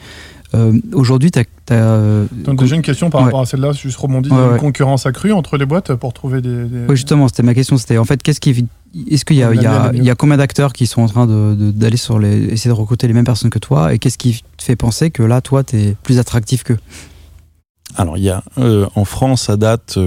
Euh, 0.56 0.74
aujourd'hui, 0.94 1.32
tu 1.32 1.40
as. 1.40 1.46
Euh, 1.72 2.26
déjà 2.58 2.76
une 2.76 2.82
question 2.82 3.10
par 3.10 3.24
rapport 3.24 3.42
à 3.42 3.46
celle-là, 3.46 3.72
juste 3.74 3.98
rebondir. 3.98 4.32
Ouais, 4.32 4.54
une 4.54 4.58
concurrence 4.58 5.06
accrue 5.06 5.32
entre 5.32 5.58
les 5.58 5.66
boîtes 5.66 5.94
pour 5.96 6.14
trouver 6.14 6.42
des. 6.42 6.66
Oui, 6.88 6.96
justement, 6.96 7.28
c'était 7.28 7.44
ma 7.44 7.54
question. 7.54 7.78
C'était 7.78 7.98
en 7.98 8.06
fait, 8.06 8.22
qu'est-ce 8.24 8.40
qui. 8.40 8.66
Est-ce 9.10 9.26
qu'il 9.26 9.36
y, 9.36 9.40
y, 9.40 10.10
a 10.10 10.16
combien 10.16 10.38
d'acteurs 10.38 10.72
qui 10.72 10.88
sont 10.88 11.02
en 11.02 11.08
train 11.08 11.28
d'aller 11.28 11.92
de, 11.92 11.98
sur 11.98 12.20
les. 12.20 12.46
essayer 12.46 12.70
de 12.70 12.80
recruter 12.80 13.08
les 13.08 13.14
mêmes 13.14 13.26
personnes 13.26 13.50
que 13.50 13.60
toi 13.60 13.94
Et 13.94 14.00
qu'est-ce 14.00 14.18
qui 14.18 14.44
te 14.58 14.64
fait 14.64 14.78
penser 14.78 15.12
que 15.12 15.22
là, 15.22 15.42
toi, 15.42 15.64
tu 15.64 15.78
es 15.78 15.96
plus 16.04 16.20
attractif 16.20 16.64
qu'eux? 16.64 16.78
Alors, 17.98 18.18
il 18.18 18.24
y 18.24 18.30
a, 18.30 18.44
euh, 18.58 18.88
en 18.96 19.06
France, 19.06 19.50
à 19.50 19.58
date, 19.58 19.98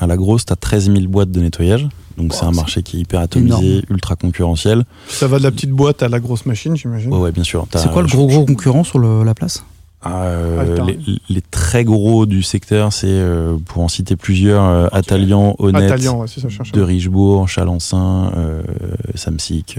à 0.00 0.06
la 0.06 0.16
grosse, 0.16 0.46
tu 0.46 0.52
as 0.52 0.56
13 0.56 0.92
000 0.92 1.08
boîtes 1.08 1.30
de 1.30 1.40
nettoyage. 1.40 1.88
Donc, 2.16 2.34
c'est 2.34 2.44
un 2.44 2.52
marché 2.52 2.82
qui 2.82 2.98
est 2.98 3.00
hyper 3.00 3.20
atomisé, 3.20 3.82
ultra 3.88 4.16
concurrentiel. 4.16 4.84
Ça 5.08 5.26
va 5.26 5.38
de 5.38 5.42
la 5.42 5.50
petite 5.50 5.70
boîte 5.70 6.02
à 6.02 6.08
la 6.08 6.20
grosse 6.20 6.46
machine, 6.46 6.76
j'imagine 6.76 7.12
Ouais, 7.12 7.32
bien 7.32 7.44
sûr. 7.44 7.66
C'est 7.74 7.90
quoi 7.90 8.02
le 8.02 8.08
gros, 8.08 8.26
gros 8.26 8.44
concurrent 8.44 8.84
sur 8.84 8.98
la 8.98 9.34
place? 9.34 9.64
Euh, 10.06 10.86
les, 11.28 11.42
très 11.42 11.84
gros 11.84 12.24
du 12.24 12.42
secteur, 12.42 12.92
c'est 12.92 13.06
euh, 13.08 13.56
pour 13.66 13.82
en 13.82 13.88
citer 13.88 14.16
plusieurs 14.16 14.64
euh, 14.64 14.88
Atalian, 14.92 15.56
Honnête, 15.58 15.92
de 16.72 16.80
Richebourg, 16.80 17.48
Chalençon, 17.48 18.32
euh, 18.34 18.62
Samsic. 19.14 19.78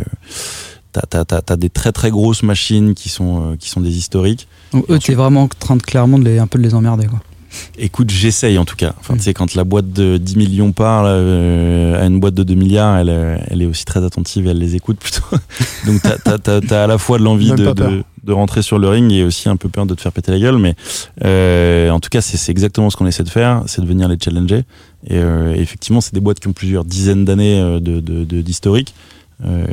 T'as 0.91 1.23
as, 1.47 1.57
des 1.57 1.69
très 1.69 1.91
très 1.91 2.11
grosses 2.11 2.43
machines 2.43 2.93
qui 2.93 3.09
sont, 3.09 3.55
qui 3.59 3.69
sont 3.69 3.81
des 3.81 3.97
historiques. 3.97 4.47
Donc 4.73 4.85
eux, 4.89 4.99
t'es 4.99 5.15
vraiment 5.15 5.43
en 5.43 5.47
train 5.47 5.77
de 5.77 5.81
clairement 5.81 6.19
de 6.19 6.25
les, 6.25 6.37
un 6.37 6.47
peu 6.47 6.59
de 6.59 6.63
les 6.63 6.75
emmerder. 6.75 7.07
Quoi. 7.07 7.21
Écoute, 7.77 8.09
j'essaye 8.09 8.57
en 8.57 8.65
tout 8.65 8.75
cas. 8.75 8.93
Enfin, 8.99 9.15
tu 9.15 9.23
sais, 9.23 9.33
quand 9.33 9.55
la 9.55 9.63
boîte 9.63 9.91
de 9.91 10.17
10 10.17 10.35
millions 10.35 10.71
parle 10.71 11.07
à 11.07 12.05
une 12.05 12.19
boîte 12.19 12.33
de 12.33 12.43
2 12.43 12.53
milliards, 12.53 12.97
elle, 12.97 13.09
elle 13.49 13.61
est 13.61 13.65
aussi 13.65 13.85
très 13.85 14.03
attentive 14.03 14.47
et 14.47 14.51
elle 14.51 14.59
les 14.59 14.75
écoute 14.75 14.99
plutôt. 14.99 15.23
Donc, 15.87 16.01
t'as 16.01 16.37
as, 16.37 16.83
à 16.83 16.87
la 16.87 16.97
fois 16.97 17.17
de 17.17 17.23
l'envie 17.23 17.51
de, 17.51 17.71
de, 17.71 18.03
rentrer 18.27 18.61
sur 18.61 18.79
le 18.79 18.87
ring 18.87 19.11
et 19.11 19.23
aussi 19.23 19.49
un 19.49 19.57
peu 19.57 19.69
peur 19.69 19.85
de 19.85 19.95
te 19.95 20.01
faire 20.01 20.11
péter 20.11 20.31
la 20.31 20.39
gueule. 20.39 20.57
Mais 20.57 20.75
euh, 21.23 21.89
en 21.89 21.99
tout 21.99 22.09
cas, 22.09 22.21
c'est 22.21 22.51
exactement 22.51 22.89
ce 22.89 22.97
qu'on 22.97 23.07
essaie 23.07 23.23
de 23.23 23.29
faire, 23.29 23.63
c'est 23.67 23.81
de 23.81 23.87
venir 23.87 24.07
les 24.07 24.17
challenger. 24.23 24.63
Et 25.07 25.17
euh, 25.17 25.53
effectivement, 25.55 26.01
c'est 26.01 26.13
des 26.13 26.19
boîtes 26.19 26.39
qui 26.39 26.47
ont 26.47 26.53
plusieurs 26.53 26.85
dizaines 26.85 27.25
d'années 27.25 27.59
euh, 27.59 27.79
d'historique. 27.79 28.93
De, 29.43 29.47
de, 29.47 29.63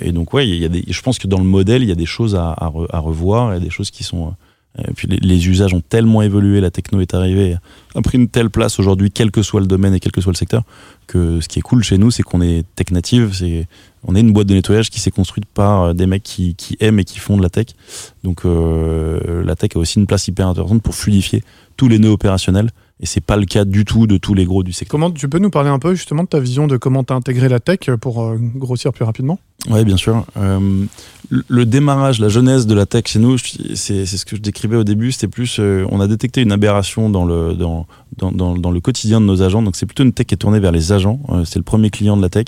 et 0.00 0.12
donc, 0.12 0.32
ouais, 0.34 0.48
il 0.48 0.56
y 0.56 0.64
a 0.64 0.68
des, 0.68 0.84
je 0.88 1.02
pense 1.02 1.18
que 1.18 1.26
dans 1.26 1.38
le 1.38 1.44
modèle, 1.44 1.82
il 1.82 1.88
y 1.88 1.92
a 1.92 1.96
des 1.96 2.06
choses 2.06 2.36
à, 2.36 2.50
à, 2.50 2.72
à 2.90 2.98
revoir, 3.00 3.50
il 3.50 3.54
y 3.54 3.56
a 3.56 3.64
des 3.64 3.70
choses 3.70 3.90
qui 3.90 4.04
sont 4.04 4.34
et 4.78 4.92
puis 4.94 5.08
les, 5.08 5.48
usages 5.48 5.74
ont 5.74 5.80
tellement 5.80 6.22
évolué, 6.22 6.60
la 6.60 6.70
techno 6.70 7.00
est 7.00 7.12
arrivée, 7.12 7.56
a 7.94 8.02
pris 8.02 8.18
une 8.18 8.28
telle 8.28 8.50
place 8.50 8.78
aujourd'hui, 8.78 9.10
quel 9.10 9.30
que 9.30 9.42
soit 9.42 9.60
le 9.60 9.66
domaine 9.66 9.94
et 9.94 10.00
quel 10.00 10.12
que 10.12 10.20
soit 10.20 10.32
le 10.32 10.36
secteur, 10.36 10.62
que 11.08 11.40
ce 11.40 11.48
qui 11.48 11.58
est 11.58 11.62
cool 11.62 11.82
chez 11.82 11.98
nous, 11.98 12.10
c'est 12.10 12.22
qu'on 12.22 12.40
est 12.40 12.64
tech 12.76 12.90
native, 12.92 13.34
c'est 13.34 13.66
on 14.04 14.14
est 14.14 14.20
une 14.20 14.32
boîte 14.32 14.46
de 14.46 14.54
nettoyage 14.54 14.88
qui 14.88 15.00
s'est 15.00 15.10
construite 15.10 15.44
par 15.44 15.82
euh, 15.82 15.92
des 15.92 16.06
mecs 16.06 16.22
qui, 16.22 16.54
qui, 16.54 16.76
aiment 16.80 17.00
et 17.00 17.04
qui 17.04 17.18
font 17.18 17.36
de 17.36 17.42
la 17.42 17.50
tech. 17.50 17.66
Donc 18.22 18.44
euh, 18.44 19.44
la 19.44 19.56
tech 19.56 19.70
a 19.74 19.78
aussi 19.78 19.98
une 19.98 20.06
place 20.06 20.28
hyper 20.28 20.46
intéressante 20.46 20.82
pour 20.82 20.94
fluidifier 20.94 21.42
tous 21.76 21.88
les 21.88 21.98
nœuds 21.98 22.10
opérationnels 22.10 22.70
et 23.00 23.06
c'est 23.06 23.22
pas 23.22 23.36
le 23.36 23.46
cas 23.46 23.64
du 23.64 23.84
tout 23.84 24.06
de 24.06 24.18
tous 24.18 24.34
les 24.34 24.44
gros 24.44 24.62
du 24.62 24.72
secteur. 24.72 24.90
Comment 24.90 25.10
tu 25.10 25.28
peux 25.28 25.38
nous 25.38 25.50
parler 25.50 25.70
un 25.70 25.78
peu 25.78 25.94
justement 25.94 26.24
de 26.24 26.28
ta 26.28 26.38
vision 26.38 26.66
de 26.66 26.76
comment 26.76 27.02
tu 27.02 27.12
as 27.14 27.16
intégré 27.16 27.48
la 27.48 27.58
tech 27.58 27.90
pour 28.00 28.22
euh, 28.22 28.36
grossir 28.38 28.92
plus 28.92 29.04
rapidement? 29.04 29.38
Oui, 29.70 29.84
bien 29.84 29.96
sûr. 29.96 30.24
Euh, 30.36 30.84
le 31.30 31.66
démarrage, 31.66 32.18
la 32.18 32.28
jeunesse 32.28 32.66
de 32.66 32.74
la 32.74 32.86
tech 32.86 33.04
chez 33.06 33.18
nous, 33.18 33.36
c'est 33.38 34.04
ce 34.06 34.24
que 34.26 34.36
je 34.36 34.42
décrivais 34.42 34.76
au 34.76 34.84
début. 34.84 35.12
C'était 35.12 35.28
plus, 35.28 35.58
euh, 35.60 35.86
on 35.90 36.00
a 36.00 36.08
détecté 36.08 36.42
une 36.42 36.52
aberration 36.52 37.08
dans 37.08 37.24
le 37.24 37.54
dans, 37.54 37.86
dans, 38.18 38.54
dans, 38.54 38.70
le 38.70 38.80
quotidien 38.80 39.20
de 39.20 39.26
nos 39.26 39.40
agents. 39.40 39.62
Donc 39.62 39.76
c'est 39.76 39.86
plutôt 39.86 40.02
une 40.02 40.12
tech 40.12 40.26
qui 40.26 40.34
est 40.34 40.38
tournée 40.38 40.60
vers 40.60 40.72
les 40.72 40.92
agents. 40.92 41.20
c'est 41.44 41.58
le 41.58 41.64
premier 41.64 41.88
client 41.88 42.18
de 42.18 42.22
la 42.22 42.28
tech. 42.28 42.46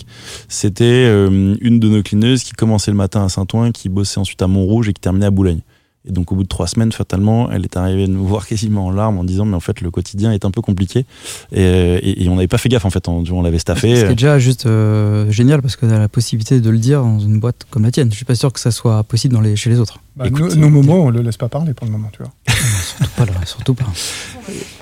C'était 0.48 1.06
une 1.06 1.80
de 1.80 1.88
nos 1.88 2.02
clineuses 2.02 2.44
qui 2.44 2.52
commençait 2.52 2.90
le 2.90 2.96
matin 2.96 3.24
à 3.24 3.28
Saint-Ouen, 3.28 3.72
qui 3.72 3.88
bossait 3.88 4.20
ensuite 4.20 4.42
à 4.42 4.46
Montrouge 4.46 4.88
et 4.88 4.92
qui 4.92 5.00
terminait 5.00 5.26
à 5.26 5.30
Boulogne. 5.30 5.60
Et 6.08 6.12
donc 6.12 6.32
au 6.32 6.34
bout 6.34 6.42
de 6.42 6.48
trois 6.48 6.66
semaines, 6.66 6.90
fatalement, 6.90 7.50
elle 7.50 7.64
est 7.64 7.76
arrivée 7.76 8.08
nous 8.08 8.26
voir 8.26 8.46
quasiment 8.46 8.86
en 8.86 8.90
larmes 8.90 9.18
en 9.18 9.24
disant 9.24 9.44
mais 9.44 9.54
en 9.54 9.60
fait 9.60 9.80
le 9.80 9.90
quotidien 9.90 10.32
est 10.32 10.44
un 10.44 10.50
peu 10.50 10.60
compliqué 10.60 11.06
et, 11.52 12.24
et, 12.24 12.28
on 12.28 12.34
n'avait 12.34 12.48
pas 12.48 12.58
fait 12.58 12.68
gaffe 12.68 12.84
en 12.84 12.90
fait, 12.90 13.08
on, 13.08 13.22
on 13.30 13.42
l'avait 13.42 13.58
staffé. 13.58 13.94
C'est 13.96 14.14
déjà 14.14 14.38
juste 14.38 14.66
euh, 14.66 15.30
génial 15.30 15.62
parce 15.62 15.76
que 15.76 15.86
tu 15.86 15.92
as 15.92 15.98
la 15.98 16.08
possibilité 16.08 16.60
de 16.60 16.70
le 16.70 16.78
dire 16.78 17.02
dans 17.02 17.20
une 17.20 17.38
boîte 17.38 17.66
comme 17.70 17.84
la 17.84 17.90
tienne. 17.90 18.10
Je 18.10 18.16
suis 18.16 18.24
pas 18.24 18.34
sûr 18.34 18.52
que 18.52 18.60
ça 18.60 18.70
soit 18.70 19.02
possible 19.04 19.34
dans 19.34 19.40
les, 19.40 19.54
chez 19.54 19.70
les 19.70 19.78
autres. 19.78 20.00
Bah, 20.16 20.28
nos, 20.28 20.68
moments, 20.68 21.04
on 21.04 21.10
le 21.10 21.22
laisse 21.22 21.36
pas 21.36 21.48
parler 21.48 21.72
pour 21.74 21.86
le 21.86 21.92
moment, 21.92 22.10
tu 22.12 22.22
vois. 22.22 22.32
surtout 22.54 23.10
pas, 23.16 23.26
là, 23.26 23.46
surtout 23.46 23.74
pas 23.74 23.86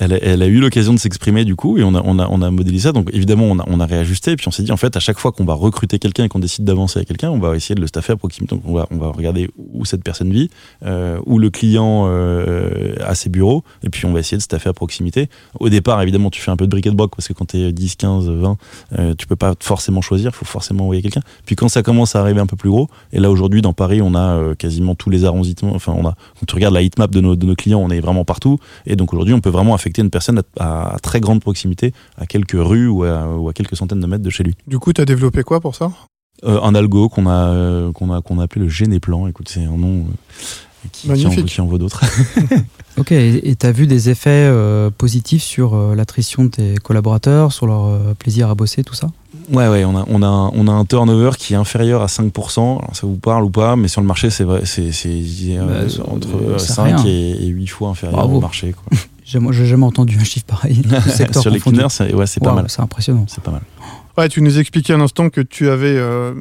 elle, 0.00 0.42
a, 0.42 0.46
eu 0.46 0.60
l'occasion 0.60 0.94
de 0.94 0.98
s'exprimer 0.98 1.44
du 1.44 1.56
coup 1.56 1.78
et 1.78 1.84
on 1.84 1.94
a, 1.94 2.50
modélisé 2.50 2.84
ça. 2.84 2.92
Donc 2.92 3.10
évidemment, 3.12 3.46
on 3.66 3.80
a, 3.80 3.86
réajusté 3.86 4.32
et 4.32 4.36
puis 4.36 4.48
on 4.48 4.50
s'est 4.50 4.62
dit 4.62 4.72
en 4.72 4.76
fait, 4.76 4.96
à 4.96 5.00
chaque 5.00 5.18
fois 5.18 5.32
qu'on 5.32 5.44
va 5.44 5.54
recruter 5.54 5.98
quelqu'un 5.98 6.24
et 6.24 6.28
qu'on 6.28 6.38
décide 6.38 6.64
d'avancer 6.64 6.98
avec 6.98 7.08
quelqu'un, 7.08 7.30
on 7.30 7.38
va 7.38 7.56
essayer 7.56 7.74
de 7.74 7.80
le 7.80 7.86
staffer 7.86 8.12
à 8.12 8.16
proximité. 8.16 8.54
Donc 8.54 8.64
on 8.66 8.74
va, 8.74 8.86
on 8.90 8.96
va 8.96 9.08
regarder 9.08 9.48
où 9.56 9.84
cette 9.84 10.02
personne 10.02 10.32
vit, 10.32 10.50
euh, 10.84 11.18
où 11.26 11.38
le 11.38 11.50
client 11.50 12.06
euh, 12.08 12.94
a 13.04 13.14
ses 13.14 13.28
bureaux 13.28 13.64
et 13.82 13.88
puis 13.88 14.06
on 14.06 14.12
va 14.12 14.20
essayer 14.20 14.36
de 14.36 14.42
staffer 14.42 14.68
à 14.68 14.72
proximité. 14.72 15.28
Au 15.58 15.68
départ, 15.68 16.00
évidemment, 16.02 16.30
tu 16.30 16.40
fais 16.40 16.50
un 16.50 16.56
peu 16.56 16.66
de 16.66 16.70
briquet 16.70 16.90
de 16.90 16.96
broc 16.96 17.10
parce 17.14 17.28
que 17.28 17.32
quand 17.32 17.46
tu 17.46 17.58
es 17.58 17.72
10, 17.72 17.96
15, 17.96 18.28
20, 18.28 18.56
euh, 18.98 19.14
tu 19.16 19.26
peux 19.26 19.36
pas 19.36 19.54
forcément 19.60 20.00
choisir, 20.00 20.30
il 20.32 20.36
faut 20.36 20.44
forcément 20.44 20.84
envoyer 20.84 21.02
quelqu'un. 21.02 21.22
Puis 21.46 21.56
quand 21.56 21.68
ça 21.68 21.82
commence 21.82 22.16
à 22.16 22.20
arriver 22.20 22.40
un 22.40 22.46
peu 22.46 22.56
plus 22.56 22.70
gros, 22.70 22.88
et 23.12 23.20
là 23.20 23.30
aujourd'hui 23.30 23.62
dans 23.62 23.72
Paris, 23.72 24.02
on 24.02 24.14
a 24.14 24.36
euh, 24.36 24.54
quasiment 24.54 24.94
tous 24.94 25.10
les 25.10 25.24
arrondissements, 25.24 25.74
enfin 25.74 25.94
on 25.96 26.06
a, 26.06 26.14
quand 26.38 26.46
tu 26.46 26.54
regardes 26.54 26.74
la 26.74 26.82
heatmap 26.82 27.10
de 27.10 27.20
nos, 27.20 27.36
de 27.36 27.46
nos 27.46 27.54
clients, 27.54 27.80
on 27.80 27.90
est 27.90 28.00
vraiment 28.00 28.24
partout 28.24 28.58
et 28.86 28.96
donc 28.96 29.12
aujourd'hui 29.12 29.27
on 29.34 29.40
peut 29.40 29.50
vraiment 29.50 29.74
affecter 29.74 30.02
une 30.02 30.10
personne 30.10 30.42
à, 30.58 30.96
très 31.02 31.20
grande 31.20 31.40
proximité, 31.40 31.92
à 32.16 32.26
quelques 32.26 32.56
rues 32.56 32.88
ou 32.88 33.04
à, 33.04 33.52
quelques 33.54 33.76
centaines 33.76 34.00
de 34.00 34.06
mètres 34.06 34.24
de 34.24 34.30
chez 34.30 34.44
lui. 34.44 34.54
Du 34.66 34.78
coup, 34.78 34.92
tu 34.92 35.00
as 35.00 35.04
développé 35.04 35.42
quoi 35.42 35.60
pour 35.60 35.74
ça? 35.74 35.90
Euh, 36.44 36.60
Un 36.62 36.74
algo 36.74 37.08
qu'on 37.08 37.26
a, 37.26 37.48
euh, 37.48 37.92
qu'on 37.92 38.12
a, 38.12 38.22
qu'on 38.22 38.38
a 38.38 38.44
appelé 38.44 38.64
le 38.64 38.68
Généplan. 38.68 39.26
Écoute, 39.26 39.48
c'est 39.48 39.64
un 39.64 39.76
nom 39.76 40.06
euh, 40.06 40.88
qui, 40.92 41.08
qui, 41.44 41.60
en, 41.60 41.66
vaut 41.66 41.78
d'autres. 41.78 42.04
ok, 42.96 43.10
et 43.10 43.56
tu 43.58 43.66
as 43.66 43.72
vu 43.72 43.88
des 43.88 44.08
effets 44.08 44.48
positifs 44.96 45.42
sur 45.42 45.76
l'attrition 45.94 46.44
de 46.44 46.50
tes 46.50 46.74
collaborateurs, 46.76 47.52
sur 47.52 47.66
leur 47.66 48.14
plaisir 48.14 48.50
à 48.50 48.54
bosser, 48.54 48.84
tout 48.84 48.94
ça? 48.94 49.08
Ouais, 49.50 49.68
ouais, 49.68 49.84
on 49.84 49.96
a, 49.96 50.04
on, 50.08 50.22
a, 50.22 50.50
on 50.54 50.68
a 50.68 50.72
un 50.72 50.84
turnover 50.84 51.30
qui 51.38 51.54
est 51.54 51.56
inférieur 51.56 52.02
à 52.02 52.06
5%. 52.06 52.94
ça 52.94 53.06
vous 53.06 53.16
parle 53.16 53.44
ou 53.44 53.50
pas, 53.50 53.76
mais 53.76 53.88
sur 53.88 54.00
le 54.00 54.06
marché, 54.06 54.30
c'est 54.30 54.44
vrai, 54.44 54.62
c'est 54.64 54.90
bah, 55.58 55.80
entre 56.06 56.58
5 56.58 57.04
et, 57.06 57.46
8 57.46 57.66
fois 57.66 57.88
inférieur 57.88 58.30
au 58.30 58.40
marché. 58.40 58.72
Quoi. 58.72 58.98
J'ai 59.28 59.66
jamais 59.66 59.84
entendu 59.84 60.16
un 60.18 60.24
chiffre 60.24 60.46
pareil. 60.46 60.82
Sur 61.32 61.50
les 61.50 61.60
cleaners, 61.60 61.90
c'est 61.90 62.14
ouais, 62.14 62.24
pas 62.42 62.54
mal. 62.54 62.64
C'est 62.68 62.80
impressionnant. 62.80 63.26
C'est 63.28 63.42
pas 63.42 63.50
mal. 63.50 63.62
Ouais, 64.16 64.28
tu 64.28 64.40
nous 64.40 64.58
expliquais 64.58 64.94
un 64.94 65.00
instant 65.00 65.28
que 65.28 65.42
tu 65.42 65.68
avais 65.68 65.96
euh, 65.96 66.34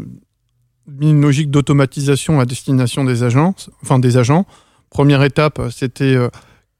mis 0.88 1.10
une 1.10 1.21
logique 1.21 1.52
d'automatisation 1.52 2.39
à 2.39 2.45
destination 2.45 3.04
des 3.04 3.23
agents. 3.23 3.54
Enfin, 3.84 4.00
des 4.00 4.15
agents. 4.17 4.45
Première 4.89 5.21
étape, 5.23 5.62
c'était 5.69 6.15
euh, 6.15 6.30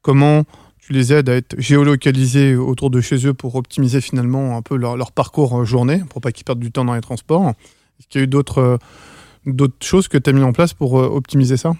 comment 0.00 0.44
tu 0.78 0.94
les 0.94 1.12
aides 1.12 1.28
à 1.28 1.34
être 1.34 1.60
géolocalisés 1.60 2.56
autour 2.56 2.88
de 2.88 3.02
chez 3.02 3.26
eux 3.26 3.34
pour 3.34 3.54
optimiser 3.56 4.00
finalement 4.00 4.56
un 4.56 4.62
peu 4.62 4.76
leur, 4.76 4.96
leur 4.96 5.12
parcours 5.12 5.66
journée, 5.66 6.02
pour 6.08 6.22
pas 6.22 6.32
qu'ils 6.32 6.44
perdent 6.44 6.60
du 6.60 6.72
temps 6.72 6.86
dans 6.86 6.94
les 6.94 7.02
transports. 7.02 7.52
Est-ce 7.98 8.08
qu'il 8.08 8.20
y 8.20 8.22
a 8.22 8.24
eu 8.24 8.28
d'autres 8.28 8.78
d'autres 9.46 9.86
choses 9.86 10.08
que 10.08 10.18
tu 10.18 10.30
as 10.30 10.32
mis 10.32 10.42
en 10.42 10.52
place 10.52 10.74
pour 10.74 10.98
euh, 10.98 11.06
optimiser 11.06 11.56
ça? 11.56 11.74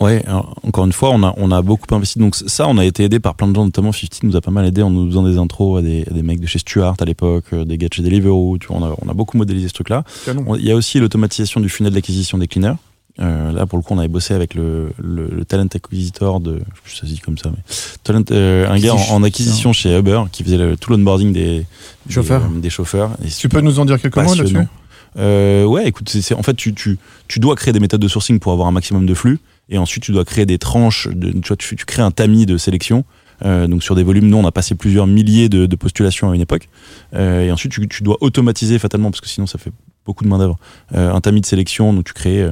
Ouais, 0.00 0.24
encore 0.62 0.86
une 0.86 0.92
fois, 0.92 1.10
on 1.10 1.22
a, 1.22 1.34
on 1.36 1.50
a 1.50 1.60
beaucoup 1.60 1.94
investi. 1.94 2.18
Donc 2.18 2.34
ça, 2.34 2.66
on 2.68 2.78
a 2.78 2.86
été 2.86 3.04
aidé 3.04 3.20
par 3.20 3.34
plein 3.34 3.48
de 3.48 3.54
gens, 3.54 3.66
notamment 3.66 3.92
50 3.92 4.22
nous 4.22 4.36
a 4.36 4.40
pas 4.40 4.50
mal 4.50 4.64
aidé 4.64 4.82
en 4.82 4.88
nous 4.88 5.06
faisant 5.06 5.22
des 5.22 5.36
intros 5.36 5.78
à 5.78 5.82
des, 5.82 6.04
des 6.10 6.22
mecs 6.22 6.40
de 6.40 6.46
chez 6.46 6.58
Stuart 6.58 6.96
à 7.00 7.04
l'époque, 7.04 7.44
euh, 7.52 7.66
des 7.66 7.76
gars 7.76 7.88
de 7.88 7.92
chez 7.92 8.02
Deliveroo. 8.02 8.56
Tu 8.58 8.68
vois, 8.68 8.78
on, 8.78 8.84
a, 8.84 8.94
on 9.02 9.08
a 9.10 9.12
beaucoup 9.12 9.36
modélisé 9.36 9.68
ce 9.68 9.74
truc-là. 9.74 10.04
Il 10.26 10.64
y 10.64 10.70
a 10.70 10.74
aussi 10.74 11.00
l'automatisation 11.00 11.60
du 11.60 11.68
funnel 11.68 11.92
d'acquisition 11.92 12.38
des 12.38 12.48
cleaners. 12.48 12.76
Euh, 13.20 13.52
là, 13.52 13.66
pour 13.66 13.76
le 13.76 13.82
coup, 13.82 13.92
on 13.92 13.98
avait 13.98 14.08
bossé 14.08 14.32
avec 14.32 14.54
le, 14.54 14.90
le, 14.96 15.44
talent 15.44 15.66
acquisitor 15.66 16.40
de, 16.40 16.60
je 16.84 16.94
sais 16.94 17.00
pas 17.02 17.06
si 17.06 17.18
comme 17.18 17.36
ça, 17.36 17.50
mais 17.50 17.62
talent, 18.02 18.22
euh, 18.30 18.70
un 18.70 18.78
gars 18.78 18.94
en, 18.94 19.22
acquisition 19.22 19.74
chez 19.74 19.98
Uber 19.98 20.22
qui 20.32 20.44
faisait 20.44 20.76
tout 20.76 20.90
l'onboarding 20.90 21.32
des 21.32 21.66
chauffeurs. 22.08 22.48
Des, 22.48 22.70
chauffeurs. 22.70 23.10
tu 23.38 23.50
peux 23.50 23.60
nous 23.60 23.78
en 23.78 23.84
dire 23.84 24.00
quelques 24.00 24.16
mots 24.16 24.34
là-dessus? 24.34 24.56
Euh, 25.18 25.64
Ouais, 25.64 25.86
écoute, 25.88 26.08
c'est 26.08 26.34
en 26.34 26.42
fait, 26.42 26.54
tu, 26.54 26.72
tu, 26.72 26.98
tu 27.28 27.40
dois 27.40 27.56
créer 27.56 27.72
des 27.72 27.80
méthodes 27.80 28.00
de 28.00 28.08
sourcing 28.08 28.38
pour 28.38 28.52
avoir 28.52 28.68
un 28.68 28.72
maximum 28.72 29.04
de 29.04 29.14
flux 29.14 29.40
et 29.70 29.78
ensuite 29.78 30.02
tu 30.02 30.12
dois 30.12 30.24
créer 30.24 30.46
des 30.46 30.58
tranches, 30.58 31.08
tu, 31.08 31.48
vois, 31.48 31.56
tu, 31.56 31.76
crées 31.76 32.02
un 32.02 32.10
tamis 32.10 32.44
de 32.44 32.56
sélection. 32.56 33.04
Euh, 33.42 33.66
donc 33.66 33.82
sur 33.82 33.94
des 33.94 34.02
volumes, 34.02 34.28
nous 34.28 34.36
on 34.36 34.46
a 34.46 34.52
passé 34.52 34.74
plusieurs 34.74 35.06
milliers 35.06 35.48
de, 35.48 35.74
postulations 35.76 36.30
à 36.30 36.34
une 36.34 36.40
époque. 36.40 36.68
Euh, 37.14 37.46
et 37.46 37.52
ensuite 37.52 37.72
tu, 37.88 38.02
dois 38.02 38.18
automatiser 38.20 38.78
fatalement 38.78 39.10
parce 39.10 39.20
que 39.20 39.28
sinon 39.28 39.46
ça 39.46 39.58
fait 39.58 39.72
beaucoup 40.04 40.24
de 40.24 40.28
main 40.28 40.38
d'œuvre. 40.38 40.58
Euh, 40.94 41.12
un 41.12 41.20
tamis 41.20 41.40
de 41.40 41.46
sélection, 41.46 41.92
donc 41.94 42.04
tu 42.04 42.12
crées 42.12 42.50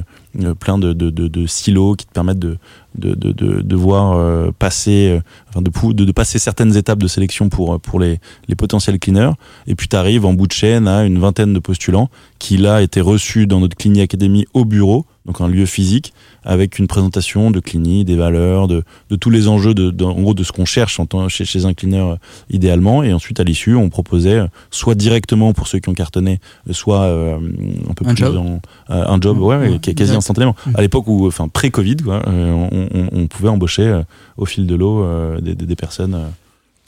plein 0.59 0.77
de, 0.77 0.93
de, 0.93 1.09
de, 1.09 1.47
silos 1.47 1.95
qui 1.95 2.05
te 2.05 2.11
permettent 2.11 2.39
de, 2.39 2.57
de, 2.95 3.75
voir 3.75 4.13
euh, 4.13 4.51
passer, 4.57 5.19
enfin 5.49 5.61
de, 5.61 6.03
de, 6.03 6.11
passer 6.11 6.39
certaines 6.39 6.75
étapes 6.75 6.99
de 6.99 7.07
sélection 7.07 7.49
pour, 7.49 7.79
pour 7.79 7.99
les, 7.99 8.19
les 8.47 8.55
potentiels 8.55 8.99
cleaners. 8.99 9.31
Et 9.67 9.75
puis 9.75 9.87
tu 9.87 9.95
arrives 9.95 10.25
en 10.25 10.33
bout 10.33 10.47
de 10.47 10.51
chaîne 10.51 10.87
à 10.87 11.03
une 11.05 11.19
vingtaine 11.19 11.53
de 11.53 11.59
postulants 11.59 12.09
qui 12.37 12.57
là 12.57 12.81
étaient 12.81 13.01
reçus 13.01 13.47
dans 13.47 13.59
notre 13.59 13.75
Clini 13.75 14.01
Academy 14.01 14.45
au 14.53 14.65
bureau, 14.65 15.05
donc 15.25 15.41
un 15.41 15.47
lieu 15.47 15.65
physique, 15.65 16.13
avec 16.43 16.79
une 16.79 16.87
présentation 16.87 17.51
de 17.51 17.59
Clini, 17.59 18.05
des 18.05 18.15
valeurs, 18.15 18.67
de, 18.67 18.83
de 19.09 19.15
tous 19.15 19.29
les 19.29 19.47
enjeux, 19.47 19.73
de, 19.73 20.03
en 20.03 20.21
gros 20.21 20.33
de 20.33 20.43
ce 20.43 20.51
qu'on 20.51 20.65
cherche 20.65 20.99
en 20.99 21.27
chez, 21.27 21.45
chez 21.45 21.65
un 21.65 21.73
cleaner 21.73 22.15
idéalement. 22.49 23.03
Et 23.03 23.13
ensuite 23.13 23.39
à 23.39 23.43
l'issue, 23.43 23.75
on 23.75 23.89
proposait 23.89 24.41
soit 24.71 24.95
directement 24.95 25.53
pour 25.53 25.67
ceux 25.67 25.79
qui 25.79 25.89
ont 25.89 25.93
cartonné, 25.93 26.39
soit 26.71 27.05
un 27.05 27.93
peu 27.93 28.05
un 28.05 28.13
plus 28.13 28.17
job. 28.17 28.59
un 28.87 29.21
job, 29.21 29.39
ouais, 29.39 29.79
quasi 29.79 30.15
instantanément. 30.19 30.55
À 30.75 30.81
l'époque 30.81 31.07
où, 31.07 31.27
enfin 31.27 31.47
pré-Covid, 31.47 31.97
on, 32.07 32.69
on, 33.11 33.27
pouvait 33.27 33.49
embaucher 33.49 34.01
au 34.37 34.45
fil 34.45 34.67
de 34.67 34.75
l'eau 34.75 35.05
des, 35.39 35.55
des, 35.55 35.75
personnes. 35.75 36.17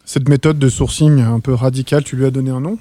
Cette 0.05 0.29
méthode 0.29 0.59
de 0.59 0.69
sourcing 0.69 1.21
un 1.21 1.39
peu 1.39 1.53
radicale, 1.53 2.03
tu 2.03 2.15
lui 2.15 2.25
as 2.25 2.31
donné 2.31 2.51
un 2.51 2.61
nom? 2.61 2.77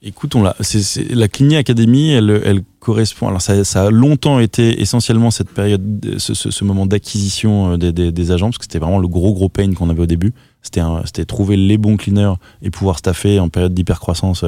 Écoute, 0.00 0.36
on 0.36 0.42
l'a. 0.42 0.54
C'est, 0.60 1.10
la 1.12 1.26
Clini 1.26 1.56
Academy, 1.56 2.10
elle, 2.10 2.40
elle 2.44 2.62
correspond. 2.78 3.26
Alors, 3.26 3.42
ça, 3.42 3.64
ça, 3.64 3.86
a 3.86 3.90
longtemps 3.90 4.38
été 4.38 4.80
essentiellement 4.80 5.32
cette 5.32 5.50
période, 5.50 6.14
ce, 6.18 6.34
ce, 6.34 6.52
ce 6.52 6.64
moment 6.64 6.86
d'acquisition 6.86 7.76
des, 7.76 7.92
des, 7.92 8.12
des, 8.12 8.30
agents, 8.30 8.46
parce 8.46 8.58
que 8.58 8.64
c'était 8.64 8.78
vraiment 8.78 9.00
le 9.00 9.08
gros 9.08 9.34
gros 9.34 9.48
pain 9.48 9.72
qu'on 9.74 9.90
avait 9.90 10.02
au 10.02 10.06
début. 10.06 10.32
C'était, 10.62 10.82
c'était 11.04 11.24
trouver 11.24 11.56
les 11.56 11.78
bons 11.78 11.96
cleaners 11.96 12.34
et 12.62 12.70
pouvoir 12.70 12.98
staffer 12.98 13.40
en 13.40 13.48
période 13.48 13.74
d'hypercroissance. 13.74 14.44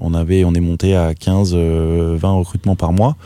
On 0.00 0.14
avait, 0.14 0.44
on 0.44 0.54
est 0.54 0.60
monté 0.60 0.94
à 0.94 1.14
15, 1.14 1.54
20 1.54 2.30
recrutements 2.30 2.76
par 2.76 2.92
mois. 2.92 3.16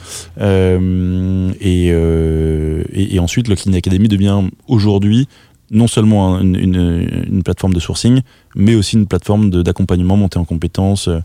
Euh, 0.41 1.53
et, 1.61 1.91
euh, 1.93 2.83
et, 2.93 3.21
ensuite, 3.21 3.47
le 3.47 3.55
Clini 3.55 3.77
Academy 3.77 4.09
devient 4.09 4.43
aujourd'hui 4.67 5.29
non 5.71 5.87
seulement 5.87 6.39
une, 6.41 6.57
une, 6.57 7.27
une, 7.31 7.43
plateforme 7.43 7.75
de 7.75 7.81
sourcing, 7.81 8.21
mais 8.57 8.75
aussi 8.75 8.97
une 8.97 9.07
plateforme 9.07 9.51
d'accompagnement, 9.63 10.17
montée 10.17 10.39
en 10.39 10.45
compétences. 10.45 11.09
Euh, 11.09 11.21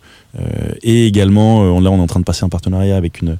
et 0.81 1.07
également, 1.07 1.63
euh, 1.77 1.79
là, 1.81 1.91
on 1.91 1.97
est 1.97 2.01
en 2.01 2.07
train 2.07 2.19
de 2.19 2.25
passer 2.25 2.43
un 2.43 2.49
partenariat 2.49 2.97
avec 2.97 3.21
une, 3.21 3.37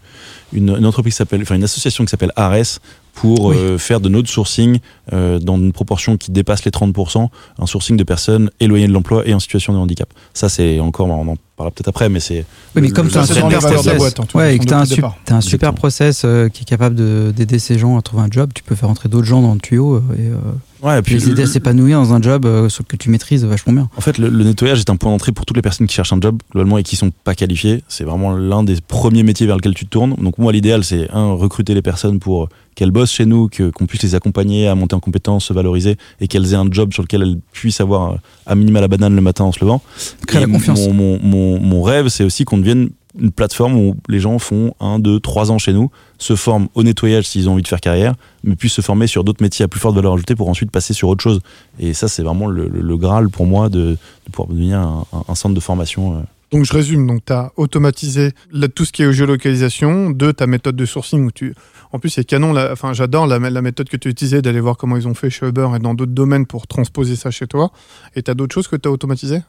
une, 0.54 0.70
une 0.70 0.86
entreprise 0.86 1.14
qui 1.14 1.18
s'appelle, 1.18 1.42
enfin 1.42 1.56
une 1.56 1.64
association 1.64 2.06
qui 2.06 2.10
s'appelle 2.10 2.32
Ares 2.36 2.80
pour 3.16 3.46
Oui. 3.46 3.56
euh, 3.58 3.78
faire 3.78 4.00
de 4.00 4.10
notre 4.10 4.30
sourcing 4.30 4.80
euh, 5.12 5.38
dans 5.40 5.58
une 5.58 5.72
proportion 5.72 6.18
qui 6.18 6.32
dépasse 6.32 6.66
les 6.66 6.72
30%, 6.72 7.28
un 7.60 7.66
sourcing 7.68 7.96
de 7.98 8.04
personnes 8.04 8.50
éloignées 8.60 8.88
de 8.88 8.94
l'emploi 8.94 9.28
et 9.28 9.34
en 9.34 9.40
situation 9.40 9.74
de 9.74 9.78
handicap. 9.78 10.10
Ça, 10.34 10.50
c'est 10.50 10.80
encore, 10.80 11.08
on 11.08 11.28
en 11.28 11.36
parlera 11.58 11.72
peut-être 11.72 11.90
après, 11.90 12.10
mais 12.10 12.20
c'est 12.20 12.46
Oui, 12.76 12.82
mais 12.82 12.90
comme 12.90 13.10
tu 13.10 13.18
as 13.18 13.22
un 13.22 13.26
super 13.26 13.60
process, 13.60 13.98
boîte, 13.98 14.20
en 14.20 14.24
tout 14.26 14.38
ouais, 14.38 14.46
cas, 14.46 14.52
et 14.54 14.58
que 14.58 14.64
depuis 14.64 15.02
tu 15.26 15.34
as 15.34 15.36
un, 15.36 15.42
super 15.42 15.74
process 15.74 16.24
euh, 16.26 16.50
qui 16.50 16.64
est 16.64 16.66
capable 16.66 16.96
de- 16.96 17.32
d'aider 17.36 17.60
ces 17.60 17.78
gens 17.78 17.98
à 17.98 18.02
trouver 18.02 18.24
un 18.24 18.32
job, 18.32 18.52
tu 18.56 18.64
peux 18.64 18.74
faire 18.76 18.90
entrer 18.90 19.10
d'autres 19.10 19.28
gens 19.28 19.42
dans 19.42 19.54
le 19.54 19.60
tuyau 19.60 19.96
euh, 19.96 20.02
et 20.18 20.22
euh, 20.30 20.38
Ouais, 20.84 21.00
et 21.00 21.02
puis 21.02 21.16
les 21.16 21.30
aider 21.30 21.44
à 21.44 21.48
s'épanouir 21.48 22.00
dans 22.00 22.14
un 22.14 22.22
job 22.22 22.46
euh, 22.46 22.68
sur- 22.68 22.86
que 22.86 22.98
tu 22.98 23.10
maîtrises 23.10 23.46
vachement 23.46 23.72
bien. 23.74 23.90
En 23.96 24.02
fait, 24.02 24.18
le, 24.18 24.28
le 24.30 24.44
nettoyage 24.44 24.80
est 24.80 24.90
un 24.90 24.98
point 24.98 25.10
d'entrée 25.12 25.32
pour 25.32 25.46
toutes 25.46 25.56
les 25.56 25.62
personnes 25.62 25.88
qui 25.88 25.96
cherchent 25.96 26.12
un 26.12 26.20
job 26.20 26.42
globalement 26.52 26.78
et 26.78 26.84
qui 26.84 26.96
sont 26.98 27.12
pas 27.24 27.36
qualifiées. 27.36 27.84
C'est 27.88 28.04
vraiment 28.04 28.36
l'un 28.36 28.64
des 28.64 28.76
premiers 28.86 29.24
métiers 29.24 29.48
vers 29.48 29.56
lequel 29.56 29.74
tu 29.74 29.86
te 29.86 29.90
tournes. 29.92 30.16
Donc 30.22 30.38
moi, 30.38 30.52
l'idéal, 30.52 30.84
c'est 30.84 31.10
un 31.14 31.32
recruter 31.34 31.74
les 31.74 31.82
personnes 31.82 32.20
pour 32.20 32.50
qu'elles 32.76 32.92
bossent 32.92 33.12
chez 33.14 33.26
nous, 33.26 33.48
que 33.50 33.70
qu'on 33.70 33.86
puisse 33.86 34.04
les 34.04 34.14
accompagner 34.16 34.68
à 34.68 34.76
monter 34.76 34.96
en 34.96 35.00
compétences, 35.00 35.46
se 35.46 35.54
valoriser 35.54 35.96
et 36.20 36.28
qu'elles 36.28 36.52
aient 36.54 36.58
un 36.58 36.68
job 36.70 36.92
sur 36.92 37.04
lequel 37.04 37.22
elles 37.22 37.38
puissent 37.54 37.80
avoir 37.80 38.12
euh, 38.14 38.16
à 38.46 38.56
minima 38.56 38.82
la 38.82 38.88
banane 38.90 39.16
le 39.16 39.22
matin 39.22 39.46
en 39.46 39.52
se 39.52 39.60
levant. 39.62 39.82
Créer 40.28 40.42
la 40.42 40.48
confiance. 40.48 40.80
Mon, 40.88 40.94
mon, 40.94 41.20
mon, 41.22 41.60
mon 41.62 41.82
rêve, 41.82 42.10
c'est 42.10 42.24
aussi 42.26 42.44
qu'on 42.46 42.58
devienne 42.58 42.90
une 43.20 43.32
plateforme 43.32 43.76
où 43.78 43.96
les 44.10 44.20
gens 44.20 44.40
font 44.40 44.74
un, 44.80 45.00
deux, 45.00 45.20
trois 45.20 45.52
ans 45.52 45.58
chez 45.58 45.74
nous, 45.74 45.92
se 46.18 46.36
forment 46.36 46.68
au 46.74 46.84
nettoyage 46.84 47.28
s'ils 47.28 47.48
ont 47.50 47.54
envie 47.54 47.62
de 47.62 47.68
faire 47.68 47.82
carrière, 47.82 48.14
mais 48.44 48.56
puissent 48.56 48.74
se 48.74 48.82
former 48.82 49.08
sur 49.08 49.24
d'autres 49.24 49.44
métiers 49.44 49.64
à 49.66 49.68
plus 49.68 49.80
forte 49.80 49.96
valeur 49.96 50.14
ajoutée 50.14 50.36
pour 50.36 50.50
ensuite 50.50 50.72
passer 50.72 50.94
sur 50.94 51.10
autre 51.10 51.22
chose. 51.22 51.42
Et 51.80 51.94
ça, 51.94 52.08
c'est 52.08 52.24
vraiment 52.24 52.48
le, 52.48 52.98
graal 52.98 53.30
pour 53.30 53.46
moi 53.46 53.70
de, 53.70 53.80
de 54.26 54.32
pouvoir 54.32 54.48
devenir 54.50 54.80
un, 54.80 55.36
centre 55.36 55.56
de 55.56 55.60
formation. 55.60 56.18
euh. 56.18 56.22
Donc 56.52 56.66
je 56.66 56.74
résume, 56.74 57.08
donc 57.08 57.26
tu 57.26 57.34
as 57.34 57.52
automatisé 57.58 58.32
là, 58.52 58.68
tout 58.68 58.86
ce 58.86 58.92
qui 58.92 59.02
est 59.02 59.12
géolocalisation, 59.12 60.12
deux, 60.12 60.34
ta 60.34 60.48
méthode 60.48 60.76
de 60.76 60.86
sourcing 60.86 61.26
où 61.26 61.32
tu... 61.32 61.56
En 61.92 62.00
plus, 62.00 62.10
c'est 62.10 62.24
canon, 62.24 62.54
la- 62.54 62.72
enfin 62.72 62.94
j'adore 62.94 63.28
la, 63.28 63.38
la 63.38 63.62
méthode 63.62 63.90
que 63.90 63.98
tu 63.98 64.10
utilisais 64.10 64.42
d'aller 64.42 64.60
voir 64.60 64.78
comment 64.78 64.98
ils 64.98 65.08
ont 65.08 65.14
fait 65.14 65.30
chez 65.30 65.48
Uber 65.48 65.68
et 65.76 65.80
dans 65.80 65.94
d'autres 65.94 66.12
domaines 66.12 66.46
pour 66.48 66.66
transposer 66.68 67.16
ça 67.16 67.30
chez 67.32 67.46
toi. 67.48 67.72
Et 68.16 68.24
tu 68.24 68.32
as 68.32 68.34
d'autres 68.34 68.54
choses 68.54 68.68
que 68.68 68.76
tu 68.76 68.88
as 68.88 68.92
automatisées? 68.92 69.42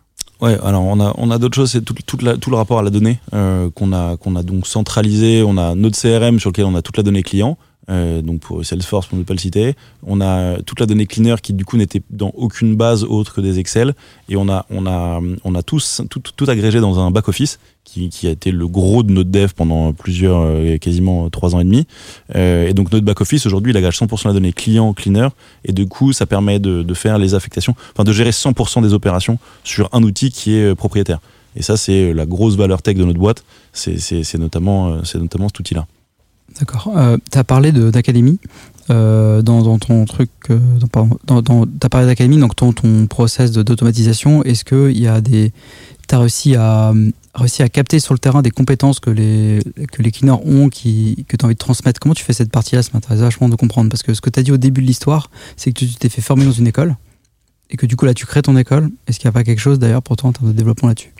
Ouais, 0.45 0.59
alors 0.63 0.83
on 0.83 1.01
a, 1.01 1.15
on 1.17 1.31
a 1.31 1.39
d'autres 1.39 1.55
choses, 1.57 1.71
c'est 1.71 1.81
tout, 1.83 1.95
toute 2.07 2.21
la- 2.23 2.37
tout 2.37 2.51
le 2.51 2.57
rapport 2.57 2.79
à 2.79 2.83
la 2.83 2.91
donnée 2.91 3.19
euh, 3.33 3.71
qu'on 3.75 3.93
a, 3.93 4.17
qu'on 4.19 4.37
a 4.37 4.43
donc 4.43 4.67
centralisé. 4.67 5.43
On 5.43 5.57
a 5.57 5.75
notre 5.75 5.99
CRM 5.99 6.39
sur 6.39 6.51
lequel 6.51 6.67
on 6.67 6.75
a 6.75 6.83
toute 6.83 6.97
la 6.99 7.03
donnée 7.03 7.23
client. 7.23 7.57
Euh, 7.91 8.23
donc 8.23 8.41
pour 8.41 8.65
Salesforce 8.65 9.07
pour 9.07 9.19
ne 9.19 9.25
pas 9.25 9.35
le 9.35 9.39
citer, 9.39 9.75
on 10.07 10.21
a 10.21 10.61
toute 10.63 10.81
la 10.81 10.87
donnée 10.87 11.07
cleaner 11.07 11.37
qui 11.43 11.53
du 11.53 11.65
coup 11.65 11.77
n'était 11.77 12.03
dans 12.11 12.33
aucune 12.35 12.77
base 12.77 13.05
autre 13.05 13.35
que 13.35 13.41
des 13.41 13.59
Excel. 13.59 13.95
Et 14.29 14.37
on 14.37 14.49
a 14.49 14.67
on 14.71 14.87
a 14.87 15.21
on 15.45 15.55
a 15.55 15.63
tous 15.63 16.03
tout, 16.11 16.21
tout 16.21 16.47
agrégé 16.49 16.81
dans 16.81 16.99
un 16.99 17.11
back 17.11 17.29
office 17.29 17.59
qui, 17.85 18.09
qui 18.09 18.27
a 18.27 18.31
été 18.31 18.51
le 18.51 18.67
gros 18.67 19.03
de 19.03 19.13
notre 19.13 19.31
dev 19.31 19.51
pendant 19.55 19.93
plusieurs 19.93 20.41
euh, 20.41 20.79
quasiment 20.79 21.29
trois 21.31 21.55
ans 21.55 21.61
et 21.61 21.65
demi. 21.65 21.87
Euh, 22.35 22.69
et 22.69 22.73
donc 22.73 22.91
notre 22.93 23.05
back 23.05 23.21
office 23.21 23.47
aujourd'hui 23.47 23.73
il 23.73 23.77
agrège 23.77 23.99
100% 23.99 24.29
la 24.29 24.33
donnée 24.33 24.53
client 24.53 24.93
cleaner. 24.93 25.29
Et 25.65 25.73
du 25.73 25.87
coup 25.87 26.13
ça 26.13 26.27
permet 26.27 26.59
de, 26.59 26.83
de 26.83 26.95
faire 26.95 27.19
les 27.19 27.35
affectations 27.35 27.75
enfin 27.93 28.05
de 28.05 28.13
gérer 28.13 28.31
100% 28.31 28.83
des 28.83 28.95
opérations 28.95 29.39
sur 29.63 29.89
un 29.93 30.03
outil 30.03 30.31
qui 30.31 30.57
est 30.57 30.71
euh, 30.71 30.75
propriétaire. 30.75 31.21
Et 31.57 31.63
ça 31.63 31.77
c'est 31.77 32.13
la 32.13 32.27
grosse 32.27 32.57
valeur 32.57 32.83
tech 32.83 32.97
de 32.97 33.05
notre 33.05 33.19
boîte. 33.19 33.45
C'est 33.73 34.39
notamment 34.39 34.89
euh, 34.89 35.01
c'est 35.05 35.19
notamment 35.19 35.49
cet 35.49 35.61
outil 35.61 35.75
là 35.75 35.87
D'accord. 36.59 36.93
Euh, 36.97 37.17
tu 37.33 37.39
as 37.39 37.45
parlé 37.45 37.73
d'académie 37.73 38.39
euh, 38.91 39.43
dans, 39.43 39.63
dans 39.63 39.79
ton 39.79 40.05
truc. 40.05 40.31
euh, 40.51 40.59
dans, 41.27 41.43
dans, 41.43 41.67
t'as 41.67 41.89
parlé 41.89 42.07
d'académie, 42.07 42.39
donc 42.39 42.55
ton, 42.55 42.73
ton 42.73 43.07
process 43.07 43.51
d'automatisation. 43.53 44.45
Est-ce 44.45 44.65
qu'il 44.65 44.99
y 44.99 45.09
a 45.09 45.21
des. 45.21 45.53
Tu 46.07 46.15
as 46.15 46.19
réussi 46.19 46.55
à, 46.55 46.93
réussi 47.35 47.63
à 47.63 47.69
capter 47.69 47.99
sur 47.99 48.13
le 48.13 48.19
terrain 48.19 48.43
des 48.43 48.51
compétences 48.51 49.01
que 49.01 49.11
les, 49.11 49.61
que 49.91 50.03
les 50.03 50.13
cleaners 50.13 50.39
ont, 50.45 50.69
qui, 50.69 51.25
que 51.29 51.37
tu 51.37 51.45
as 51.45 51.47
envie 51.47 51.55
de 51.55 51.59
transmettre? 51.59 51.99
Comment 51.99 52.15
tu 52.15 52.23
fais 52.25 52.35
cette 52.35 52.51
partie-là? 52.51 52.83
Ça 52.83 52.91
m'intéresse 52.93 53.21
vachement 53.21 53.49
de 53.49 53.57
comprendre. 53.57 53.89
Parce 53.89 54.03
que 54.03 54.13
ce 54.13 54.21
que 54.21 54.31
tu 54.31 54.39
as 54.39 54.43
dit 54.43 54.53
au 54.53 54.59
début 54.59 54.83
de 54.83 54.87
l'histoire, 54.87 55.31
c'est 55.57 55.73
que 55.73 55.79
tu 55.79 55.87
tu 55.89 55.95
t'es 55.95 56.11
fait 56.11 56.23
former 56.23 56.45
dans 56.45 56.53
une 56.53 56.67
école. 56.67 56.97
Et 57.71 57.79
que 57.79 57.87
du 57.87 57.97
coup, 57.97 58.05
là, 58.05 58.13
tu 58.13 58.27
crées 58.27 58.43
ton 58.43 58.57
école. 58.59 58.91
Est-ce 59.09 59.19
qu'il 59.19 59.27
n'y 59.27 59.31
a 59.31 59.33
pas 59.33 59.43
quelque 59.43 59.59
chose 59.59 59.79
d'ailleurs 59.79 60.03
pour 60.03 60.17
toi 60.17 60.29
en 60.29 60.33
termes 60.35 60.49
de 60.53 60.57
développement 60.57 60.89
là-dessus? 60.89 61.14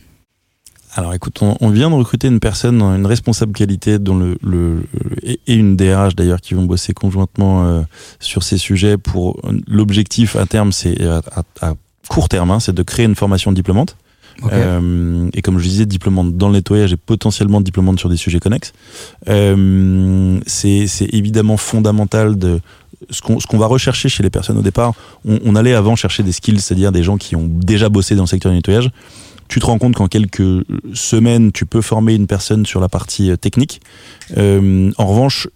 Alors 0.97 1.13
écoute, 1.13 1.43
on, 1.43 1.57
on 1.61 1.71
vient 1.71 1.91
de 1.91 1.95
recruter 1.95 2.29
une 2.29 2.41
personne, 2.41 2.81
une 2.81 3.07
responsable 3.07 3.53
qualité 3.53 3.99
dont 3.99 4.17
le, 4.17 4.39
le, 4.43 4.85
et, 5.23 5.41
une 5.49 5.77
DRH 5.77 6.15
d'ailleurs 6.15 6.41
qui 6.41 6.55
vont 6.55 6.65
bosser 6.65 6.93
conjointement 6.93 7.65
euh, 7.65 7.83
sur 8.21 8.45
ces 8.45 8.59
sujets 8.59 8.97
pour 8.97 9.41
l'objectif 9.67 10.37
à 10.37 10.47
terme, 10.47 10.71
c'est 10.71 10.97
à, 11.03 11.75
court 12.09 12.29
terme, 12.29 12.51
hein, 12.51 12.61
c'est 12.61 12.75
de 12.75 12.83
créer 12.83 13.07
une 13.07 13.17
formation 13.17 13.51
diplômante. 13.51 13.97
Ok. 14.43 14.51
Euh, 14.53 15.29
et 15.33 15.43
comme 15.43 15.59
je 15.59 15.65
disais, 15.65 15.87
diplômante 15.87 16.37
dans 16.37 16.49
le 16.49 16.55
nettoyage 16.55 16.93
et 16.93 16.97
potentiellement 16.97 17.61
diplômante 17.61 17.99
sur 17.99 18.09
des 18.09 18.17
sujets 18.17 18.41
connexes. 18.41 18.73
Euh, 19.29 20.39
c'est 20.47 20.87
évidemment 21.13 21.57
fondamental 21.57 22.37
de 22.37 22.61
ce 23.11 23.21
qu'on 23.21 23.39
ce 23.39 23.47
qu'on 23.47 23.59
va 23.59 23.67
rechercher 23.67 24.09
chez 24.09 24.23
les 24.23 24.31
personnes 24.31 24.59
au 24.59 24.63
départ. 24.63 24.95
On, 25.25 25.39
on 25.45 25.57
allait 25.57 25.75
avant 25.75 25.97
chercher 25.97 26.23
des 26.23 26.33
skills, 26.33 26.61
c'est-à-dire 26.61 26.93
des 26.93 27.03
gens 27.03 27.17
qui 27.17 27.37
ont 27.37 27.47
déjà 27.49 27.89
bossé 27.89 28.15
dans 28.15 28.25
le 28.25 28.29
secteur 28.29 28.51
du 28.51 28.59
nettoyage. 28.59 28.91
Tu 29.49 29.61
te 29.61 29.67
rends 29.67 29.79
compte 29.79 29.95
qu'en 29.95 30.09
quelques 30.09 30.65
semaines, 30.95 31.53
tu 31.53 31.67
peux 31.67 31.83
former 31.83 32.15
une 32.15 32.27
personne 32.27 32.67
sur 32.67 32.81
la 32.81 32.89
partie 32.89 33.31
euh, 33.31 33.37
technique. 33.37 33.81
Euh, 34.37 34.91
en 34.97 35.07
revanche, 35.07 35.49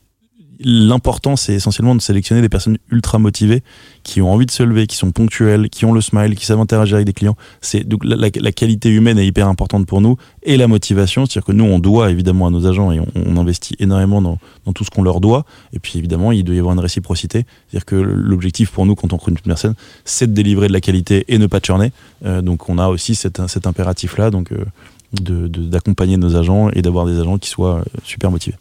l'important, 0.61 1.37
c'est 1.37 1.55
essentiellement 1.55 1.94
de 1.94 2.01
sélectionner 2.01 2.40
des 2.40 2.49
personnes 2.49 2.79
ultra 2.90 3.18
motivées, 3.18 3.62
qui 4.03 4.21
ont 4.23 4.33
envie 4.33 4.47
de 4.47 4.51
se 4.51 4.62
lever, 4.62 4.87
qui 4.87 4.97
sont 4.97 5.11
ponctuelles, 5.12 5.68
qui 5.68 5.85
ont 5.85 5.92
le 5.92 6.01
smile, 6.01 6.35
qui 6.35 6.47
savent 6.47 6.61
interagir 6.61 6.97
avec 6.97 7.07
des 7.07 7.12
clients. 7.12 7.37
C'est 7.61 7.85
donc 7.85 8.05
la, 8.05 8.31
qualité 8.31 8.88
humaine 8.90 9.18
est 9.18 9.27
hyper 9.27 9.49
importante 9.49 9.87
pour 9.87 10.01
nous 10.01 10.16
et 10.42 10.57
la 10.57 10.66
motivation, 10.66 11.27
c'est-à-dire 11.27 11.44
que 11.44 11.53
nous, 11.53 11.64
on 11.64 11.79
doit 11.79 12.11
évidemment 12.11 12.47
à 12.47 12.51
nos 12.51 12.66
agents 12.66 12.90
et 12.90 13.01
on, 13.01 13.37
investit 13.37 13.77
énormément 13.79 14.21
dans, 14.21 14.38
dans, 14.66 14.73
tout 14.73 14.85
ce 14.85 14.90
qu'on 14.90 15.03
leur 15.03 15.21
doit. 15.21 15.44
Et 15.73 15.79
puis 15.79 15.99
évidemment, 15.99 16.33
il 16.33 16.42
doit 16.42 16.55
y 16.55 16.59
avoir 16.59 16.75
une 16.75 16.81
réciprocité, 16.81 17.44
c'est-à-dire 17.68 17.85
que 17.85 17.97
l'objectif 17.97 18.71
pour 18.71 18.87
nous, 18.87 18.94
quand 18.94 19.12
on 19.12 19.16
recrute 19.16 19.38
une 19.38 19.42
personne, 19.42 19.75
c'est 20.05 20.27
de 20.27 20.33
délivrer 20.33 20.68
de 20.68 20.73
la 20.73 20.81
qualité 20.81 21.25
et 21.29 21.38
ne 21.38 21.47
pas 21.47 21.61
churner. 21.61 21.92
Euh, 22.25 22.42
donc 22.42 22.68
on 22.68 22.79
a 22.79 22.88
aussi 22.88 23.14
cet, 23.14 23.47
cet 23.47 23.66
impératif-là, 23.66 24.31
donc 24.31 24.53
euh, 24.53 24.64
d'accompagner 25.12 26.16
nos 26.16 26.37
agents 26.37 26.71
et 26.71 26.83
d'avoir 26.83 27.07
des 27.07 27.18
agents 27.18 27.38
qui 27.38 27.49
soient 27.49 27.77
euh, 27.77 27.83
super 28.05 28.31
motivés. 28.31 28.57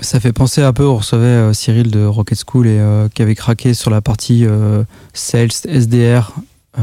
Ça 0.00 0.20
fait 0.20 0.32
penser 0.32 0.62
un 0.62 0.72
peu, 0.72 0.84
on 0.84 0.96
recevait 0.96 1.26
euh, 1.26 1.52
Cyril 1.52 1.90
de 1.90 2.04
Rocket 2.04 2.42
School 2.46 2.66
et 2.66 2.78
euh, 2.78 3.08
qui 3.08 3.22
avait 3.22 3.34
craqué 3.34 3.74
sur 3.74 3.90
la 3.90 4.00
partie 4.00 4.44
euh, 4.44 4.82
sales, 5.12 5.50
SDR, 5.66 6.32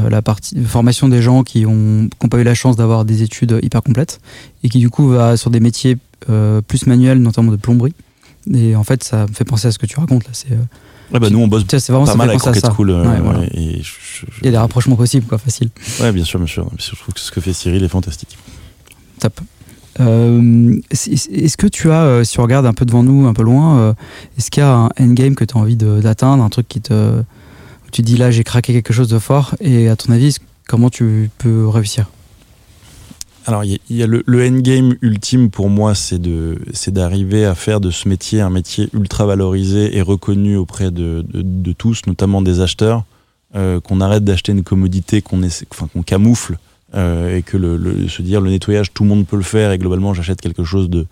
la 0.08 0.22
partie 0.22 0.58
formation 0.64 1.10
des 1.10 1.20
gens 1.20 1.42
qui 1.42 1.66
ont, 1.66 2.08
pas 2.30 2.38
eu 2.38 2.44
la 2.44 2.54
chance 2.54 2.76
d'avoir 2.76 3.04
des 3.04 3.22
études 3.22 3.58
hyper 3.62 3.82
complètes 3.82 4.20
et 4.64 4.70
qui 4.70 4.78
du 4.78 4.88
coup 4.88 5.06
va 5.08 5.36
sur 5.36 5.50
des 5.50 5.60
métiers 5.60 5.98
plus 6.66 6.86
manuels, 6.86 7.20
notamment 7.20 7.52
de 7.52 7.56
plomberie. 7.56 7.92
Et 8.54 8.74
en 8.74 8.84
fait, 8.84 9.04
ça 9.04 9.26
me 9.26 9.34
fait 9.34 9.44
penser 9.44 9.68
à 9.68 9.70
ce 9.70 9.78
que 9.78 9.84
tu 9.84 10.00
racontes 10.00 10.24
là. 10.24 10.30
C'est 10.32 10.56
Ouais, 11.12 11.20
bah 11.20 11.28
nous 11.28 11.40
on 11.40 11.46
bosse 11.46 11.64
vraiment, 11.88 12.06
pas 12.06 12.14
mal 12.14 12.30
avec 12.30 12.40
Rocket 12.40 12.64
School. 12.64 12.90
Il 13.52 13.84
y 14.44 14.48
a 14.48 14.50
des 14.50 14.56
rapprochements 14.56 14.96
possibles, 14.96 15.26
quoi, 15.26 15.36
facile. 15.36 15.68
Ouais, 16.00 16.10
bien 16.10 16.24
sûr, 16.24 16.38
bien 16.38 16.48
sûr. 16.48 16.70
Je 16.78 16.96
trouve 16.96 17.12
que 17.12 17.20
ce 17.20 17.30
que 17.30 17.42
fait 17.42 17.52
Cyril 17.52 17.84
est 17.84 17.88
fantastique. 17.88 18.38
Top. 19.20 19.38
Euh, 20.00 20.80
est-ce 20.90 21.56
que 21.56 21.66
tu 21.66 21.90
as, 21.90 22.04
euh, 22.04 22.24
si 22.24 22.40
on 22.40 22.42
regarde 22.42 22.66
un 22.66 22.72
peu 22.72 22.84
devant 22.84 23.02
nous, 23.02 23.26
un 23.26 23.34
peu 23.34 23.42
loin, 23.42 23.78
euh, 23.78 23.94
est-ce 24.38 24.50
qu'il 24.50 24.62
y 24.62 24.66
a 24.66 24.74
un 24.74 24.90
endgame 24.98 25.34
que 25.34 25.44
tu 25.44 25.56
as 25.56 25.60
envie 25.60 25.76
d'atteindre, 25.76 26.42
un 26.42 26.48
truc 26.48 26.68
qui 26.68 26.80
te. 26.80 27.22
Tu 27.90 28.00
dis 28.00 28.16
là, 28.16 28.30
j'ai 28.30 28.42
craqué 28.42 28.72
quelque 28.72 28.92
chose 28.92 29.08
de 29.08 29.18
fort, 29.18 29.54
et 29.60 29.88
à 29.88 29.96
ton 29.96 30.12
avis, 30.12 30.36
comment 30.66 30.88
tu 30.88 31.30
peux 31.38 31.68
réussir? 31.68 32.06
Alors, 33.44 33.64
il 33.64 33.80
y, 33.90 34.02
a 34.02 34.06
le, 34.06 34.22
endgame 34.28 34.94
ultime 35.02 35.50
pour 35.50 35.68
moi, 35.68 35.94
c'est 35.94 36.22
d'arriver 36.88 37.44
à 37.44 37.54
faire 37.54 37.80
de 37.80 37.90
ce 37.90 38.08
métier 38.08 38.40
un 38.40 38.50
métier 38.50 38.88
ultra 38.94 39.26
valorisé 39.26 39.96
et 39.96 40.00
reconnu 40.00 40.56
auprès 40.56 40.92
de, 40.92 41.24
tous, 41.76 42.02
notamment 42.06 42.40
des 42.40 42.60
acheteurs, 42.60 43.04
qu'on 43.52 44.00
arrête 44.00 44.24
d'acheter 44.24 44.52
une 44.52 44.62
commodité 44.62 45.20
qu'on 45.20 45.42
enfin, 45.42 45.88
qu'on 45.92 46.02
camoufle 46.02 46.56
euh, 46.94 47.38
et 47.38 47.42
que 47.42 47.56
le, 47.56 48.06
se 48.06 48.20
dire 48.20 48.42
le 48.42 48.50
nettoyage 48.50 48.92
tout 48.92 49.04
le 49.04 49.08
monde 49.08 49.26
peut 49.26 49.36
le 49.36 49.42
faire 49.42 49.72
et 49.72 49.78
globalement 49.78 50.12
j'achète 50.12 50.42
quelque 50.42 50.62
chose 50.62 50.90
de 50.90 51.06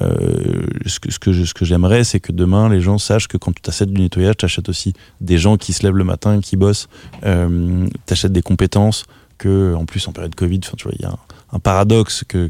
euh, 0.00 0.14
ce 0.86 1.00
que 1.00 1.10
ce 1.10 1.52
que, 1.52 1.64
j'aimerais 1.64 2.04
c'est 2.04 2.20
que 2.20 2.30
demain 2.30 2.68
les 2.68 2.80
gens 2.80 2.96
sachent 2.98 3.26
que 3.26 3.36
quand 3.36 3.52
tu 3.52 3.68
achètes 3.68 3.90
du 3.90 4.00
nettoyage 4.00 4.36
tu 4.36 4.44
achètes 4.44 4.68
aussi 4.68 4.94
des 5.20 5.36
gens 5.36 5.56
qui 5.56 5.72
se 5.72 5.82
lèvent 5.82 5.96
le 5.96 6.04
matin 6.04 6.40
qui 6.40 6.54
bossent 6.54 6.88
euh, 7.24 7.88
tu 8.06 8.12
achètes 8.12 8.30
des 8.30 8.42
compétences 8.42 9.04
que 9.36 9.74
en 9.74 9.84
plus 9.84 10.06
en 10.06 10.12
période 10.12 10.36
Covid 10.36 10.60
il 10.92 11.02
y 11.02 11.04
a 11.06 11.16
un, 11.52 11.58
paradoxe 11.58 12.22
que, 12.28 12.48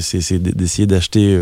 c'est 0.00 0.38
d'essayer 0.38 0.88
d'acheter 0.88 1.40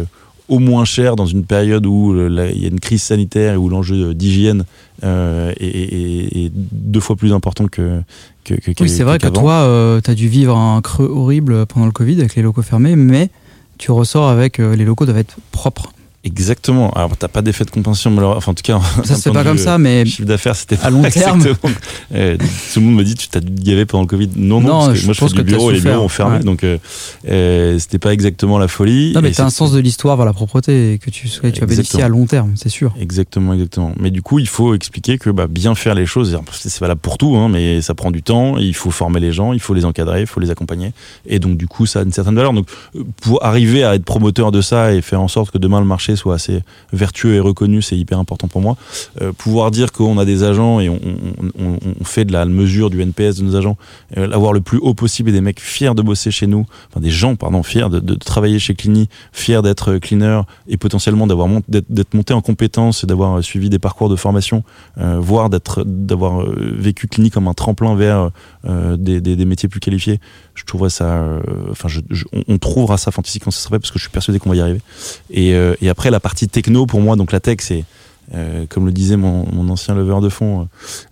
au 0.48 0.59
moins 0.59 0.85
cher 0.85 1.16
dans 1.16 1.24
une 1.24 1.46
période 1.46 1.87
où 1.87 2.14
il 2.14 2.61
y 2.61 2.66
a 2.66 2.68
une 2.68 2.80
crise 2.80 3.02
sanitaire 3.02 3.54
et 3.54 3.57
où 3.57 3.70
l'enjeu 3.70 4.12
d'hygiène 4.12 4.66
est, 5.02 6.52
deux 6.52 7.00
fois 7.00 7.16
plus 7.16 7.33
important 7.33 7.66
que. 7.66 8.02
Que, 8.44 8.54
que 8.54 8.83
oui, 8.83 8.88
c'est 8.88 9.02
vrai 9.02 9.18
que 9.18 9.28
toi, 9.28 9.54
euh, 9.54 10.00
tu 10.00 10.11
as 10.11 10.14
dû 10.14 10.28
vivre 10.28 10.57
un 10.57 10.80
creux 10.80 11.11
horrible 11.11 11.66
pendant 11.66 11.87
le 11.87 11.92
Covid 11.92 12.20
avec 12.20 12.35
les 12.37 12.42
locaux 12.42 12.62
fermés, 12.62 12.96
mais 12.96 13.30
tu 13.78 13.90
ressors 13.90 14.28
avec 14.28 14.61
euh, 14.61 14.76
les 14.76 14.85
locaux 14.85 15.07
doivent 15.07 15.18
être 15.18 15.37
propres. 15.50 15.92
Exactement. 16.25 16.91
Alors, 16.93 17.15
t'as 17.19 17.29
pas 17.29 17.43
d'effet 17.43 17.65
de 17.65 17.71
compensation, 17.71 18.11
mais 18.11 18.23
enfin, 18.23 18.53
en 18.53 18.55
tout 18.55 18.63
cas, 18.63 18.81
ça 19.05 19.15
c'est 19.15 19.31
pas 19.31 19.45
comme 19.45 19.59
ça, 19.59 19.77
mais 19.77 20.07
chiffre 20.07 20.27
d'affaires, 20.27 20.57
c'était 20.57 20.79
à 20.83 20.91
long 20.91 21.03
terme. 21.03 21.45
Euh, 22.15 22.37
tout 22.73 22.81
le 22.81 22.87
monde 22.87 22.97
me 22.97 23.05
dit, 23.05 23.15
tu 23.15 23.29
t'as 23.29 23.41
gavé 23.41 23.87
pendant 23.87 24.03
le 24.03 24.09
Covid. 24.09 24.31
Non, 24.37 24.61
non, 24.61 24.87
parce 24.87 24.89
que 24.91 24.95
je 24.95 25.05
moi, 25.07 25.15
je 25.15 25.21
pense 25.21 25.33
fais 25.33 25.43
du 25.43 25.45
bureau 25.45 25.71
et 25.71 25.75
les 25.75 25.81
bureaux 25.81 26.05
ont 26.05 26.09
fermé, 26.09 26.41
donc 26.41 26.63
euh, 26.63 26.79
euh, 27.29 27.79
c'était 27.79 27.99
pas 27.99 28.13
exactement 28.13 28.59
la 28.59 28.69
folie. 28.69 29.13
Non, 29.15 29.21
mais 29.21 29.33
t'as 29.33 29.45
un 29.45 29.51
sens 29.51 29.73
de 29.73 29.81
l'histoire 29.81 30.17
vers 30.17 30.27
la 30.27 30.33
propreté 30.33 30.93
et 30.93 30.99
que 30.99 31.11
tu, 31.11 31.29
tu 31.29 31.41
vas 31.61 31.67
bénéficier 31.67 32.03
à 32.03 32.09
long 32.09 32.27
terme, 32.27 32.53
c'est 32.57 32.69
sûr. 32.69 32.95
Exactement, 33.01 33.53
exactement. 33.53 33.93
Mais 33.99 34.11
du 34.11 34.23
coup, 34.23 34.39
il 34.39 34.47
faut 34.47 34.75
expliquer 34.75 35.19
que 35.19 35.31
bah, 35.31 35.47
bien 35.49 35.75
faire 35.75 35.95
les 35.95 36.07
choses, 36.07 36.39
c'est 36.53 36.79
valable 36.79 37.01
pour 37.01 37.19
tout, 37.19 37.35
hein, 37.37 37.49
mais 37.49 37.83
ça 37.83 37.95
prend 37.95 38.11
du 38.11 38.23
temps. 38.23 38.57
Il 38.59 38.75
faut 38.75 38.91
former 38.91 39.21
les 39.21 39.33
gens, 39.33 39.53
il 39.53 39.61
faut 39.61 39.75
les 39.75 39.85
encadrer, 39.85 40.21
il 40.21 40.27
faut 40.27 40.41
les 40.41 40.51
accompagner, 40.51 40.93
et 41.27 41.39
donc 41.39 41.57
du 41.57 41.67
coup, 41.67 41.87
ça 41.87 42.01
a 42.01 42.03
une 42.03 42.13
certaine 42.13 42.37
valeur. 42.37 42.53
Donc, 42.53 42.69
pour 43.23 43.45
arriver 43.45 43.83
à 43.83 43.95
être 43.95 44.05
promoteur 44.05 44.53
de 44.53 44.61
ça 44.61 44.93
et 44.93 45.03
faire 45.03 45.21
en 45.21 45.29
sorte 45.29 45.51
que 45.51 45.59
demain 45.59 45.81
le 45.81 45.87
marché 45.87 46.13
soit 46.16 46.35
assez 46.35 46.62
vertueux 46.92 47.35
et 47.35 47.40
reconnu, 47.40 47.83
c'est 47.83 47.96
hyper 47.96 48.18
important 48.18 48.48
pour 48.48 48.61
moi. 48.61 48.77
Euh, 49.22 49.33
pouvoir 49.33 49.70
dire 49.70 49.92
qu'on 49.92 50.18
a 50.18 50.24
des 50.24 50.42
agents 50.42 50.81
et 50.81 50.88
on, 50.88 50.98
fait 52.05 52.24
de 52.24 52.33
la 52.33 52.44
mesure 52.44 52.90
du 52.90 53.00
NPS 53.00 53.37
de 53.38 53.44
nos 53.44 53.57
agents, 53.57 53.77
euh, 54.16 54.31
avoir 54.31 54.53
le 54.53 54.61
plus 54.61 54.79
haut 54.79 54.94
possible 54.94 55.31
et 55.31 55.33
des 55.33 55.40
mecs 55.40 55.61
fiers 55.61 55.94
de 55.94 56.03
bosser 56.03 56.31
chez 56.31 56.46
nous, 56.46 56.66
enfin 56.90 57.00
des 57.00 57.11
gens, 57.11 57.35
pardon, 57.37 57.62
fiers 57.62 57.88
de, 57.88 58.14
travailler 58.14 58.59
chez 58.59 58.74
Clini, 58.74 59.09
fiers 59.33 59.62
d'être 59.62 59.96
cleaner 59.98 60.42
et 60.68 60.77
potentiellement 60.77 61.27
d'avoir 61.27 61.48
d'être 61.68 62.14
monté 62.14 62.35
en 62.35 62.40
compétences 62.40 63.05
et 63.05 63.07
d'avoir 63.07 63.42
suivi 63.42 63.70
des 63.70 63.79
parcours 63.79 64.09
de 64.09 64.16
formation, 64.16 64.64
euh, 64.98 65.18
voire 65.18 65.48
d'avoir 65.50 66.44
vécu 66.46 67.09
Clini 67.09 67.31
comme 67.31 67.48
un 67.48 67.55
tremplin 67.55 67.94
vers 67.94 68.31
des, 68.64 69.44
métiers 69.44 69.68
plus 69.68 69.81
qualifiés. 69.81 70.20
Je 70.55 70.64
trouverais 70.64 70.90
ça, 70.90 71.40
enfin, 71.71 71.88
on, 72.47 72.59
trouvera 72.59 72.97
ça 72.97 73.11
fantastique 73.11 73.43
quand 73.45 73.51
ce 73.51 73.61
sera 73.61 73.71
fait 73.71 73.81
parce 73.81 73.90
que 73.90 73.99
je 73.99 74.05
suis 74.05 74.11
persuadé 74.11 74.38
qu'on 74.38 74.51
va 74.51 74.57
y 74.57 74.61
arriver. 74.61 74.81
Et, 75.31 75.51
et 75.51 75.88
après 75.88 76.12
la 76.12 76.21
partie 76.21 76.47
techno, 76.47 76.87
pour 76.87 77.01
moi, 77.01 77.17
donc 77.17 77.33
la 77.33 77.40
tech, 77.40 77.57
c'est 77.61 77.85
euh, 78.33 78.64
comme 78.69 78.87
le 78.87 78.93
disait 78.93 79.17
mon, 79.17 79.69
ancien 79.69 79.95
leveur 79.95 80.21
de 80.21 80.29
fond, 80.29 80.69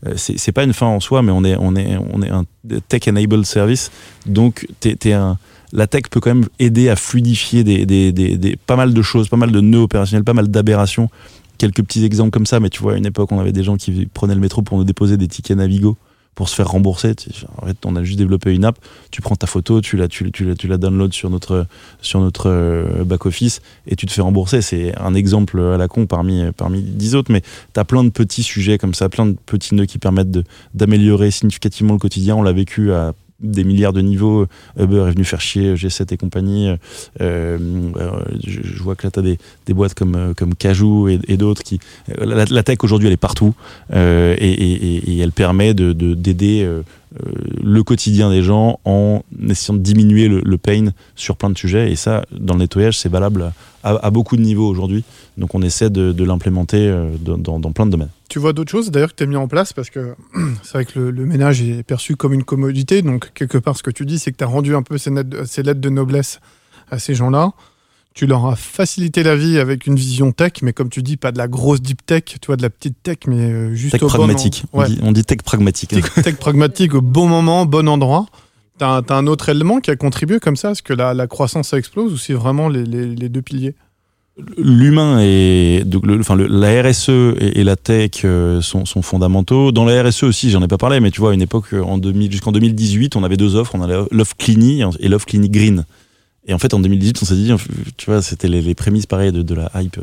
euh, 0.06 0.14
c'est 0.16 0.52
pas 0.52 0.64
une 0.64 0.72
fin 0.72 0.86
en 0.86 1.00
soi, 1.00 1.22
mais 1.22 1.32
on 1.32 1.44
est, 1.44 1.56
on 1.58 1.76
est, 1.76 1.96
on 1.96 2.22
est 2.22 2.30
un 2.30 2.44
tech-enabled 2.88 3.44
service. 3.44 3.90
Donc, 4.26 4.66
un, 5.06 5.36
la 5.72 5.86
tech 5.86 6.04
peut 6.10 6.20
quand 6.20 6.34
même 6.34 6.48
aider 6.58 6.88
à 6.88 6.96
fluidifier 6.96 7.64
des, 7.64 7.84
des, 7.84 8.12
des, 8.12 8.56
pas 8.56 8.76
mal 8.76 8.94
de 8.94 9.02
choses, 9.02 9.28
pas 9.28 9.36
mal 9.36 9.52
de 9.52 9.60
nœuds 9.60 9.80
opérationnels, 9.80 10.24
pas 10.24 10.34
mal 10.34 10.48
d'aberrations. 10.48 11.10
Quelques 11.58 11.82
petits 11.82 12.04
exemples 12.04 12.30
comme 12.30 12.46
ça, 12.46 12.60
mais 12.60 12.70
tu 12.70 12.82
vois, 12.82 12.94
à 12.94 12.96
une 12.96 13.06
époque, 13.06 13.30
on 13.30 13.38
avait 13.38 13.52
des 13.52 13.62
gens 13.62 13.76
qui 13.76 14.06
prenaient 14.06 14.34
le 14.34 14.40
métro 14.40 14.62
pour 14.62 14.78
nous 14.78 14.84
déposer 14.84 15.16
des 15.16 15.28
tickets 15.28 15.56
Navigo 15.56 15.96
pour 16.34 16.48
se 16.48 16.54
faire 16.54 16.68
rembourser. 16.68 17.14
En 17.60 17.66
fait, 17.66 17.76
on 17.84 17.94
a 17.96 18.02
juste 18.02 18.18
développé 18.18 18.54
une 18.54 18.64
app. 18.64 18.78
Tu 19.10 19.20
prends 19.20 19.36
ta 19.36 19.46
photo, 19.46 19.80
tu 19.80 19.96
la, 19.96 20.08
tu, 20.08 20.30
tu, 20.32 20.66
la 20.66 20.76
download 20.78 21.12
sur 21.12 21.28
notre, 21.30 21.66
sur 22.00 22.20
notre 22.20 22.48
euh, 22.48 23.04
back-office 23.04 23.60
et 23.86 23.96
tu 23.96 24.06
te 24.06 24.12
fais 24.12 24.22
rembourser. 24.22 24.62
C'est 24.62 24.98
un 24.98 25.14
exemple 25.14 25.60
à 25.60 25.76
la 25.76 25.88
con 25.88 26.06
parmi, 26.06 26.44
parmi 26.56 26.82
autres, 27.14 27.30
mais 27.30 27.42
tu 27.42 27.80
as 27.80 27.84
plein 27.84 28.04
de 28.04 28.10
petits 28.10 28.42
sujets 28.42 28.78
comme 28.78 28.94
ça, 28.94 29.08
plein 29.08 29.26
de 29.26 29.36
petits 29.46 29.74
nœuds 29.74 29.86
qui 29.86 29.98
permettent 29.98 30.38
d'améliorer 30.74 31.30
significativement 31.30 31.92
le 31.92 31.98
quotidien. 31.98 32.36
On 32.36 32.42
l'a 32.42 32.52
vécu 32.52 32.92
à 32.92 33.12
des 33.42 33.64
milliards 33.64 33.92
de 33.92 34.00
niveaux. 34.00 34.46
Uber 34.78 35.04
est 35.08 35.12
venu 35.12 35.24
faire 35.24 35.40
chier 35.40 35.74
G7 35.74 36.14
et 36.14 36.16
compagnie. 36.16 36.68
Euh, 37.20 37.58
euh, 37.96 38.10
je, 38.44 38.82
vois 38.82 38.94
que 38.94 39.06
là, 39.06 39.10
tu 39.10 39.18
as 39.18 39.22
des, 39.22 39.38
des, 39.66 39.74
boîtes 39.74 39.94
comme, 39.94 40.14
euh, 40.14 40.34
comme 40.34 40.54
Cajou 40.54 41.08
et, 41.08 41.36
d'autres 41.36 41.62
qui. 41.62 41.80
La, 42.18 42.62
tech 42.62 42.78
aujourd'hui, 42.82 43.08
elle 43.08 43.14
est 43.14 43.16
partout 43.16 43.54
et, 43.92 45.20
elle 45.20 45.32
permet 45.32 45.74
d'aider 45.74 45.94
de, 45.94 46.14
d'aider 46.14 46.68
le 47.62 47.82
quotidien 47.82 48.30
des 48.30 48.42
gens 48.42 48.80
en 48.84 49.22
essayant 49.48 49.76
de 49.76 49.82
diminuer 49.82 50.28
le, 50.28 50.40
le, 50.44 50.58
pain 50.58 50.86
sur 51.16 51.36
plein 51.36 51.50
de 51.50 51.58
sujets. 51.58 51.90
Et 51.90 51.96
ça, 51.96 52.24
dans 52.32 52.54
le 52.54 52.60
nettoyage, 52.60 52.98
c'est 52.98 53.10
valable 53.10 53.52
à, 53.82 54.10
beaucoup 54.10 54.36
de 54.36 54.42
niveaux 54.42 54.68
aujourd'hui. 54.68 55.04
Donc 55.36 55.54
on 55.54 55.62
essaie 55.62 55.90
de, 55.90 56.12
de 56.12 56.24
l'implémenter 56.24 56.92
dans, 57.20 57.58
dans, 57.58 57.72
plein 57.72 57.86
de 57.86 57.90
domaines. 57.90 58.10
Tu 58.28 58.38
vois 58.38 58.52
d'autres 58.52 58.70
choses 58.70 58.90
d'ailleurs 58.90 59.10
que 59.10 59.16
tu 59.16 59.24
as 59.24 59.26
mis 59.26 59.36
en 59.36 59.48
place? 59.48 59.72
Parce 59.72 59.90
que 59.90 60.14
c'est 60.62 60.72
vrai 60.72 60.84
que 60.84 60.98
le, 60.98 61.26
ménage 61.26 61.60
est 61.62 61.82
perçu 61.82 62.16
comme 62.16 62.32
une 62.32 62.44
commodité. 62.44 63.02
Donc, 63.02 63.32
quelque 63.34 63.58
part, 63.58 63.76
ce 63.76 63.82
que 63.82 63.90
tu 63.90 64.06
dis, 64.06 64.18
c'est 64.18 64.32
que 64.32 64.38
tu 64.38 64.44
as 64.44 64.46
rendu 64.46 64.74
un 64.74 64.82
peu 64.82 64.98
ces, 64.98 65.10
lettres 65.10 65.80
de 65.80 65.88
noblesse 65.88 66.40
à 66.90 66.98
ces 66.98 67.14
gens-là. 67.14 67.52
Tu 68.14 68.26
leur 68.26 68.46
as 68.46 68.56
facilité 68.56 69.22
la 69.22 69.36
vie 69.36 69.58
avec 69.58 69.86
une 69.86 69.96
vision 69.96 70.32
tech, 70.32 70.52
mais 70.62 70.72
comme 70.72 70.90
tu 70.90 71.02
dis, 71.02 71.16
pas 71.16 71.32
de 71.32 71.38
la 71.38 71.48
grosse 71.48 71.80
deep 71.80 72.04
tech, 72.04 72.24
tu 72.24 72.38
vois, 72.46 72.56
de 72.56 72.62
la 72.62 72.68
petite 72.68 73.02
tech, 73.02 73.18
mais 73.26 73.36
euh, 73.36 73.74
juste 73.74 73.92
tech 73.92 74.02
pragmatique. 74.02 74.64
on, 74.72 75.12
dit, 75.12 75.24
tech 75.24 75.38
pragmatique. 75.38 75.94
Tech, 76.22 76.36
pragmatique 76.36 76.94
au 76.94 77.00
bon 77.00 77.26
moment, 77.26 77.64
bon 77.64 77.88
endroit. 77.88 78.26
Tu 78.78 78.84
as, 78.84 79.02
un 79.10 79.26
autre 79.26 79.48
élément 79.48 79.80
qui 79.80 79.90
a 79.90 79.96
contribué 79.96 80.40
comme 80.40 80.56
ça 80.56 80.70
à 80.70 80.74
ce 80.74 80.82
que 80.82 80.92
la, 80.94 81.26
croissance 81.26 81.72
explose 81.72 82.12
ou 82.12 82.16
c'est 82.16 82.34
vraiment 82.34 82.68
les 82.68 83.28
deux 83.28 83.42
piliers? 83.42 83.74
L'humain 84.56 85.20
et 85.20 85.82
donc 85.84 86.06
le, 86.06 86.18
enfin 86.18 86.36
la 86.36 86.82
RSE 86.82 87.10
et, 87.38 87.62
la 87.64 87.76
tech 87.76 88.22
euh, 88.24 88.62
sont, 88.62 88.86
sont, 88.86 89.02
fondamentaux. 89.02 89.72
Dans 89.72 89.84
la 89.84 90.02
RSE 90.02 90.22
aussi, 90.22 90.50
j'en 90.50 90.62
ai 90.62 90.68
pas 90.68 90.78
parlé, 90.78 91.00
mais 91.00 91.10
tu 91.10 91.20
vois, 91.20 91.32
à 91.32 91.34
une 91.34 91.42
époque, 91.42 91.74
en 91.74 91.98
2000, 91.98 92.32
jusqu'en 92.32 92.50
2018, 92.50 93.14
on 93.16 93.24
avait 93.24 93.36
deux 93.36 93.56
offres. 93.56 93.74
On 93.74 93.82
avait 93.82 93.98
l'offre 94.10 94.34
Clini 94.38 94.82
et 95.00 95.08
l'offre 95.08 95.26
Clini 95.26 95.50
Green. 95.50 95.84
Et 96.44 96.54
en 96.54 96.58
fait, 96.58 96.74
en 96.74 96.80
2018, 96.80 97.20
on 97.22 97.24
s'est 97.24 97.36
dit, 97.36 97.52
tu 97.96 98.10
vois, 98.10 98.20
c'était 98.20 98.48
les, 98.48 98.74
prémices 98.74 99.06
pareil 99.06 99.30
de, 99.30 99.42
de 99.42 99.54
la 99.54 99.70
hype 99.76 99.98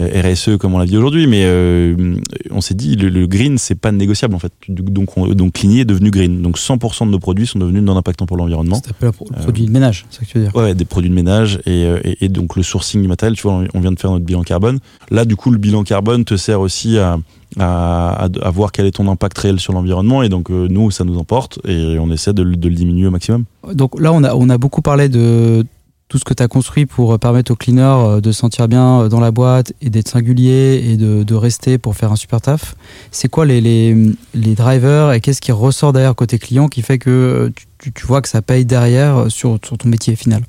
euh, 0.00 0.32
RSE 0.32 0.58
comme 0.58 0.74
on 0.74 0.78
la 0.78 0.84
vit 0.84 0.96
aujourd'hui, 0.96 1.26
mais 1.26 1.42
euh, 1.44 2.16
on 2.52 2.60
s'est 2.60 2.74
dit, 2.74 2.94
le, 2.94 3.26
green, 3.26 3.58
c'est 3.58 3.74
pas 3.74 3.90
négociable 3.90 4.36
en 4.36 4.38
fait. 4.38 4.52
Donc, 4.68 5.16
on, 5.18 5.26
donc 5.28 5.54
Cligny 5.54 5.80
est 5.80 5.84
devenu 5.84 6.12
green. 6.12 6.40
Donc 6.40 6.56
100% 6.56 7.06
de 7.06 7.10
nos 7.10 7.18
produits 7.18 7.48
sont 7.48 7.58
devenus 7.58 7.82
non 7.82 7.96
impactants 7.96 8.26
pour 8.26 8.36
l'environnement. 8.36 8.80
C'est 8.84 8.90
un 8.90 8.94
peu 8.94 9.10
produit 9.10 9.66
de 9.66 9.72
ménage, 9.72 10.06
c'est 10.10 10.20
ça 10.20 10.24
que 10.24 10.30
tu 10.30 10.38
veux 10.38 10.44
dire 10.44 10.54
Ouais, 10.54 10.74
des 10.76 10.84
produits 10.84 11.10
de 11.10 11.14
ménage 11.14 11.58
et, 11.66 11.82
et, 11.82 12.24
et, 12.24 12.28
donc 12.28 12.54
le 12.54 12.62
sourcing 12.62 13.02
du 13.02 13.08
matériel, 13.08 13.36
tu 13.36 13.42
vois, 13.42 13.64
on 13.74 13.80
vient 13.80 13.92
de 13.92 13.98
faire 13.98 14.12
notre 14.12 14.24
bilan 14.24 14.42
carbone. 14.42 14.78
Là, 15.10 15.24
du 15.24 15.34
coup, 15.34 15.50
le 15.50 15.58
bilan 15.58 15.82
carbone 15.82 16.24
te 16.24 16.36
sert 16.36 16.60
aussi 16.60 16.96
à 16.98 17.18
à, 17.58 18.28
voir 18.52 18.72
quel 18.72 18.86
est 18.86 18.92
ton 18.92 19.08
impact 19.08 19.38
réel 19.38 19.60
sur 19.60 19.72
l'environnement. 19.72 20.22
Et 20.22 20.28
donc, 20.28 20.50
euh, 20.50 20.68
nous, 20.68 20.90
ça 20.90 21.04
nous 21.04 21.18
emporte 21.18 21.58
et 21.66 21.98
on 21.98 22.10
essaie 22.10 22.32
de, 22.32 22.42
le 22.42 22.56
diminuer 22.56 23.06
au 23.06 23.10
maximum. 23.10 23.44
Donc 23.72 24.00
là, 24.00 24.12
on 24.12 24.22
a, 24.24 24.34
on 24.34 24.48
a 24.48 24.58
beaucoup 24.58 24.82
parlé 24.82 25.08
de 25.08 25.64
tout 26.08 26.18
ce 26.18 26.24
que 26.24 26.34
tu 26.34 26.42
as 26.42 26.48
construit 26.48 26.86
pour 26.86 27.18
permettre 27.18 27.50
aux 27.50 27.56
cleaners 27.56 27.82
euh, 27.82 28.20
de 28.20 28.30
se 28.30 28.38
sentir 28.38 28.68
bien 28.68 29.00
euh, 29.00 29.08
dans 29.08 29.18
la 29.18 29.32
boîte 29.32 29.72
et 29.80 29.90
d'être 29.90 30.08
singulier 30.08 30.84
et 30.86 30.96
de, 30.96 31.24
de, 31.24 31.34
rester 31.34 31.78
pour 31.78 31.96
faire 31.96 32.12
un 32.12 32.16
super 32.16 32.40
taf. 32.40 32.76
C'est 33.10 33.28
quoi 33.28 33.44
les, 33.44 33.60
les, 33.60 33.96
les, 34.34 34.54
drivers 34.54 35.12
et 35.12 35.20
qu'est-ce 35.20 35.40
qui 35.40 35.50
ressort 35.50 35.92
derrière 35.92 36.14
côté 36.14 36.38
client 36.38 36.68
qui 36.68 36.82
fait 36.82 36.98
que 36.98 37.52
tu, 37.78 37.92
tu 37.92 38.06
vois 38.06 38.22
que 38.22 38.28
ça 38.28 38.40
paye 38.40 38.64
derrière 38.64 39.26
sur, 39.30 39.58
sur 39.64 39.78
ton 39.78 39.88
métier 39.88 40.14
final? 40.14 40.42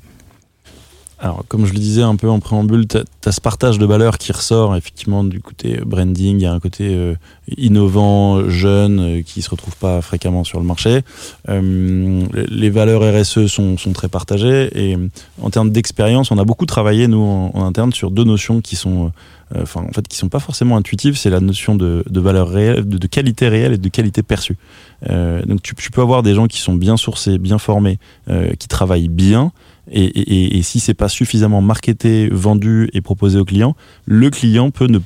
Alors, 1.20 1.44
comme 1.48 1.66
je 1.66 1.72
le 1.72 1.80
disais 1.80 2.02
un 2.02 2.14
peu 2.14 2.30
en 2.30 2.38
préambule, 2.38 2.86
tu 2.86 2.96
as, 2.96 3.32
ce 3.32 3.40
partage 3.40 3.78
de 3.78 3.84
valeurs 3.84 4.18
qui 4.18 4.30
ressort 4.30 4.76
effectivement 4.76 5.24
du 5.24 5.40
côté 5.40 5.80
branding. 5.84 6.38
Il 6.38 6.42
y 6.42 6.46
a 6.46 6.52
un 6.52 6.60
côté 6.60 6.94
euh, 6.94 7.14
innovant, 7.56 8.48
jeune, 8.48 9.00
euh, 9.00 9.22
qui 9.22 9.42
se 9.42 9.50
retrouve 9.50 9.76
pas 9.76 10.00
fréquemment 10.00 10.44
sur 10.44 10.60
le 10.60 10.64
marché. 10.64 11.00
Euh, 11.48 12.24
les 12.34 12.70
valeurs 12.70 13.02
RSE 13.02 13.46
sont, 13.46 13.76
sont, 13.76 13.92
très 13.92 14.08
partagées. 14.08 14.70
Et 14.78 14.96
en 15.42 15.50
termes 15.50 15.70
d'expérience, 15.70 16.30
on 16.30 16.38
a 16.38 16.44
beaucoup 16.44 16.66
travaillé, 16.66 17.08
nous, 17.08 17.50
en, 17.52 17.64
interne, 17.64 17.92
sur 17.92 18.12
deux 18.12 18.24
notions 18.24 18.60
qui 18.60 18.76
sont. 18.76 19.10
Enfin, 19.58 19.80
en 19.88 19.92
fait, 19.92 20.06
qui 20.06 20.18
sont 20.18 20.28
pas 20.28 20.40
forcément 20.40 20.76
intuitives, 20.76 21.16
c'est 21.16 21.30
la 21.30 21.40
notion 21.40 21.74
de, 21.74 22.04
de 22.06 22.20
valeur 22.20 22.50
réelle, 22.50 22.86
de, 22.86 22.98
de, 22.98 23.06
qualité 23.06 23.48
réelle 23.48 23.72
et 23.72 23.78
de 23.78 23.88
qualité 23.88 24.22
perçue. 24.22 24.58
donc, 25.08 25.62
tu, 25.62 25.74
tu, 25.74 25.90
peux 25.90 26.02
avoir 26.02 26.22
des 26.22 26.34
gens 26.34 26.48
qui 26.48 26.60
sont 26.60 26.74
bien 26.74 26.98
sourcés, 26.98 27.38
bien 27.38 27.56
formés, 27.56 27.98
qui 28.58 28.68
travaillent 28.68 29.08
bien, 29.08 29.52
et, 29.90 30.04
et, 30.04 30.58
et 30.58 30.62
si 30.62 30.80
c'est 30.80 30.94
pas 30.94 31.08
suffisamment 31.08 31.62
marketé, 31.62 32.28
vendu 32.28 32.88
et 32.92 33.00
proposé 33.00 33.38
au 33.38 33.44
client, 33.44 33.74
le 34.06 34.30
client 34.30 34.70
peut 34.70 34.86
ne 34.86 34.98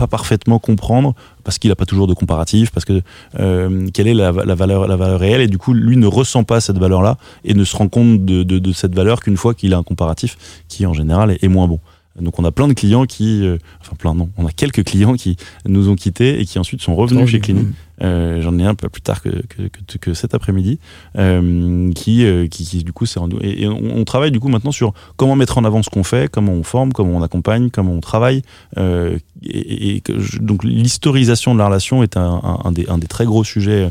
pas 0.00 0.06
parfaitement 0.06 0.58
comprendre 0.58 1.14
parce 1.44 1.58
qu'il 1.58 1.68
n'a 1.68 1.76
pas 1.76 1.84
toujours 1.84 2.06
de 2.06 2.14
comparatif, 2.14 2.70
parce 2.70 2.86
que 2.86 3.02
euh, 3.38 3.86
quelle 3.92 4.08
est 4.08 4.14
la, 4.14 4.32
valeur, 4.32 4.88
la 4.88 4.96
valeur 4.96 5.20
réelle 5.20 5.42
et 5.42 5.46
du 5.46 5.58
coup 5.58 5.74
lui 5.74 5.98
ne 5.98 6.06
ressent 6.06 6.42
pas 6.42 6.60
cette 6.60 6.78
valeur-là 6.78 7.18
et 7.44 7.52
ne 7.52 7.64
se 7.64 7.76
rend 7.76 7.88
compte 7.88 8.24
de, 8.24 8.72
cette 8.72 8.94
valeur 8.94 9.20
qu'une 9.20 9.36
fois 9.36 9.52
qu'il 9.52 9.74
a 9.74 9.76
un 9.76 9.82
comparatif 9.82 10.38
qui 10.68 10.86
en 10.86 10.94
général 10.94 11.36
est 11.40 11.48
moins 11.48 11.68
bon. 11.68 11.80
Donc 12.20 12.38
on 12.38 12.44
a 12.44 12.52
plein 12.52 12.68
de 12.68 12.72
clients 12.72 13.06
qui, 13.06 13.44
euh, 13.44 13.58
enfin 13.80 13.96
plein 13.96 14.14
non, 14.14 14.30
on 14.36 14.46
a 14.46 14.52
quelques 14.52 14.84
clients 14.84 15.14
qui 15.14 15.36
nous 15.66 15.88
ont 15.88 15.96
quittés 15.96 16.40
et 16.40 16.44
qui 16.44 16.58
ensuite 16.58 16.80
sont 16.82 16.94
revenus 16.94 17.28
chez 17.28 17.40
Clinique. 17.40 17.68
Euh, 18.02 18.40
J'en 18.40 18.58
ai 18.58 18.64
un 18.64 18.74
peu 18.74 18.88
plus 18.88 19.02
tard 19.02 19.20
que, 19.20 19.28
que, 19.28 19.68
que, 19.68 19.98
que 19.98 20.14
cet 20.14 20.32
après-midi, 20.32 20.78
euh, 21.18 21.92
qui, 21.92 22.24
qui, 22.50 22.64
qui, 22.64 22.82
du 22.82 22.94
coup 22.94 23.04
c'est 23.04 23.20
et, 23.42 23.64
et 23.64 23.68
on, 23.68 23.98
on, 23.98 24.04
travaille 24.04 24.30
du 24.30 24.40
coup 24.40 24.48
maintenant 24.48 24.72
sur 24.72 24.94
comment 25.16 25.36
mettre 25.36 25.58
en 25.58 25.66
avant 25.66 25.82
ce 25.82 25.90
qu'on 25.90 26.02
fait, 26.02 26.30
comment 26.30 26.52
on 26.52 26.62
forme, 26.62 26.94
comment 26.94 27.18
on 27.18 27.22
accompagne, 27.22 27.68
comment 27.68 27.92
on 27.92 28.00
travaille. 28.00 28.42
Et, 28.78 29.96
et 29.96 30.02
je, 30.16 30.38
donc 30.38 30.64
l'historisation 30.64 31.52
de 31.52 31.58
la 31.58 31.66
relation 31.66 32.02
est 32.02 32.16
un, 32.16 32.40
un, 32.42 32.58
un, 32.64 32.72
des, 32.72 32.88
un 32.88 32.96
des 32.96 33.06
très 33.06 33.26
gros 33.26 33.44
sujets 33.44 33.90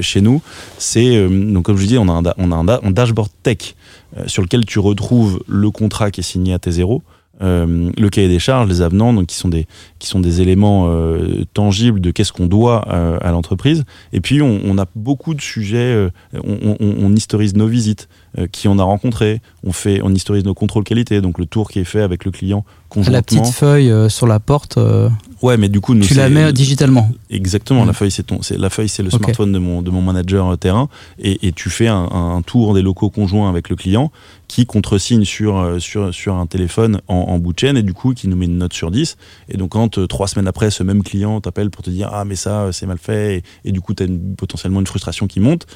chez 0.00 0.20
nous. 0.20 0.42
C'est 0.78 1.28
donc 1.28 1.64
comme 1.64 1.76
je 1.76 1.86
dis, 1.86 1.96
on 1.96 2.08
a 2.08 2.12
un, 2.12 2.32
on 2.38 2.50
a 2.50 2.56
un 2.56 2.90
dashboard 2.90 3.30
tech 3.44 3.76
sur 4.26 4.42
lequel 4.42 4.64
tu 4.66 4.80
retrouves 4.80 5.44
le 5.46 5.70
contrat 5.70 6.10
qui 6.10 6.20
est 6.20 6.24
signé 6.24 6.54
à 6.54 6.58
T0 6.58 7.02
euh, 7.42 7.90
le 7.98 8.08
cahier 8.10 8.28
des 8.28 8.38
charges, 8.38 8.68
les 8.68 8.80
avenants, 8.80 9.12
donc 9.12 9.26
qui 9.26 9.36
sont 9.36 9.48
des 9.48 9.66
qui 9.98 10.06
sont 10.06 10.20
des 10.20 10.40
éléments 10.40 10.86
euh, 10.88 11.44
tangibles 11.52 12.00
de 12.00 12.10
qu'est-ce 12.10 12.32
qu'on 12.32 12.46
doit 12.46 12.86
euh, 12.88 13.18
à 13.20 13.32
l'entreprise. 13.32 13.84
Et 14.12 14.20
puis 14.20 14.40
on, 14.40 14.60
on, 14.64 14.78
a 14.78 14.86
beaucoup 14.94 15.34
de 15.34 15.40
sujets. 15.40 16.08
On, 16.32 16.76
on, 16.80 16.96
on, 17.00 17.12
historise 17.14 17.54
nos 17.56 17.66
visites, 17.66 18.08
qui 18.52 18.68
on 18.68 18.78
a 18.78 18.84
rencontrés. 18.84 19.40
On 19.64 19.72
fait, 19.72 20.00
on 20.02 20.14
historise 20.14 20.44
nos 20.44 20.54
contrôles 20.54 20.84
qualité, 20.84 21.20
donc 21.20 21.38
le 21.38 21.46
tour 21.46 21.70
qui 21.70 21.80
est 21.80 21.84
fait 21.84 22.02
avec 22.02 22.24
le 22.24 22.30
client 22.30 22.64
conjointement. 22.88 23.16
La 23.16 23.22
petite 23.22 23.54
feuille 23.54 24.10
sur 24.10 24.26
la 24.26 24.38
porte. 24.38 24.78
Ouais, 25.44 25.58
mais 25.58 25.68
du 25.68 25.82
coup, 25.82 25.92
nous, 25.92 26.06
tu 26.06 26.14
la 26.14 26.30
mets 26.30 26.54
digitalement. 26.54 27.10
Exactement. 27.28 27.84
Mmh. 27.84 27.88
La 27.88 27.92
feuille, 27.92 28.10
c'est 28.10 28.22
ton, 28.22 28.40
c'est 28.40 28.56
la 28.56 28.70
feuille, 28.70 28.88
c'est 28.88 29.02
le 29.02 29.08
okay. 29.08 29.18
smartphone 29.18 29.52
de 29.52 29.58
mon 29.58 29.82
de 29.82 29.90
mon 29.90 30.00
manager 30.00 30.56
terrain, 30.56 30.88
et, 31.18 31.46
et 31.46 31.52
tu 31.52 31.68
fais 31.68 31.86
un, 31.86 32.08
un, 32.10 32.40
tour 32.40 32.72
des 32.72 32.80
locaux 32.80 33.10
conjoints 33.10 33.50
avec 33.50 33.68
le 33.68 33.76
client 33.76 34.10
qui 34.48 34.64
contresigne 34.64 35.26
sur 35.26 35.76
sur 35.82 36.14
sur 36.14 36.36
un 36.36 36.46
téléphone 36.46 37.02
en, 37.08 37.16
en 37.16 37.38
bout 37.38 37.52
de 37.52 37.58
chaîne 37.58 37.76
et 37.76 37.82
du 37.82 37.92
coup 37.92 38.14
qui 38.14 38.26
nous 38.26 38.36
met 38.36 38.46
une 38.46 38.56
note 38.56 38.72
sur 38.72 38.90
10. 38.90 39.18
Et 39.50 39.58
donc 39.58 39.72
quand 39.72 39.98
euh, 39.98 40.06
trois 40.06 40.28
semaines 40.28 40.48
après, 40.48 40.70
ce 40.70 40.82
même 40.82 41.02
client 41.02 41.42
t'appelle 41.42 41.68
pour 41.68 41.84
te 41.84 41.90
dire 41.90 42.08
ah 42.10 42.24
mais 42.24 42.36
ça 42.36 42.70
c'est 42.72 42.86
mal 42.86 42.96
fait 42.96 43.36
et, 43.36 43.68
et 43.68 43.72
du 43.72 43.82
coup 43.82 43.92
tu 43.92 44.02
as 44.02 44.06
une, 44.06 44.36
potentiellement 44.36 44.80
une 44.80 44.86
frustration 44.86 45.26
qui 45.26 45.40
monte. 45.40 45.66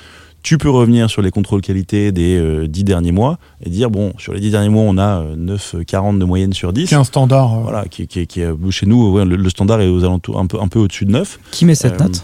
Tu 0.43 0.57
peux 0.57 0.71
revenir 0.71 1.11
sur 1.11 1.21
les 1.21 1.31
contrôles 1.31 1.61
qualité 1.61 2.13
des 2.13 2.37
euh, 2.37 2.67
10 2.69 2.85
derniers 2.85 3.13
mois 3.13 3.39
et 3.65 3.71
dire 3.71 3.91
bon 3.91 4.13
sur 4.19 4.33
les 4.33 4.41
10 4.41 4.53
derniers 4.53 4.69
mois 4.69 4.85
on 4.85 4.97
a 4.97 5.23
euh, 5.23 5.37
9,40 5.37 6.19
de 6.19 6.25
moyenne 6.25 6.53
sur 6.53 6.73
10. 6.73 6.89
Qui 6.89 6.95
est 6.95 6.97
un 6.97 7.05
standard. 7.05 7.61
Voilà, 7.61 7.85
qui, 7.87 8.07
qui, 8.07 8.27
qui 8.27 8.41
est 8.41 8.71
chez 8.71 8.87
nous 8.87 9.13
ouais, 9.13 9.25
le, 9.25 9.37
le, 9.37 9.51
standard 9.51 9.81
est 9.81 9.89
aux 9.89 10.05
alentours 10.05 10.39
un 10.39 10.47
peu 10.47 10.59
un 10.61 10.69
peu 10.69 10.79
au-dessus 10.79 11.05
de 11.05 11.13
9. 11.13 11.41
Qui 11.51 11.65
met 11.65 11.75
cette 11.75 12.01
note? 12.01 12.23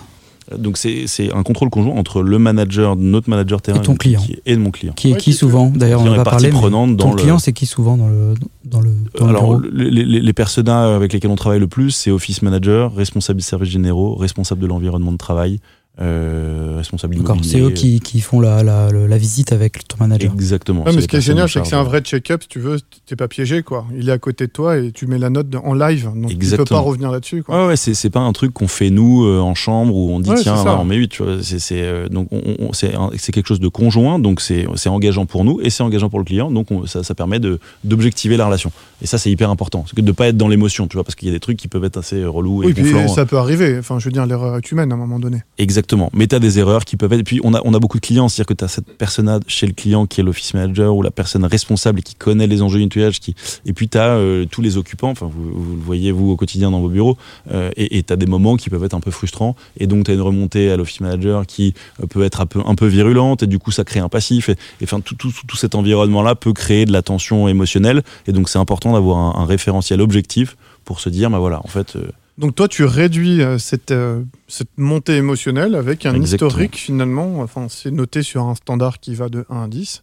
donc 0.59 0.77
c'est 0.77 1.33
un 1.33 1.43
contrôle 1.43 1.71
conjoint 1.71 1.95
entre 1.95 2.23
le 2.23 2.39
manager, 2.39 2.97
notre 2.97 3.31
manager 3.31 3.63
terrain 3.63 3.79
et 3.79 3.83
ton 3.83 3.95
client 3.95 4.21
qui, 4.21 4.39
et 4.45 4.57
mon 4.57 4.71
client. 4.71 4.93
Qui 4.95 5.13
est 5.13 5.17
qui 5.17 5.33
souvent 5.33 5.71
D'ailleurs, 5.75 6.03
on 6.03 6.11
va 6.11 6.23
parler. 6.23 6.51
Prenante 6.51 6.97
ton 6.99 7.11
dans 7.11 7.17
client, 7.17 7.35
le... 7.35 7.41
c'est 7.41 7.53
qui 7.53 7.67
souvent 7.67 7.97
dans 7.97 8.09
le 8.09 8.35
dans 8.65 8.81
le. 8.81 8.91
Dans 9.19 9.29
Alors 9.29 9.55
le 9.59 9.71
les, 9.71 10.05
les, 10.05 10.21
les 10.21 10.33
personas 10.33 10.95
avec 10.95 11.13
lesquels 11.13 11.31
on 11.31 11.37
travaille 11.37 11.61
le 11.61 11.67
plus, 11.67 11.91
c'est 11.91 12.11
office 12.11 12.43
manager, 12.43 12.95
responsable 12.95 13.41
des 13.41 13.45
services 13.45 13.71
généraux, 13.71 14.15
responsable 14.17 14.61
de 14.61 14.67
l'environnement 14.67 15.13
de 15.13 15.17
travail, 15.17 15.61
euh, 16.01 16.75
responsable 16.77 17.15
D'accord, 17.17 17.39
c'est 17.45 17.61
eux 17.61 17.71
qui, 17.71 18.01
qui 18.01 18.19
font 18.19 18.41
la, 18.41 18.65
la, 18.65 18.91
la, 18.91 19.17
visite 19.17 19.53
avec 19.53 19.87
ton 19.87 19.97
manager. 20.01 20.33
Exactement. 20.33 20.83
Ouais, 20.83 20.93
mais 20.93 21.01
ce 21.01 21.07
qui 21.07 21.17
est 21.17 21.21
génial, 21.21 21.49
c'est 21.49 21.61
que 21.61 21.69
c'est 21.69 21.77
un 21.77 21.85
vrai 21.85 22.01
check-up, 22.01 22.43
si 22.43 22.49
tu 22.49 22.59
veux, 22.59 22.79
t'es 23.07 23.15
pas 23.15 23.29
piégé, 23.29 23.63
quoi. 23.63 23.87
Il 23.97 24.09
est 24.09 24.13
à 24.13 24.19
côté 24.19 24.49
de 24.49 24.51
toi 24.51 24.77
et 24.77 24.91
tu 24.91 25.07
mets 25.07 25.19
la 25.19 25.31
note 25.31 25.55
en 25.55 25.73
live, 25.73 26.11
donc 26.17 26.33
Exactement. 26.33 26.65
tu 26.65 26.69
peux 26.69 26.75
pas 26.75 26.81
revenir 26.81 27.13
là-dessus, 27.13 27.45
quoi. 27.45 27.63
Ouais, 27.63 27.69
ouais, 27.69 27.77
c'est 27.77 28.11
pas 28.11 28.21
un 28.21 28.33
truc 28.33 28.53
qu'on 28.53 28.67
fait 28.67 28.91
nous 28.91 29.25
euh, 29.25 29.39
en 29.39 29.55
chambre 29.55 29.95
où 29.95 30.11
on 30.11 30.19
dit 30.19 30.31
ouais, 30.31 30.43
tiens, 30.43 30.57
on 30.67 30.85
met 30.85 30.97
8, 30.97 31.09
tu 31.11 31.23
vois. 31.23 31.37
C'est 31.43 31.83
euh, 31.83 32.09
donc 32.09 32.27
on, 32.33 32.43
on, 32.59 32.73
c'est 32.73 33.33
quelque 33.33 33.47
chose 33.47 33.61
de 33.61 33.69
conjoint, 33.69 34.19
donc 34.19 34.41
c'est 34.41 34.67
engageant 34.89 35.27
pour 35.27 35.45
nous 35.45 35.61
et 35.63 35.71
c'est 35.71 35.85
engageant 35.85 36.11
pour 36.11 36.19
le 36.19 36.25
client, 36.25 36.51
donc 36.51 36.73
on, 36.73 36.87
ça, 36.87 37.05
ça 37.05 37.15
permet 37.15 37.39
d'objectiver 37.85 38.37
la 38.37 38.47
relation. 38.47 38.73
Et 39.01 39.07
ça, 39.07 39.19
c'est 39.19 39.31
hyper 39.31 39.51
important, 39.51 39.85
que 39.95 40.01
de 40.01 40.13
pas 40.13 40.27
être 40.29 40.37
dans 40.37 40.49
l'émotion, 40.49 40.89
tu 40.89 40.97
vois, 40.97 41.05
parce 41.05 41.15
qu'il 41.15 41.29
y 41.29 41.31
a 41.31 41.35
des 41.35 41.41
trucs 41.41 41.57
qui 41.57 41.69
peuvent 41.69 41.85
être 41.85 41.99
assez 41.99 42.25
relous 42.25 42.65
oui, 42.65 42.71
et 42.71 42.75
puis 42.75 42.93
ça 43.15 43.27
peut 43.27 43.39
arriver. 43.39 43.77
Enfin, 43.79 44.01
je 44.01 44.07
veux 44.07 44.13
dire, 44.13 44.27
l'erreur 44.27 44.57
est 44.57 44.73
humaine 44.73 44.91
à 44.91 44.95
un 44.97 44.99
moment 44.99 45.21
donné. 45.21 45.43
Exactement. 45.59 45.84
Mais 46.13 46.27
t'as 46.27 46.39
des 46.39 46.59
erreurs 46.59 46.85
qui 46.85 46.97
peuvent 46.97 47.13
être. 47.13 47.21
Et 47.21 47.25
puis, 47.25 47.41
on 47.45 47.55
a, 47.55 47.61
on 47.65 47.75
a 47.75 47.79
beaucoup 47.79 47.99
de 47.99 48.07
clients, 48.07 48.29
c'est-à-dire 48.29 48.47
que 48.47 48.55
tu 48.55 48.65
as 48.65 48.69
cette 48.69 48.97
personne 48.97 49.41
chez 49.47 49.67
le 49.67 49.73
client 49.73 50.07
qui 50.07 50.21
est 50.21 50.25
l'office 50.25 50.55
manager 50.55 50.95
ou 50.95 51.03
la 51.03 51.11
personne 51.11 51.45
responsable 51.45 52.01
et 52.01 52.03
qui 52.03 52.15
connaît 52.15 52.47
les 52.47 52.63
enjeux 52.63 52.79
du 52.79 52.85
nettoyage. 52.85 53.21
Et 53.67 53.73
puis, 53.73 53.89
tu 53.89 53.99
as 53.99 54.17
euh, 54.17 54.45
tous 54.47 54.63
les 54.63 54.77
occupants, 54.77 55.11
enfin, 55.11 55.31
vous, 55.33 55.51
vous, 55.53 55.77
le 55.77 55.83
voyez, 55.83 56.13
vous, 56.13 56.31
au 56.31 56.37
quotidien 56.37 56.71
dans 56.71 56.81
vos 56.81 56.89
bureaux, 56.89 57.17
euh, 57.53 57.71
et 57.77 58.03
tu 58.03 58.13
as 58.13 58.17
des 58.17 58.27
moments 58.27 58.57
qui 58.57 58.71
peuvent 58.71 58.85
être 58.85 58.95
un 58.95 59.01
peu 59.01 59.11
frustrants. 59.11 59.57
Et 59.79 59.87
donc, 59.87 60.05
tu 60.05 60.11
as 60.11 60.15
une 60.15 60.21
remontée 60.21 60.71
à 60.71 60.77
l'office 60.77 61.01
manager 61.01 61.47
qui 61.47 61.75
euh, 62.03 62.07
peut 62.07 62.23
être 62.23 62.41
un 62.41 62.47
peu, 62.47 62.61
un 62.65 62.75
peu 62.75 62.87
virulente, 62.87 63.43
et 63.43 63.47
du 63.47 63.59
coup, 63.59 63.71
ça 63.71 63.85
crée 63.85 64.01
un 64.01 64.09
passif. 64.09 64.49
Et, 64.49 64.57
enfin, 64.83 65.01
tout, 65.01 65.15
tout, 65.15 65.33
tout 65.47 65.57
cet 65.57 65.75
environnement-là 65.75 66.35
peut 66.35 66.53
créer 66.53 66.85
de 66.85 66.93
la 66.93 67.03
tension 67.03 67.49
émotionnelle. 67.49 68.03
Et 68.27 68.33
donc, 68.33 68.49
c'est 68.49 68.59
important 68.59 68.93
d'avoir 68.93 69.19
un, 69.19 69.43
un, 69.43 69.45
référentiel 69.47 70.01
objectif 70.01 70.57
pour 70.85 71.01
se 71.01 71.09
dire, 71.09 71.31
bah 71.31 71.39
voilà, 71.39 71.61
en 71.65 71.69
fait. 71.69 71.97
Donc 72.37 72.55
toi, 72.55 72.67
tu 72.67 72.85
réduis 72.85 73.43
euh, 73.43 73.59
cette, 73.59 73.93
euh, 73.93 74.23
cette, 74.49 74.77
montée 74.77 75.17
émotionnelle 75.17 75.75
avec 75.75 76.05
un 76.05 76.15
Exactement. 76.15 76.49
historique 76.49 76.77
finalement. 76.77 77.41
Enfin, 77.41 77.69
c'est 77.69 77.93
noté 77.93 78.23
sur 78.23 78.43
un 78.45 78.55
standard 78.55 78.99
qui 78.99 79.15
va 79.15 79.29
de 79.29 79.47
1 79.49 79.63
à 79.63 79.69
10. 79.69 80.03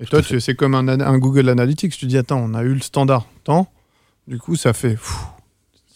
Et 0.00 0.04
Tout 0.04 0.10
toi, 0.10 0.40
c'est 0.40 0.54
comme 0.54 0.74
un, 0.74 0.88
un, 0.88 1.18
Google 1.18 1.48
Analytics. 1.48 1.96
Tu 1.96 2.06
dis, 2.06 2.18
attends, 2.18 2.40
on 2.42 2.54
a 2.54 2.62
eu 2.62 2.74
le 2.74 2.80
standard 2.80 3.26
tant. 3.44 3.70
Du 4.28 4.38
coup, 4.38 4.56
ça 4.56 4.72
fait, 4.72 4.90
pff, 4.90 5.18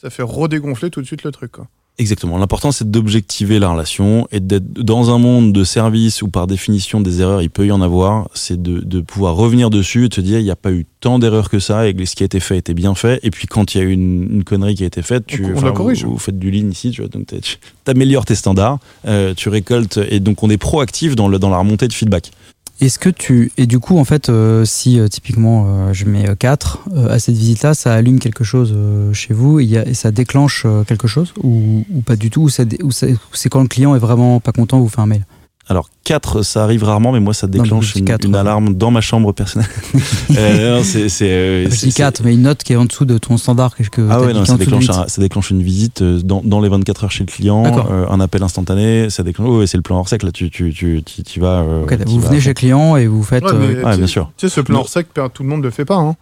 ça 0.00 0.10
fait 0.10 0.22
redégonfler 0.22 0.90
tout 0.90 1.00
de 1.00 1.06
suite 1.06 1.22
le 1.22 1.32
truc. 1.32 1.52
Quoi. 1.52 1.68
Exactement. 1.96 2.38
L'important, 2.38 2.72
c'est 2.72 2.90
d'objectiver 2.90 3.60
la 3.60 3.68
relation 3.70 4.26
et 4.32 4.40
d'être 4.40 4.72
dans 4.72 5.14
un 5.14 5.18
monde 5.18 5.52
de 5.52 5.62
service 5.62 6.22
où, 6.22 6.28
par 6.28 6.48
définition, 6.48 7.00
des 7.00 7.20
erreurs, 7.20 7.40
il 7.40 7.50
peut 7.50 7.66
y 7.66 7.70
en 7.70 7.80
avoir. 7.80 8.28
C'est 8.34 8.60
de, 8.60 8.80
de, 8.80 9.00
pouvoir 9.00 9.36
revenir 9.36 9.70
dessus 9.70 10.06
et 10.06 10.08
te 10.08 10.20
dire, 10.20 10.40
il 10.40 10.44
n'y 10.44 10.50
a 10.50 10.56
pas 10.56 10.72
eu 10.72 10.86
tant 10.98 11.20
d'erreurs 11.20 11.48
que 11.48 11.60
ça 11.60 11.86
et 11.86 11.94
que 11.94 12.04
ce 12.04 12.16
qui 12.16 12.24
a 12.24 12.26
été 12.26 12.40
fait 12.40 12.58
était 12.58 12.74
bien 12.74 12.96
fait. 12.96 13.20
Et 13.22 13.30
puis, 13.30 13.46
quand 13.46 13.74
il 13.74 13.78
y 13.78 13.80
a 13.80 13.84
eu 13.84 13.92
une, 13.92 14.28
une, 14.28 14.44
connerie 14.44 14.74
qui 14.74 14.82
a 14.82 14.86
été 14.86 15.02
faite, 15.02 15.24
tu, 15.26 15.44
on, 15.54 15.64
on 15.64 15.72
corrige. 15.72 16.04
Vous, 16.04 16.12
vous, 16.12 16.18
faites 16.18 16.38
du 16.38 16.50
lean 16.50 16.68
ici, 16.68 16.90
tu 16.90 17.00
vois, 17.00 17.08
donc 17.08 17.26
tu 17.26 17.58
améliores 17.86 18.24
tes 18.24 18.34
standards, 18.34 18.78
euh, 19.06 19.32
tu 19.34 19.48
récoltes 19.48 20.00
et 20.08 20.18
donc 20.18 20.42
on 20.42 20.50
est 20.50 20.56
proactif 20.56 21.14
dans, 21.14 21.28
le, 21.28 21.38
dans 21.38 21.50
la 21.50 21.58
remontée 21.58 21.86
de 21.86 21.92
feedback. 21.92 22.32
Est-ce 22.80 22.98
que 22.98 23.08
tu. 23.08 23.52
Et 23.56 23.66
du 23.66 23.78
coup, 23.78 23.98
en 23.98 24.04
fait, 24.04 24.28
euh, 24.28 24.64
si 24.64 24.98
euh, 24.98 25.08
typiquement 25.08 25.66
euh, 25.66 25.92
je 25.92 26.06
mets 26.06 26.26
4 26.36 26.88
à 27.08 27.18
cette 27.18 27.36
visite-là, 27.36 27.74
ça 27.74 27.94
allume 27.94 28.18
quelque 28.18 28.44
chose 28.44 28.74
chez 29.12 29.32
vous 29.32 29.60
et, 29.60 29.94
ça 29.94 30.10
déclenche 30.10 30.66
quelque 30.86 31.06
chose 31.06 31.32
ou, 31.42 31.84
ou 31.92 32.00
pas 32.00 32.16
du 32.16 32.30
tout 32.30 32.42
Ou 32.42 32.90
c'est 32.90 33.48
quand 33.48 33.62
le 33.62 33.68
client 33.68 33.94
est 33.94 34.00
vraiment 34.00 34.40
pas 34.40 34.52
content, 34.52 34.80
vous 34.80 34.88
fait 34.88 35.00
un 35.00 35.06
mail? 35.06 35.24
Alors 35.66 35.88
4, 36.04 36.42
ça 36.42 36.62
arrive 36.62 36.84
rarement, 36.84 37.10
mais 37.12 37.20
moi 37.20 37.32
ça 37.32 37.46
déclenche 37.46 37.94
Non, 37.94 38.00
une, 38.00 38.04
quatre, 38.04 38.24
une 38.26 38.34
ouais. 38.34 38.38
alarme 38.40 38.74
dans 38.74 38.90
ma 38.90 39.00
chambre 39.00 39.32
personnelle. 39.32 39.68
Euh, 40.36 40.78
non, 40.78 40.82
c'est, 40.84 41.08
c'est, 41.08 41.30
euh, 41.30 41.64
Je 41.66 41.70
c'est- 41.74 41.86
dis 41.86 41.92
c'est- 41.92 42.02
4, 42.02 42.22
mais 42.24 42.34
une 42.34 42.42
note 42.42 42.62
qui 42.64 42.72
est 42.72 42.76
en 42.76 42.84
dessous 42.86 43.04
de 43.04 43.16
ton 43.18 43.36
standard. 43.36 43.74
Que, 43.76 43.82
que 43.84 44.06
Ah 44.10 44.20
ouais, 44.20 44.32
non, 44.34 44.44
ça 44.44 44.56
déclenche, 44.56 44.90
un- 44.90 45.06
ça 45.06 45.20
déclenche 45.22 45.50
une 45.50 45.62
visite 45.62 46.02
euh, 46.02 46.20
dans, 46.22 46.42
dans 46.44 46.60
les 46.60 46.68
24 46.68 47.04
heures 47.04 47.10
chez 47.12 47.24
le 47.24 47.30
client, 47.30 47.64
euh, 47.90 48.06
un 48.10 48.20
appel 48.20 48.42
instantané, 48.42 49.08
ça 49.10 49.22
déclenche. 49.22 49.46
Oh, 49.48 49.58
ouais, 49.60 49.66
c'est 49.66 49.76
le 49.76 49.82
plan 49.82 49.98
hors 49.98 50.08
sec, 50.08 50.22
là, 50.22 50.32
tu, 50.32 50.50
tu, 50.50 50.72
tu, 50.74 51.02
tu, 51.04 51.22
tu 51.22 51.40
vas. 51.40 51.60
euh, 51.60 51.86
tu 51.86 51.96
vous 52.06 52.20
vas- 52.20 52.28
venez 52.28 52.40
chez 52.40 52.48
le 52.50 52.54
client 52.54 52.96
et 52.96 53.06
vous 53.06 53.22
faites. 53.22 53.44
Ouais, 53.44 53.50
euh, 53.52 53.74
mais- 53.78 53.84
Ouais, 53.84 53.96
bien 53.96 54.06
sûr. 54.06 54.30
Tu 54.36 54.48
sais, 54.48 54.54
ce 54.54 54.60
plan 54.60 54.80
hors 54.80 54.88
sec, 54.88 55.06
tout 55.32 55.42
le 55.44 55.48
monde 55.48 55.60
ne 55.60 55.64
le 55.64 55.70
fait 55.70 55.84
pas. 55.84 55.96
Hein. 55.96 56.16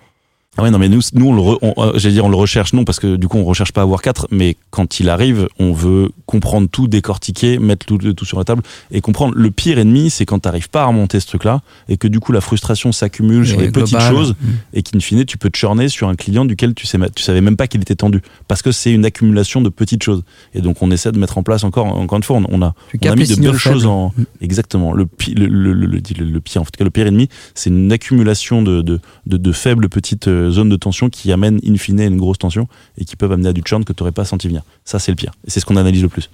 Ah 0.58 0.62
ouais, 0.64 0.70
non, 0.70 0.78
mais 0.78 0.90
nous, 0.90 1.00
nous 1.14 1.28
on 1.28 1.34
le, 1.34 1.40
re- 1.40 1.58
on- 1.62 1.72
euh, 1.82 1.92
j'allais 1.94 2.12
dire, 2.12 2.26
on 2.26 2.28
le 2.28 2.36
recherche, 2.36 2.74
non, 2.74 2.84
parce 2.84 3.00
que 3.00 3.16
du 3.16 3.26
coup, 3.26 3.38
on 3.38 3.44
recherche 3.44 3.72
pas 3.72 3.80
à 3.80 3.84
avoir 3.84 4.02
4, 4.02 4.28
mais 4.30 4.58
quand 4.68 5.00
il 5.00 5.08
arrive, 5.08 5.48
on 5.58 5.72
veut 5.72 6.10
comprendre 6.26 6.68
tout, 6.70 6.88
décortiquer, 6.88 7.58
mettre 7.58 7.86
tout, 7.86 7.96
tout 7.96 8.24
sur 8.26 8.36
la 8.36 8.44
table 8.44 8.62
et 8.90 9.00
comprendre. 9.00 9.32
Le 9.34 9.50
pire 9.50 9.78
ennemi, 9.78 10.10
c'est 10.10 10.26
quand 10.26 10.40
t'arrives 10.40 10.68
pas 10.68 10.82
à 10.82 10.86
remonter 10.86 11.20
ce 11.20 11.26
truc-là 11.26 11.62
et 11.88 11.96
que 11.96 12.06
du 12.06 12.20
coup, 12.20 12.32
la 12.32 12.42
frustration 12.42 12.92
s'accumule 12.92 13.46
sur 13.46 13.56
les 13.62 13.68
petites 13.70 13.96
choses 14.10 14.34
Mm. 14.42 14.46
et 14.74 14.82
qu'in 14.82 15.00
fine, 15.00 15.24
tu 15.24 15.38
peux 15.38 15.48
te 15.48 15.56
churner 15.56 15.88
sur 15.88 16.08
un 16.10 16.14
client 16.16 16.44
duquel 16.44 16.74
tu, 16.74 16.86
sais, 16.86 16.98
tu 17.14 17.22
savais 17.22 17.40
même 17.40 17.56
pas 17.56 17.66
qu'il 17.66 17.80
était 17.80 17.94
tendu. 17.94 18.20
Parce 18.46 18.60
que 18.60 18.72
c'est 18.72 18.92
une 18.92 19.06
accumulation 19.06 19.62
de 19.62 19.70
petites 19.70 20.02
choses. 20.02 20.22
Et 20.54 20.60
donc, 20.60 20.82
on 20.82 20.90
essaie 20.90 21.12
de 21.12 21.18
mettre 21.18 21.38
en 21.38 21.42
place 21.42 21.64
encore, 21.64 21.86
encore 21.86 22.16
une 22.18 22.22
fois, 22.24 22.36
on, 22.36 22.44
on 22.50 22.60
a, 22.62 22.74
Tu 22.90 22.98
on 23.08 23.10
a 23.12 23.16
mis 23.16 23.22
de 23.26 23.36
belles 23.36 23.56
choses 23.58 23.86
en. 23.86 24.12
Mm. 24.18 24.24
Exactement. 24.42 24.92
Le, 24.92 25.06
pi- 25.06 25.32
le, 25.34 25.46
le, 25.46 25.72
le, 25.72 25.86
le- 25.86 26.02
le- 26.18 26.24
le 26.26 26.40
pire, 26.40 26.60
en 26.60 26.64
tout 26.66 26.70
cas, 26.76 26.84
le 26.84 26.90
pire 26.90 27.06
ennemi, 27.06 27.30
c'est 27.54 27.70
une 27.70 27.90
accumulation 27.90 28.60
de, 28.60 28.82
de, 28.82 29.00
de, 29.26 29.38
de 29.38 29.52
faibles 29.52 29.88
petites 29.88 30.28
euh, 30.28 30.41
zones 30.50 30.68
de 30.68 30.76
tension 30.76 31.08
qui 31.10 31.32
amènent 31.32 31.60
in 31.66 31.76
fine 31.76 32.00
à 32.00 32.04
une 32.04 32.16
grosse 32.16 32.38
tension 32.38 32.68
et 32.98 33.04
qui 33.04 33.16
peuvent 33.16 33.32
amener 33.32 33.48
à 33.48 33.52
du 33.52 33.62
churn 33.64 33.84
que 33.84 33.92
tu 33.92 34.02
n'aurais 34.02 34.12
pas 34.12 34.24
senti 34.24 34.48
venir. 34.48 34.62
Ça, 34.84 34.98
c'est 34.98 35.12
le 35.12 35.16
pire. 35.16 35.32
Et 35.46 35.50
c'est 35.50 35.60
ce 35.60 35.64
qu'on 35.66 35.76
analyse 35.76 36.02
le 36.02 36.08
plus. 36.08 36.30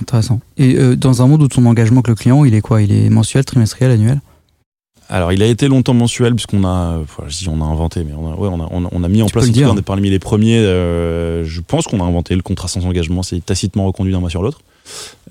Intéressant. 0.00 0.40
Et 0.56 0.76
euh, 0.76 0.94
dans 0.96 1.22
un 1.22 1.26
monde 1.26 1.42
où 1.42 1.48
ton 1.48 1.64
engagement 1.66 1.98
avec 1.98 2.08
le 2.08 2.14
client, 2.14 2.44
il 2.44 2.54
est 2.54 2.60
quoi? 2.60 2.82
Il 2.82 2.92
est 2.92 3.08
mensuel, 3.10 3.44
trimestriel, 3.44 3.90
annuel? 3.90 4.20
Alors, 5.10 5.32
il 5.32 5.42
a 5.42 5.46
été 5.46 5.68
longtemps 5.68 5.94
mensuel 5.94 6.34
puisqu'on 6.34 6.64
a, 6.64 6.98
enfin, 7.02 7.24
je 7.28 7.38
dis 7.38 7.48
on 7.48 7.62
a 7.62 7.64
inventé, 7.64 8.04
mais 8.04 8.12
on 8.12 8.30
a, 8.30 8.36
ouais, 8.36 8.48
on 8.52 8.60
a, 8.62 8.68
on 8.70 8.84
a, 8.84 8.88
on 8.92 9.02
a 9.02 9.08
mis 9.08 9.22
en 9.22 9.26
Tu 9.26 9.32
place. 9.32 9.44
En 9.44 9.46
le 9.46 9.52
tout 9.54 9.58
cas, 9.58 9.64
dire. 9.66 9.74
on 9.74 9.78
est 9.78 9.82
parmi 9.82 10.10
les 10.10 10.18
premiers. 10.18 10.58
euh, 10.58 11.44
je 11.44 11.60
pense 11.62 11.86
qu'on 11.86 12.00
a 12.00 12.04
inventé 12.04 12.36
le 12.36 12.42
contrat 12.42 12.68
sans 12.68 12.84
engagement. 12.84 13.22
C'est 13.22 13.44
tacitement 13.44 13.86
reconduit 13.86 14.12
d'un 14.12 14.20
mois 14.20 14.28
sur 14.28 14.42
l'autre, 14.42 14.60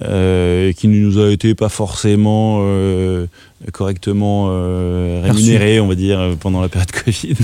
euh, 0.03 0.71
qui 0.73 0.87
ne 0.87 0.97
nous 0.97 1.19
a 1.19 1.31
été 1.31 1.55
pas 1.55 1.69
forcément 1.69 2.59
euh, 2.61 3.25
correctement 3.71 4.47
euh, 4.49 5.21
rémunéré, 5.23 5.79
on 5.79 5.87
va 5.87 5.95
dire, 5.95 6.35
pendant 6.39 6.61
la 6.61 6.69
période 6.69 6.91
Covid, 7.05 7.35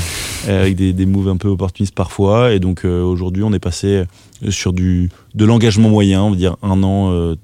euh, 0.48 0.62
avec 0.62 0.76
des, 0.76 0.94
des 0.94 1.06
moves 1.06 1.30
un 1.30 1.38
peu 1.38 1.48
opportunistes 1.48 1.96
parfois. 1.96 2.54
Et 2.54 2.60
donc 2.60 2.86
aujourd'hui, 2.86 3.44
on 3.44 3.54
est 3.54 3.60
passé 3.60 4.04
sur 4.50 4.74
du 4.74 5.10
de 5.36 5.46
l'engagement 5.46 5.90
moyen, 5.90 6.22
on 6.24 6.32
va 6.32 6.36
dire 6.36 6.58
un 6.62 6.84
an 6.84 7.36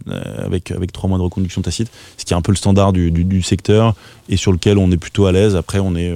avec 0.46 0.72
avec 0.72 0.92
trois 0.92 1.10
mois 1.10 1.18
de 1.18 1.24
reconduction 1.24 1.62
tacite, 1.62 1.90
ce 2.18 2.26
qui 2.26 2.34
est 2.34 2.38
un 2.38 2.42
peu 2.42 2.52
le 2.52 2.58
standard 2.58 2.94
du, 2.94 3.12
du, 3.12 3.24
du 3.24 3.42
secteur 3.42 3.96
et 4.28 4.38
sur 4.38 4.52
lequel 4.52 4.78
on 4.78 4.92
est 4.92 4.98
plutôt 4.98 5.26
à 5.26 5.32
l'aise. 5.32 5.56
Après, 5.56 5.80
on 5.80 5.96
est 5.96 6.14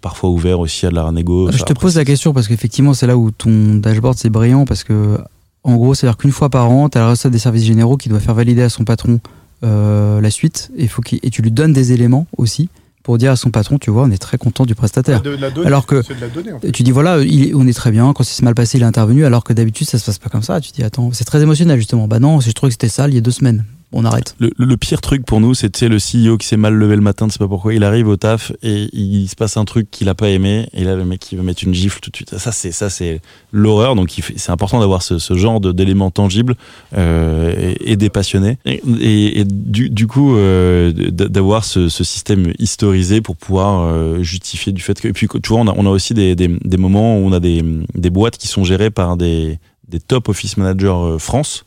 parfois 0.00 0.30
ouvert 0.30 0.60
aussi 0.60 0.86
à 0.86 0.90
de 0.90 0.94
la 0.94 1.10
négo. 1.10 1.50
Je 1.50 1.64
te 1.64 1.72
pose 1.72 1.96
la 1.96 2.04
question 2.04 2.32
parce 2.32 2.48
qu'effectivement, 2.48 2.94
c'est 2.94 3.06
là 3.06 3.16
où 3.16 3.30
ton 3.30 3.74
dashboard 3.76 4.16
c'est 4.18 4.30
brillant 4.30 4.64
parce 4.64 4.84
que, 4.84 5.18
en 5.66 5.76
gros, 5.76 5.94
c'est-à-dire 5.94 6.16
qu'une 6.16 6.32
fois 6.32 6.48
par 6.48 6.70
an, 6.70 6.88
tu 6.88 6.96
as 6.96 7.02
la 7.02 7.10
recette 7.10 7.32
des 7.32 7.38
services 7.38 7.64
généraux 7.64 7.96
qui 7.96 8.08
doit 8.08 8.20
faire 8.20 8.34
valider 8.34 8.62
à 8.62 8.68
son 8.70 8.84
patron 8.84 9.20
euh, 9.64 10.20
la 10.20 10.30
suite 10.30 10.70
et, 10.76 10.86
faut 10.86 11.02
qu'il- 11.02 11.18
et 11.22 11.30
tu 11.30 11.42
lui 11.42 11.50
donnes 11.50 11.72
des 11.72 11.92
éléments 11.92 12.26
aussi 12.36 12.68
pour 13.02 13.18
dire 13.18 13.30
à 13.32 13.36
son 13.36 13.50
patron, 13.50 13.78
tu 13.78 13.90
vois, 13.90 14.02
on 14.02 14.10
est 14.10 14.18
très 14.18 14.36
content 14.36 14.64
du 14.66 14.74
prestataire. 14.74 15.22
De 15.22 15.36
Alors 15.64 15.86
que- 15.86 16.02
c'est 16.02 16.14
de 16.16 16.20
la 16.20 16.28
donnée, 16.28 16.52
en 16.52 16.58
fait. 16.60 16.68
Et 16.68 16.72
tu 16.72 16.82
dis 16.82 16.90
voilà, 16.90 17.20
il 17.22 17.54
on 17.54 17.66
est 17.66 17.72
très 17.72 17.90
bien, 17.90 18.12
quand 18.12 18.24
c'est 18.24 18.42
mal 18.42 18.54
passé, 18.54 18.78
il 18.78 18.82
est 18.82 18.86
intervenu, 18.86 19.24
alors 19.24 19.44
que 19.44 19.52
d'habitude 19.52 19.86
ça 19.88 19.98
se 19.98 20.04
passe 20.04 20.18
pas 20.18 20.28
comme 20.28 20.42
ça. 20.42 20.60
Tu 20.60 20.72
dis 20.72 20.82
attends, 20.82 21.10
c'est 21.12 21.24
très 21.24 21.40
émotionnel 21.42 21.78
justement. 21.78 22.06
Bah 22.08 22.18
non, 22.18 22.40
je 22.40 22.50
trouvais 22.52 22.70
que 22.70 22.74
c'était 22.74 22.88
sale 22.88 23.10
il 23.12 23.14
y 23.14 23.18
a 23.18 23.22
deux 23.22 23.30
semaines, 23.30 23.64
on 23.92 24.04
arrête. 24.04 24.34
Le, 24.38 24.76
pire 24.76 25.00
truc 25.00 25.24
pour 25.24 25.40
nous, 25.40 25.54
c'était 25.54 25.88
le 25.88 25.96
CEO 25.96 26.36
qui 26.38 26.46
s'est 26.46 26.56
mal 26.56 26.74
levé 26.74 26.96
le 26.96 27.02
matin, 27.02 27.26
ne 27.26 27.30
sais 27.30 27.38
pas 27.38 27.48
pourquoi. 27.48 27.72
Il 27.72 27.84
arrive 27.84 28.08
au 28.08 28.16
taf 28.16 28.52
et 28.62 28.88
il 28.92 29.28
se 29.28 29.36
passe 29.36 29.56
un 29.56 29.64
truc 29.64 29.90
qu'il 29.90 30.08
a 30.08 30.14
pas 30.14 30.28
aimé. 30.28 30.68
Et 30.72 30.84
là, 30.84 30.96
le 30.96 31.04
mec, 31.04 31.30
il 31.30 31.38
va 31.38 31.44
mettre 31.44 31.62
une 31.64 31.72
gifle 31.72 32.00
tout 32.00 32.10
de 32.10 32.16
suite. 32.16 32.36
Ça, 32.36 32.50
c'est 32.50 32.72
ça, 32.72 32.90
c'est 32.90 33.20
l'horreur. 33.52 33.94
Donc, 33.94 34.10
c'est 34.36 34.50
important 34.50 34.80
d'avoir 34.80 35.02
ce, 35.02 35.34
genre 35.34 35.60
d'éléments 35.60 36.10
tangibles 36.10 36.56
euh, 36.96 37.74
et, 37.80 37.96
des 37.96 38.10
passionnés. 38.10 38.58
Et, 38.64 39.44
du, 39.44 40.06
coup, 40.06 40.36
euh, 40.36 40.92
d'avoir 40.92 41.64
ce, 41.64 41.88
système 41.88 42.52
historisé 42.58 43.20
pour 43.20 43.36
pouvoir 43.36 43.82
euh, 43.82 44.22
justifier 44.22 44.72
du 44.72 44.82
fait 44.82 45.00
que. 45.00 45.08
Et 45.08 45.12
puis, 45.12 45.28
tu 45.28 45.48
vois, 45.48 45.60
on 45.60 45.68
a, 45.68 45.74
on 45.76 45.86
a 45.86 45.90
aussi 45.90 46.12
des, 46.12 46.34
des, 46.34 46.76
moments 46.76 47.18
où 47.18 47.26
on 47.26 47.32
a 47.32 47.40
des, 47.40 47.64
des 47.94 48.10
boîtes 48.10 48.36
qui 48.36 48.48
sont 48.48 48.64
gérées 48.64 48.90
par 48.90 49.16
des, 49.16 49.58
des 49.88 50.00
top 50.00 50.28
office 50.28 50.56
managers 50.56 51.16
France 51.18 51.64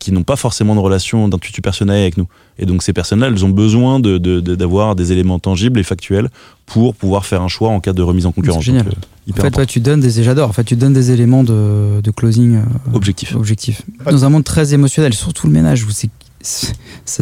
qui 0.00 0.12
n'ont 0.12 0.22
pas 0.22 0.36
forcément 0.36 0.74
de 0.74 0.80
relation 0.80 1.28
d'intuitu 1.28 1.60
personnel 1.60 2.00
avec 2.00 2.16
nous. 2.16 2.26
Et 2.58 2.64
donc 2.66 2.82
ces 2.82 2.92
personnes-là, 2.92 3.26
elles 3.26 3.44
ont 3.44 3.50
besoin 3.50 4.00
de- 4.00 4.16
de- 4.18 4.40
de- 4.40 4.54
d'avoir 4.54 4.94
des 4.96 5.12
éléments 5.12 5.38
tangibles 5.38 5.78
et 5.78 5.82
factuels 5.82 6.30
pour 6.64 6.94
pouvoir 6.94 7.26
faire 7.26 7.42
un 7.42 7.48
choix 7.48 7.68
en 7.68 7.80
cas 7.80 7.92
de 7.92 8.00
remise 8.02 8.24
en 8.26 8.32
concurrence. 8.32 8.64
Génial. 8.64 8.84
Donc, 8.84 8.94
euh, 8.94 9.32
En 9.40 9.42
fait, 9.42 9.50
toi, 9.50 9.66
tu 9.66 9.80
donnes 9.80 10.00
des, 10.00 10.10
j'adore. 10.22 10.48
En 10.48 10.52
fait, 10.52 10.64
tu 10.64 10.76
donnes 10.76 10.94
des 10.94 11.10
éléments 11.10 11.44
de, 11.44 12.00
de 12.02 12.10
closing 12.10 12.56
euh, 12.56 12.62
objectif. 12.94 13.34
objectif. 13.36 13.82
Dans 14.10 14.24
un 14.24 14.30
monde 14.30 14.44
très 14.44 14.72
émotionnel, 14.72 15.12
surtout 15.12 15.46
le 15.48 15.52
ménage 15.52 15.84
où 15.84 15.90
c'est, 15.90 16.08
ça 16.40 16.72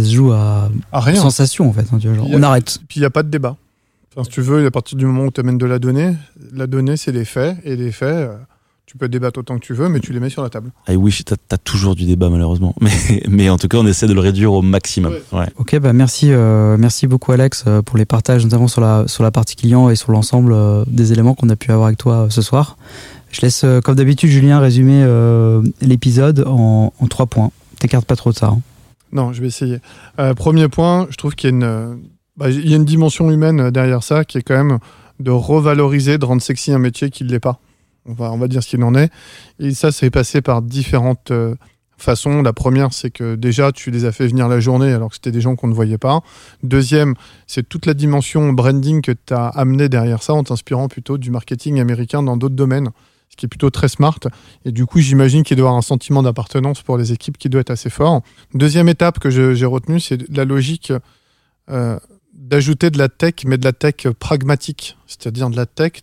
se 0.05 0.13
joue 0.15 0.33
à 0.33 0.71
Ah, 0.93 1.01
rien. 1.01 1.17
sensation 1.21 1.69
en 1.69 1.73
fait. 1.73 1.87
hein, 1.93 1.99
tu 2.01 2.07
vois, 2.09 2.17
genre, 2.17 2.27
Il 2.29 2.33
y 2.33 2.35
a- 2.35 2.39
on 2.39 2.43
arrête. 2.43 2.79
Puis 2.89 2.99
il 2.99 3.03
n'y 3.03 3.07
a 3.07 3.11
pas 3.11 3.23
de 3.25 3.29
débat. 3.31 3.57
Enfin, 4.15 4.25
si 4.25 4.31
tu 4.31 4.41
veux, 4.43 4.65
à 4.67 4.71
partir 4.71 4.99
du 4.99 5.07
moment 5.07 5.25
où 5.25 5.31
tu 5.31 5.41
amènes 5.41 5.59
de 5.59 5.67
la 5.67 5.79
donnée, 5.79 6.15
la 6.53 6.67
donnée, 6.67 6.97
c'est 6.97 7.13
les 7.13 7.25
faits. 7.25 7.57
Et 7.65 7.77
les 7.77 7.91
faits, 7.93 8.09
euh, 8.15 8.35
tu 8.87 8.99
peux 8.99 9.09
débattre 9.09 9.39
autant 9.41 9.59
que 9.59 9.65
tu 9.65 9.73
veux, 9.75 9.89
mais 9.89 10.01
tu 10.01 10.13
les 10.13 10.21
mets 10.21 10.29
sur 10.29 10.43
la 10.43 10.51
table. 10.51 10.71
I 10.89 10.97
wish, 10.97 11.25
t'as 11.25 11.37
as 11.51 11.57
toujours 11.59 11.95
du 11.95 12.05
débat 12.05 12.29
malheureusement. 12.29 12.75
Mais, 12.81 12.91
mais 13.29 13.49
en 13.49 13.57
tout 13.57 13.69
cas, 13.69 13.79
on 13.79 13.87
essaie 13.87 14.07
de 14.07 14.13
le 14.13 14.21
réduire 14.21 14.53
au 14.53 14.61
maximum. 14.61 15.13
Ouais. 15.33 15.39
Ouais. 15.41 15.47
Ok, 15.57 15.79
bah 15.79 15.93
merci, 15.93 16.29
euh, 16.31 16.77
merci 16.79 17.07
beaucoup 17.07 17.33
Alex 17.33 17.65
euh, 17.67 17.81
pour 17.81 17.97
les 17.97 18.05
partages, 18.05 18.45
notamment 18.45 18.69
sur 18.69 18.81
la, 18.83 19.05
sur 19.09 19.23
la 19.23 19.31
partie 19.31 19.57
client 19.57 19.89
et 19.89 19.97
sur 19.97 20.13
l'ensemble 20.13 20.53
euh, 20.53 20.85
des 20.89 21.13
éléments 21.13 21.35
qu'on 21.35 21.49
a 21.49 21.57
pu 21.57 21.71
avoir 21.71 21.87
avec 21.87 21.99
toi 21.99 22.25
euh, 22.25 22.29
ce 22.31 22.43
soir. 22.43 22.77
Je 23.31 23.41
laisse, 23.41 23.65
euh, 23.65 23.81
comme 23.81 23.95
d'habitude, 23.95 24.29
Julien 24.29 24.61
résumer 24.61 25.03
euh, 25.05 25.63
l'épisode 25.81 26.45
en, 26.47 26.93
en 26.99 27.07
trois 27.07 27.27
points. 27.27 27.51
T'écartes 27.79 28.05
pas 28.05 28.17
trop 28.17 28.31
de 28.33 28.37
ça. 28.37 28.49
hein. 28.49 28.61
Non, 29.13 29.33
je 29.33 29.41
vais 29.41 29.47
essayer. 29.49 29.79
Euh, 30.19 30.35
premier 30.35 30.69
point, 30.69 31.07
je 31.11 31.17
trouve 31.17 31.35
qu'il 31.35 31.49
y 31.51 31.53
a 31.53 31.57
une, 31.57 31.99
bah, 32.37 32.51
il 32.51 32.69
y 32.69 32.75
a 32.75 32.77
une 32.77 32.85
dimension 32.85 33.31
humaine 33.31 33.71
derrière 33.71 34.03
ça 34.03 34.25
qui 34.25 34.39
est 34.39 34.43
quand 34.43 34.57
même 34.57 34.79
de 35.21 35.31
revaloriser, 35.31 36.19
de 36.19 36.25
rendre 36.25 36.43
sexy 36.43 36.73
un 36.73 36.79
métier 36.79 37.09
qui 37.11 37.25
ne 37.25 37.31
l'est 37.31 37.41
pas. 37.41 37.59
On 38.07 38.15
va, 38.15 38.33
on 38.33 38.39
va 38.39 38.49
dire 38.49 38.63
ce 38.63 38.69
qu'il 38.69 38.83
en 38.83 38.95
est. 38.95 39.11
Et 39.59 39.73
ça, 39.75 39.93
c'est 39.93 40.11
passé 40.11 40.43
par 40.43 40.63
différentes 40.63 41.31
euh, 41.31 41.55
façons. 42.03 42.43
La 42.43 42.53
première, 42.53 42.93
c'est 42.93 43.11
que 43.11 43.37
déjà, 43.37 43.73
tu 43.73 43.91
les 43.91 44.05
as 44.05 44.13
fait 44.13 44.27
venir 44.27 44.49
la 44.49 44.61
journée 44.61 44.93
alors 44.93 45.11
que 45.11 45.15
c'était 45.15 45.31
des 45.31 45.41
gens 45.41 45.57
qu'on 45.57 45.69
ne 45.69 45.75
voyait 45.75 45.99
pas. 45.99 46.21
Deuxième, 46.63 47.15
c'est 47.47 47.69
toute 47.69 47.87
la 47.87 47.95
dimension 47.95 48.53
branding 48.53 49.01
que 49.01 49.13
tu 49.13 49.33
as 49.33 49.47
amené 49.47 49.89
derrière 49.89 50.23
ça 50.23 50.35
en 50.35 50.43
t'inspirant 50.43 50.89
plutôt 50.89 51.17
du 51.17 51.31
marketing 51.31 51.81
américain 51.81 52.23
dans 52.23 52.37
d'autres 52.37 52.57
domaines, 52.57 52.91
ce 53.31 53.37
qui 53.37 53.47
est 53.47 53.49
plutôt 53.49 53.71
très 53.71 53.89
smart. 53.89 54.19
Et 54.65 54.73
du 54.73 54.85
coup, 54.85 54.99
j'imagine 54.99 55.45
qu'il 55.45 55.57
doit 55.57 55.67
y 55.67 55.69
avoir 55.69 55.79
un 55.79 55.83
sentiment 55.83 56.23
d'appartenance 56.23 56.83
pour 56.83 56.99
les 56.99 57.13
équipes 57.13 57.39
qui 57.39 57.49
doit 57.49 57.61
être 57.61 57.71
assez 57.71 57.91
fort. 57.91 58.23
Deuxième 58.53 58.89
étape 58.89 59.21
que 59.21 59.31
j'ai 59.31 59.67
retenue, 59.67 60.01
c'est 60.01 60.29
la 60.29 60.45
logique 60.45 60.93
euh, 61.71 61.99
d'ajouter 62.35 62.91
de 62.91 62.99
la 62.99 63.09
tech, 63.09 63.35
mais 63.47 63.59
de 63.59 63.65
la 63.65 63.73
tech 63.73 64.09
pragmatique, 64.19 64.97
c'est-à-dire 65.07 65.49
de 65.51 65.57
la 65.57 65.67
tech 65.67 66.03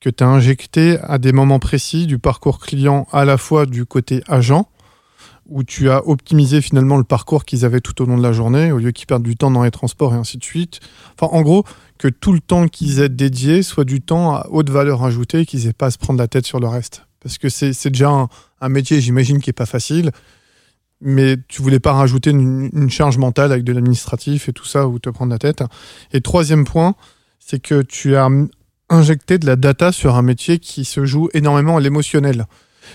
que 0.00 0.10
tu 0.10 0.22
as 0.22 0.28
injectée 0.28 0.98
à 1.02 1.18
des 1.18 1.32
moments 1.32 1.58
précis 1.58 2.06
du 2.06 2.18
parcours 2.18 2.60
client, 2.60 3.06
à 3.12 3.24
la 3.24 3.36
fois 3.36 3.66
du 3.66 3.84
côté 3.84 4.22
agent, 4.28 4.68
où 5.46 5.64
tu 5.64 5.90
as 5.90 6.06
optimisé 6.06 6.60
finalement 6.60 6.96
le 6.98 7.04
parcours 7.04 7.44
qu'ils 7.44 7.64
avaient 7.64 7.80
tout 7.80 8.02
au 8.02 8.06
long 8.06 8.18
de 8.18 8.22
la 8.22 8.32
journée, 8.32 8.70
au 8.70 8.78
lieu 8.78 8.90
qu'ils 8.92 9.06
perdent 9.06 9.22
du 9.22 9.36
temps 9.36 9.50
dans 9.50 9.62
les 9.62 9.70
transports 9.70 10.14
et 10.14 10.16
ainsi 10.16 10.36
de 10.36 10.44
suite. 10.44 10.80
Enfin, 11.18 11.34
en 11.34 11.42
gros, 11.42 11.64
que 11.96 12.08
tout 12.08 12.32
le 12.32 12.40
temps 12.40 12.68
qu'ils 12.68 13.00
aient 13.00 13.08
dédié 13.08 13.62
soit 13.62 13.84
du 13.84 14.00
temps 14.00 14.34
à 14.34 14.46
haute 14.50 14.70
valeur 14.70 15.02
ajoutée, 15.04 15.46
qu'ils 15.46 15.66
aient 15.66 15.72
pas 15.72 15.86
à 15.86 15.90
se 15.90 15.98
prendre 15.98 16.18
la 16.18 16.28
tête 16.28 16.46
sur 16.46 16.60
le 16.60 16.68
reste. 16.68 17.06
Parce 17.20 17.38
que 17.38 17.48
c'est 17.48 17.90
déjà 17.90 18.28
un, 18.60 18.68
métier, 18.68 19.00
j'imagine, 19.00 19.40
qui 19.40 19.50
est 19.50 19.54
pas 19.54 19.66
facile, 19.66 20.12
mais 21.00 21.36
tu 21.48 21.62
voulais 21.62 21.80
pas 21.80 21.92
rajouter 21.92 22.30
une 22.30 22.90
charge 22.90 23.18
mentale 23.18 23.50
avec 23.50 23.64
de 23.64 23.72
l'administratif 23.72 24.48
et 24.48 24.52
tout 24.52 24.64
ça, 24.64 24.86
ou 24.86 24.98
te 24.98 25.10
prendre 25.10 25.32
la 25.32 25.38
tête. 25.38 25.64
Et 26.12 26.20
troisième 26.20 26.64
point, 26.64 26.94
c'est 27.38 27.60
que 27.60 27.82
tu 27.82 28.14
as 28.14 28.28
injecté 28.90 29.38
de 29.38 29.46
la 29.46 29.56
data 29.56 29.92
sur 29.92 30.16
un 30.16 30.22
métier 30.22 30.58
qui 30.58 30.84
se 30.84 31.04
joue 31.04 31.28
énormément 31.34 31.76
à 31.76 31.80
l'émotionnel. 31.80 32.46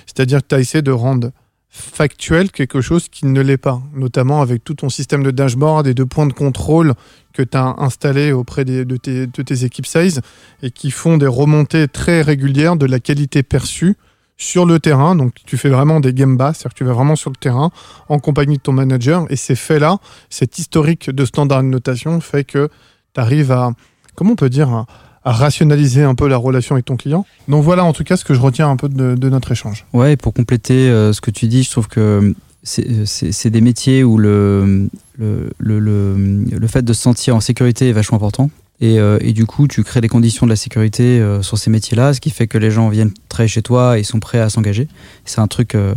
C'est-à-dire 0.05 0.41
que 0.41 0.47
tu 0.47 0.55
as 0.55 0.59
essayé 0.59 0.81
de 0.81 0.91
rendre 0.91 1.31
factuel 1.73 2.51
quelque 2.51 2.81
chose 2.81 3.09
qui 3.09 3.25
ne 3.25 3.41
l'est 3.41 3.57
pas, 3.57 3.81
notamment 3.95 4.43
avec 4.43 4.63
tout 4.63 4.75
ton 4.75 4.89
système 4.89 5.23
de 5.23 5.31
dashboard 5.31 5.87
et 5.87 5.95
de 5.95 6.03
points 6.03 6.27
de 6.27 6.33
contrôle 6.33 6.93
que 7.33 7.41
tu 7.41 7.57
as 7.57 7.75
installé 7.79 8.31
auprès 8.31 8.63
de, 8.63 8.95
tes, 8.95 9.65
équipes 9.65 9.87
sales 9.87 10.21
et 10.61 10.69
qui 10.69 10.91
font 10.91 11.17
des 11.17 11.25
remontées 11.25 11.87
très 11.87 12.21
régulières 12.21 12.75
de 12.75 12.85
la 12.85 12.99
qualité 12.99 13.41
perçue 13.41 13.95
sur 14.37 14.67
le 14.67 14.79
terrain. 14.79 15.15
Donc 15.15 15.33
tu 15.47 15.57
fais 15.57 15.69
vraiment 15.69 15.99
des 15.99 16.13
game 16.13 16.37
bass, 16.37 16.57
c'est-à-dire 16.57 16.73
que 16.73 16.77
tu 16.77 16.83
vas 16.83 16.93
vraiment 16.93 17.15
sur 17.15 17.31
le 17.31 17.37
terrain 17.37 17.71
en 18.07 18.19
compagnie 18.19 18.57
de 18.57 18.61
ton 18.61 18.73
manager 18.73 19.25
et 19.31 19.35
ces 19.35 19.55
faits-là, 19.55 19.97
cet 20.29 20.59
historique 20.59 21.09
de 21.09 21.25
standard 21.25 21.63
de 21.63 21.69
notation 21.69 22.21
fait 22.21 22.43
que 22.43 22.69
tu 23.15 23.19
arrives 23.19 23.51
à, 23.51 23.71
comment 24.13 24.33
on 24.33 24.35
peut 24.35 24.51
dire, 24.51 24.85
à 25.25 25.31
rationaliser 25.31 26.03
un 26.03 26.15
peu 26.15 26.27
la 26.27 26.37
relation 26.37 26.75
avec 26.75 26.85
ton 26.85 26.97
client. 26.97 27.25
Donc 27.47 27.63
voilà 27.63 27.83
en 27.83 27.93
tout 27.93 28.03
cas 28.03 28.17
ce 28.17 28.25
que 28.25 28.33
je 28.33 28.39
retiens 28.39 28.69
un 28.69 28.75
peu 28.75 28.89
de, 28.89 29.29
notre 29.29 29.51
échange. 29.51 29.85
Ouais, 29.93 30.17
pour 30.17 30.33
compléter 30.33 30.89
euh, 30.89 31.13
ce 31.13 31.21
que 31.21 31.31
tu 31.31 31.47
dis, 31.47 31.63
je 31.63 31.71
trouve 31.71 31.87
que 31.87 32.33
c'est 32.63 33.49
des 33.49 33.61
métiers 33.61 34.03
où 34.03 34.17
le, 34.17 34.87
le, 35.17 35.49
le, 35.59 35.79
le, 36.15 36.67
fait 36.67 36.81
de 36.81 36.93
se 36.93 37.01
sentir 37.01 37.35
en 37.35 37.41
sécurité 37.41 37.89
est 37.89 37.93
vachement 37.93 38.17
important. 38.17 38.49
Et, 38.81 38.99
euh, 38.99 39.17
et, 39.21 39.33
du 39.33 39.45
coup, 39.45 39.67
tu 39.67 39.83
crées 39.83 40.01
des 40.01 40.09
conditions 40.09 40.45
de 40.45 40.49
la 40.49 40.55
sécurité 40.55 41.19
euh, 41.19 41.41
sur 41.41 41.57
ces 41.57 41.69
métiers-là, 41.69 42.13
ce 42.13 42.19
qui 42.19 42.31
fait 42.31 42.47
que 42.47 42.57
les 42.57 42.71
gens 42.71 42.89
viennent 42.89 43.13
travailler 43.29 43.47
chez 43.47 43.61
toi 43.61 43.99
et 43.99 44.03
sont 44.03 44.19
prêts 44.19 44.39
à 44.39 44.49
s'engager. 44.49 44.87
C'est 45.25 45.39
un 45.39 45.47
truc 45.47 45.75
euh, 45.75 45.93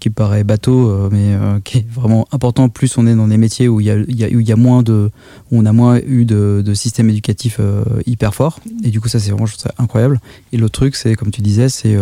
qui 0.00 0.10
paraît 0.10 0.44
bateau, 0.44 1.08
mais 1.10 1.36
qui 1.62 1.78
est 1.78 1.86
vraiment 1.88 2.26
important. 2.32 2.68
Plus 2.68 2.98
on 2.98 3.06
est 3.06 3.14
dans 3.14 3.28
des 3.28 3.36
métiers 3.36 3.68
où 3.68 3.80
il 3.80 3.86
y 3.86 3.90
a, 3.90 3.98
y 4.08 4.24
a, 4.24 4.28
y 4.28 4.52
a 4.52 4.56
moins 4.56 4.82
de, 4.82 5.10
où 5.50 5.58
on 5.58 5.66
a 5.66 5.72
moins 5.72 5.98
eu 5.98 6.24
de, 6.24 6.62
de 6.64 6.74
système 6.74 7.08
éducatif 7.10 7.60
hyper 8.06 8.34
fort. 8.34 8.58
Et 8.82 8.90
du 8.90 9.00
coup, 9.00 9.08
ça 9.08 9.20
c'est 9.20 9.30
vraiment 9.30 9.46
incroyable. 9.78 10.20
Et 10.52 10.56
l'autre 10.56 10.72
truc, 10.72 10.96
c'est 10.96 11.14
comme 11.14 11.30
tu 11.30 11.42
disais, 11.42 11.68
c'est 11.68 11.96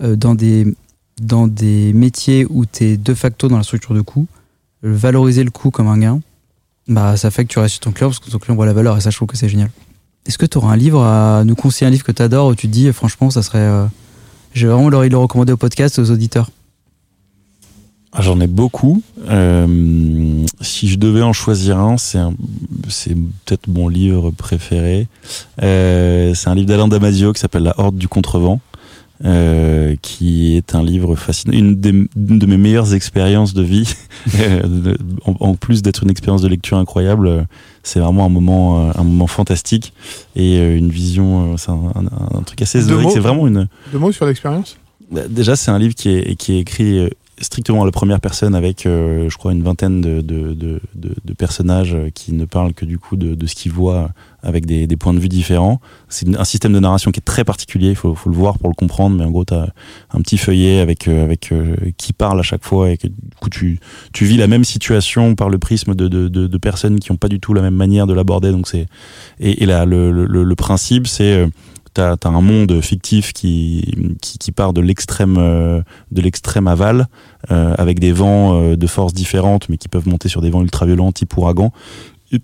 dans 0.00 0.34
des 0.34 0.74
dans 1.20 1.46
des 1.46 1.92
métiers 1.92 2.46
où 2.48 2.64
tu 2.66 2.84
es 2.84 2.96
de 2.96 3.14
facto 3.14 3.48
dans 3.48 3.58
la 3.58 3.62
structure 3.62 3.94
de 3.94 4.00
coût, 4.00 4.26
valoriser 4.82 5.44
le 5.44 5.50
coût 5.50 5.70
comme 5.70 5.86
un 5.86 5.98
gain 5.98 6.20
bah, 6.88 7.16
ça 7.16 7.30
fait 7.30 7.44
que 7.44 7.48
tu 7.48 7.58
restes 7.58 7.74
sur 7.74 7.80
ton 7.80 7.92
client 7.92 8.08
parce 8.08 8.18
que 8.18 8.30
ton 8.30 8.38
client 8.38 8.56
voit 8.56 8.66
la 8.66 8.72
valeur 8.72 8.96
et 8.96 9.00
ça, 9.00 9.10
je 9.10 9.16
trouve 9.16 9.28
que 9.28 9.36
c'est 9.36 9.48
génial. 9.48 9.70
Est-ce 10.26 10.38
que 10.38 10.46
tu 10.46 10.58
auras 10.58 10.72
un 10.72 10.76
livre 10.76 11.02
à 11.02 11.44
nous 11.44 11.54
conseiller, 11.54 11.88
un 11.88 11.90
livre 11.90 12.04
que 12.04 12.12
tu 12.12 12.22
adores 12.22 12.48
où 12.48 12.54
tu 12.54 12.68
te 12.68 12.72
dis, 12.72 12.92
franchement, 12.92 13.30
ça 13.30 13.42
serait. 13.42 13.58
Euh, 13.58 13.86
j'ai 14.52 14.66
vraiment 14.66 14.86
envie 14.86 15.08
de 15.08 15.14
le 15.14 15.18
recommander 15.18 15.52
au 15.52 15.56
podcast 15.56 15.98
aux 15.98 16.10
auditeurs? 16.10 16.50
Ah, 18.14 18.20
j'en 18.20 18.40
ai 18.40 18.46
beaucoup. 18.46 19.02
Euh, 19.28 20.44
si 20.60 20.88
je 20.88 20.98
devais 20.98 21.22
en 21.22 21.32
choisir 21.32 21.78
un, 21.78 21.96
c'est 21.96 22.18
c'est 22.88 23.14
peut-être 23.14 23.68
mon 23.68 23.88
livre 23.88 24.30
préféré. 24.30 25.08
Euh, 25.62 26.34
c'est 26.34 26.48
un 26.50 26.54
livre 26.54 26.68
d'Alain 26.68 26.88
Damasio 26.88 27.32
qui 27.32 27.40
s'appelle 27.40 27.62
La 27.62 27.74
Horde 27.78 27.96
du 27.96 28.08
Contrevent. 28.08 28.60
Euh, 29.24 29.94
qui 30.02 30.56
est 30.56 30.74
un 30.74 30.82
livre 30.82 31.14
fascinant, 31.14 31.56
une, 31.56 31.80
de 31.80 32.46
mes 32.46 32.56
meilleures 32.56 32.92
expériences 32.92 33.54
de 33.54 33.62
vie. 33.62 33.88
Euh, 34.38 34.94
en, 35.24 35.56
plus 35.56 35.82
d'être 35.82 36.04
une 36.04 36.10
expérience 36.10 36.42
de 36.42 36.48
lecture 36.48 36.76
incroyable, 36.76 37.26
euh, 37.26 37.42
c'est 37.82 37.98
vraiment 37.98 38.24
un 38.24 38.28
moment, 38.28 38.92
un 38.94 39.02
moment 39.02 39.26
fantastique 39.26 39.92
et 40.36 40.58
une 40.58 40.90
vision, 40.90 41.56
c'est 41.56 41.72
un, 41.72 42.42
truc 42.46 42.62
assez 42.62 42.78
ésotérique. 42.78 43.10
C'est 43.12 43.18
vraiment 43.18 43.48
une. 43.48 43.66
Deux 43.90 43.98
mots 43.98 44.12
sur 44.12 44.24
l'expérience? 44.24 44.76
Bah, 45.10 45.22
déjà, 45.28 45.56
c'est 45.56 45.72
un 45.72 45.78
livre 45.80 45.96
qui 45.96 46.10
est, 46.10 46.36
qui 46.36 46.52
est 46.52 46.60
écrit 46.60 47.10
strictement 47.40 47.82
à 47.82 47.86
la 47.86 47.92
première 47.92 48.20
personne 48.20 48.54
avec, 48.54 48.82
je 48.84 49.36
crois, 49.36 49.52
une 49.52 49.62
vingtaine 49.62 50.00
de, 50.00 50.20
de, 50.20 50.54
de, 50.54 50.80
de, 50.94 51.32
personnages 51.34 51.96
qui 52.14 52.32
ne 52.32 52.44
parlent 52.44 52.74
que 52.74 52.84
du 52.84 52.98
coup 52.98 53.16
de, 53.16 53.46
ce 53.46 53.54
qu'ils 53.54 53.72
voient 53.72 54.10
avec 54.42 54.66
des, 54.66 54.86
des, 54.86 54.96
points 54.96 55.14
de 55.14 55.18
vue 55.18 55.28
différents. 55.28 55.80
C'est 56.08 56.36
un 56.36 56.44
système 56.44 56.72
de 56.72 56.78
narration 56.78 57.10
qui 57.10 57.18
est 57.20 57.24
très 57.24 57.44
particulier, 57.44 57.90
il 57.90 57.96
faut, 57.96 58.14
faut, 58.14 58.28
le 58.28 58.36
voir 58.36 58.58
pour 58.58 58.68
le 58.68 58.74
comprendre, 58.74 59.16
mais 59.16 59.24
en 59.24 59.30
gros, 59.30 59.44
tu 59.44 59.54
as 59.54 59.68
un 60.12 60.20
petit 60.20 60.38
feuillet 60.38 60.80
avec, 60.80 61.08
euh, 61.08 61.24
avec 61.24 61.52
euh, 61.52 61.76
qui 61.96 62.12
parle 62.12 62.38
à 62.40 62.42
chaque 62.42 62.64
fois 62.64 62.90
et 62.90 62.96
que 62.96 63.06
du 63.06 63.14
coup, 63.40 63.48
tu, 63.50 63.80
tu 64.12 64.24
vis 64.24 64.36
la 64.36 64.46
même 64.46 64.64
situation 64.64 65.34
par 65.34 65.48
le 65.48 65.58
prisme 65.58 65.94
de 65.94 66.58
personnes 66.58 67.00
qui 67.00 67.10
n'ont 67.12 67.18
pas 67.18 67.28
du 67.28 67.40
tout 67.40 67.54
la 67.54 67.62
même 67.62 67.74
manière 67.74 68.06
de 68.06 68.14
l'aborder. 68.14 68.52
Donc 68.52 68.68
c'est 68.68 68.86
et, 69.40 69.62
et 69.62 69.66
là, 69.66 69.84
le, 69.84 70.10
le, 70.12 70.26
le 70.26 70.54
principe, 70.54 71.06
c'est 71.06 71.32
euh, 71.32 71.46
T'as 71.94 72.16
as 72.22 72.28
un 72.28 72.40
monde 72.40 72.80
fictif 72.80 73.32
qui, 73.32 73.94
qui, 74.20 74.38
qui 74.38 74.52
part 74.52 74.72
de 74.72 74.80
l'extrême 74.80 75.34
de 75.36 76.22
l'extrême 76.22 76.66
aval 76.66 77.06
euh, 77.50 77.74
avec 77.76 78.00
des 78.00 78.12
vents 78.12 78.74
de 78.74 78.86
forces 78.86 79.12
différentes 79.12 79.68
mais 79.68 79.76
qui 79.76 79.88
peuvent 79.88 80.08
monter 80.08 80.28
sur 80.28 80.40
des 80.40 80.50
vents 80.50 80.62
ultra 80.62 80.86
violents 80.86 81.12
type 81.12 81.36
ouragan 81.36 81.72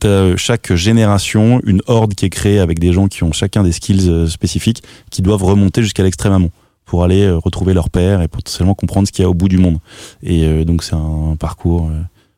as 0.04 0.36
chaque 0.36 0.74
génération 0.74 1.60
une 1.64 1.82
horde 1.86 2.14
qui 2.14 2.26
est 2.26 2.30
créée 2.30 2.58
avec 2.58 2.78
des 2.78 2.92
gens 2.92 3.08
qui 3.08 3.22
ont 3.22 3.32
chacun 3.32 3.62
des 3.62 3.72
skills 3.72 4.08
euh, 4.08 4.26
spécifiques 4.26 4.82
qui 5.10 5.22
doivent 5.22 5.44
remonter 5.44 5.82
jusqu'à 5.82 6.02
l'extrême 6.02 6.32
amont 6.32 6.50
pour 6.84 7.04
aller 7.04 7.22
euh, 7.22 7.38
retrouver 7.38 7.74
leur 7.74 7.90
père 7.90 8.22
et 8.22 8.28
potentiellement 8.28 8.74
comprendre 8.74 9.06
ce 9.06 9.12
qu'il 9.12 9.22
y 9.22 9.26
a 9.26 9.30
au 9.30 9.34
bout 9.34 9.48
du 9.48 9.58
monde. 9.58 9.78
Et 10.22 10.44
euh, 10.44 10.64
donc 10.64 10.82
c'est 10.82 10.94
un 10.94 11.36
parcours 11.38 11.90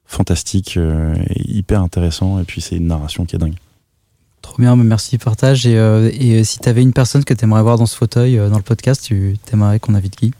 fantastique, 0.07 0.77
et 0.77 1.53
hyper 1.53 1.83
intéressant 1.83 2.41
et 2.41 2.45
puis 2.45 2.61
c'est 2.61 2.77
une 2.77 2.89
narration 2.89 3.25
qui 3.25 3.37
est 3.37 3.39
dingue. 3.39 3.55
Trop 4.51 4.61
bien, 4.61 4.75
merci 4.75 5.17
partage. 5.17 5.65
Et, 5.65 5.77
et 5.77 6.43
si 6.43 6.59
tu 6.59 6.69
avais 6.69 6.83
une 6.83 6.93
personne 6.93 7.23
que 7.23 7.33
tu 7.33 7.45
aimerais 7.45 7.63
voir 7.63 7.79
dans 7.79 7.87
ce 7.87 7.95
fauteuil, 7.95 8.37
dans 8.37 8.57
le 8.57 8.65
podcast, 8.65 9.01
tu 9.05 9.37
aimerais 9.53 9.79
qu'on 9.79 9.95
invite 9.95 10.17
qui? 10.17 10.33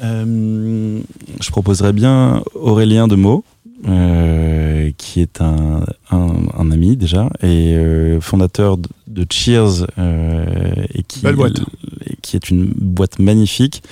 Je 0.00 1.50
proposerais 1.50 1.92
bien 1.92 2.42
Aurélien 2.54 3.06
de 3.06 3.16
Meaux, 3.16 3.44
euh, 3.86 4.90
qui 4.96 5.20
est 5.20 5.42
un, 5.42 5.84
un, 6.10 6.32
un, 6.56 6.70
ami 6.70 6.96
déjà 6.96 7.28
et 7.42 7.74
euh, 7.74 8.18
fondateur 8.20 8.76
de, 8.78 9.26
Cheers 9.30 9.86
euh, 9.98 10.74
et 10.94 11.02
qui, 11.02 11.20
qui 12.22 12.36
est 12.36 12.50
une 12.50 12.72
boîte 12.74 13.18
magnifique 13.18 13.82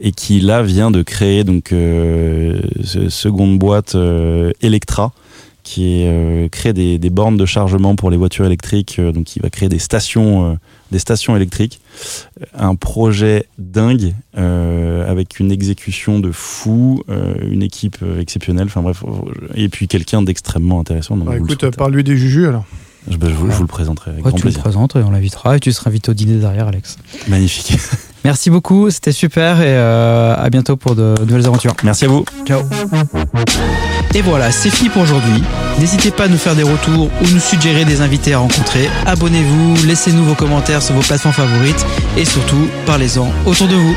et 0.00 0.10
qui 0.10 0.40
là 0.40 0.62
vient 0.62 0.90
de 0.90 1.02
créer 1.02 1.44
donc 1.44 1.72
euh, 1.72 2.60
seconde 3.08 3.58
boîte 3.58 3.94
Electra 4.62 5.12
qui 5.66 6.02
est 6.02 6.50
crée 6.50 6.72
des, 6.72 6.98
des, 6.98 7.10
bornes 7.10 7.36
de 7.36 7.44
chargement 7.44 7.96
pour 7.96 8.10
les 8.10 8.16
voitures 8.16 8.46
électriques 8.46 9.00
donc 9.00 9.24
qui 9.24 9.40
va 9.40 9.50
créer 9.50 9.68
des 9.68 9.78
stations 9.78 10.56
des 10.90 10.98
stations 10.98 11.36
électriques. 11.36 11.80
Un 12.54 12.74
projet 12.74 13.46
dingue 13.58 14.14
euh, 14.36 15.10
avec 15.10 15.40
une 15.40 15.50
exécution 15.50 16.20
de 16.20 16.30
fou, 16.32 17.02
euh, 17.08 17.34
une 17.50 17.62
équipe 17.62 17.98
euh, 18.02 18.20
exceptionnelle. 18.20 18.66
Enfin 18.66 18.82
bref, 18.82 19.02
et 19.54 19.68
puis 19.68 19.88
quelqu'un 19.88 20.22
d'extrêmement 20.22 20.80
intéressant. 20.80 21.16
Bah, 21.16 21.36
écoute, 21.36 21.76
parle-lui 21.76 22.04
des 22.04 22.16
Juju 22.16 22.46
alors. 22.46 22.64
Je, 23.08 23.16
bah, 23.18 23.28
je, 23.30 23.34
vous, 23.34 23.48
je, 23.50 23.56
vous, 23.56 23.62
le 23.62 23.68
présenterai 23.68 24.10
avec 24.10 24.24
ouais, 24.24 24.30
grand 24.30 24.36
tu 24.36 24.42
plaisir. 24.42 24.58
le 24.58 24.62
présentes 24.62 24.96
et 24.96 24.98
on 24.98 25.10
l'invitera 25.10 25.56
et 25.56 25.60
tu 25.60 25.70
seras 25.70 25.90
invité 25.90 26.10
au 26.10 26.14
dîner 26.14 26.38
derrière, 26.38 26.66
Alex. 26.66 26.98
Magnifique. 27.28 27.78
Merci 28.24 28.50
beaucoup, 28.50 28.90
c'était 28.90 29.12
super 29.12 29.60
et 29.60 29.66
euh, 29.68 30.34
à 30.36 30.50
bientôt 30.50 30.76
pour 30.76 30.96
de 30.96 31.14
nouvelles 31.20 31.46
aventures. 31.46 31.74
Merci 31.84 32.06
à 32.06 32.08
vous. 32.08 32.24
Ciao. 32.44 32.62
Et 34.14 34.22
voilà, 34.22 34.50
c'est 34.50 34.70
fini 34.70 34.88
pour 34.88 35.02
aujourd'hui. 35.02 35.42
N'hésitez 35.78 36.10
pas 36.10 36.24
à 36.24 36.28
nous 36.28 36.38
faire 36.38 36.54
des 36.54 36.62
retours 36.62 37.10
ou 37.20 37.28
nous 37.32 37.40
suggérer 37.40 37.84
des 37.84 38.00
invités 38.00 38.34
à 38.34 38.38
rencontrer. 38.38 38.88
Abonnez-vous, 39.04 39.86
laissez-nous 39.86 40.24
vos 40.24 40.34
commentaires 40.34 40.82
sur 40.82 40.94
vos 40.94 41.02
plateformes 41.02 41.34
favorites 41.34 41.84
et 42.16 42.24
surtout, 42.24 42.68
parlez-en 42.86 43.30
autour 43.44 43.68
de 43.68 43.74
vous. 43.74 43.96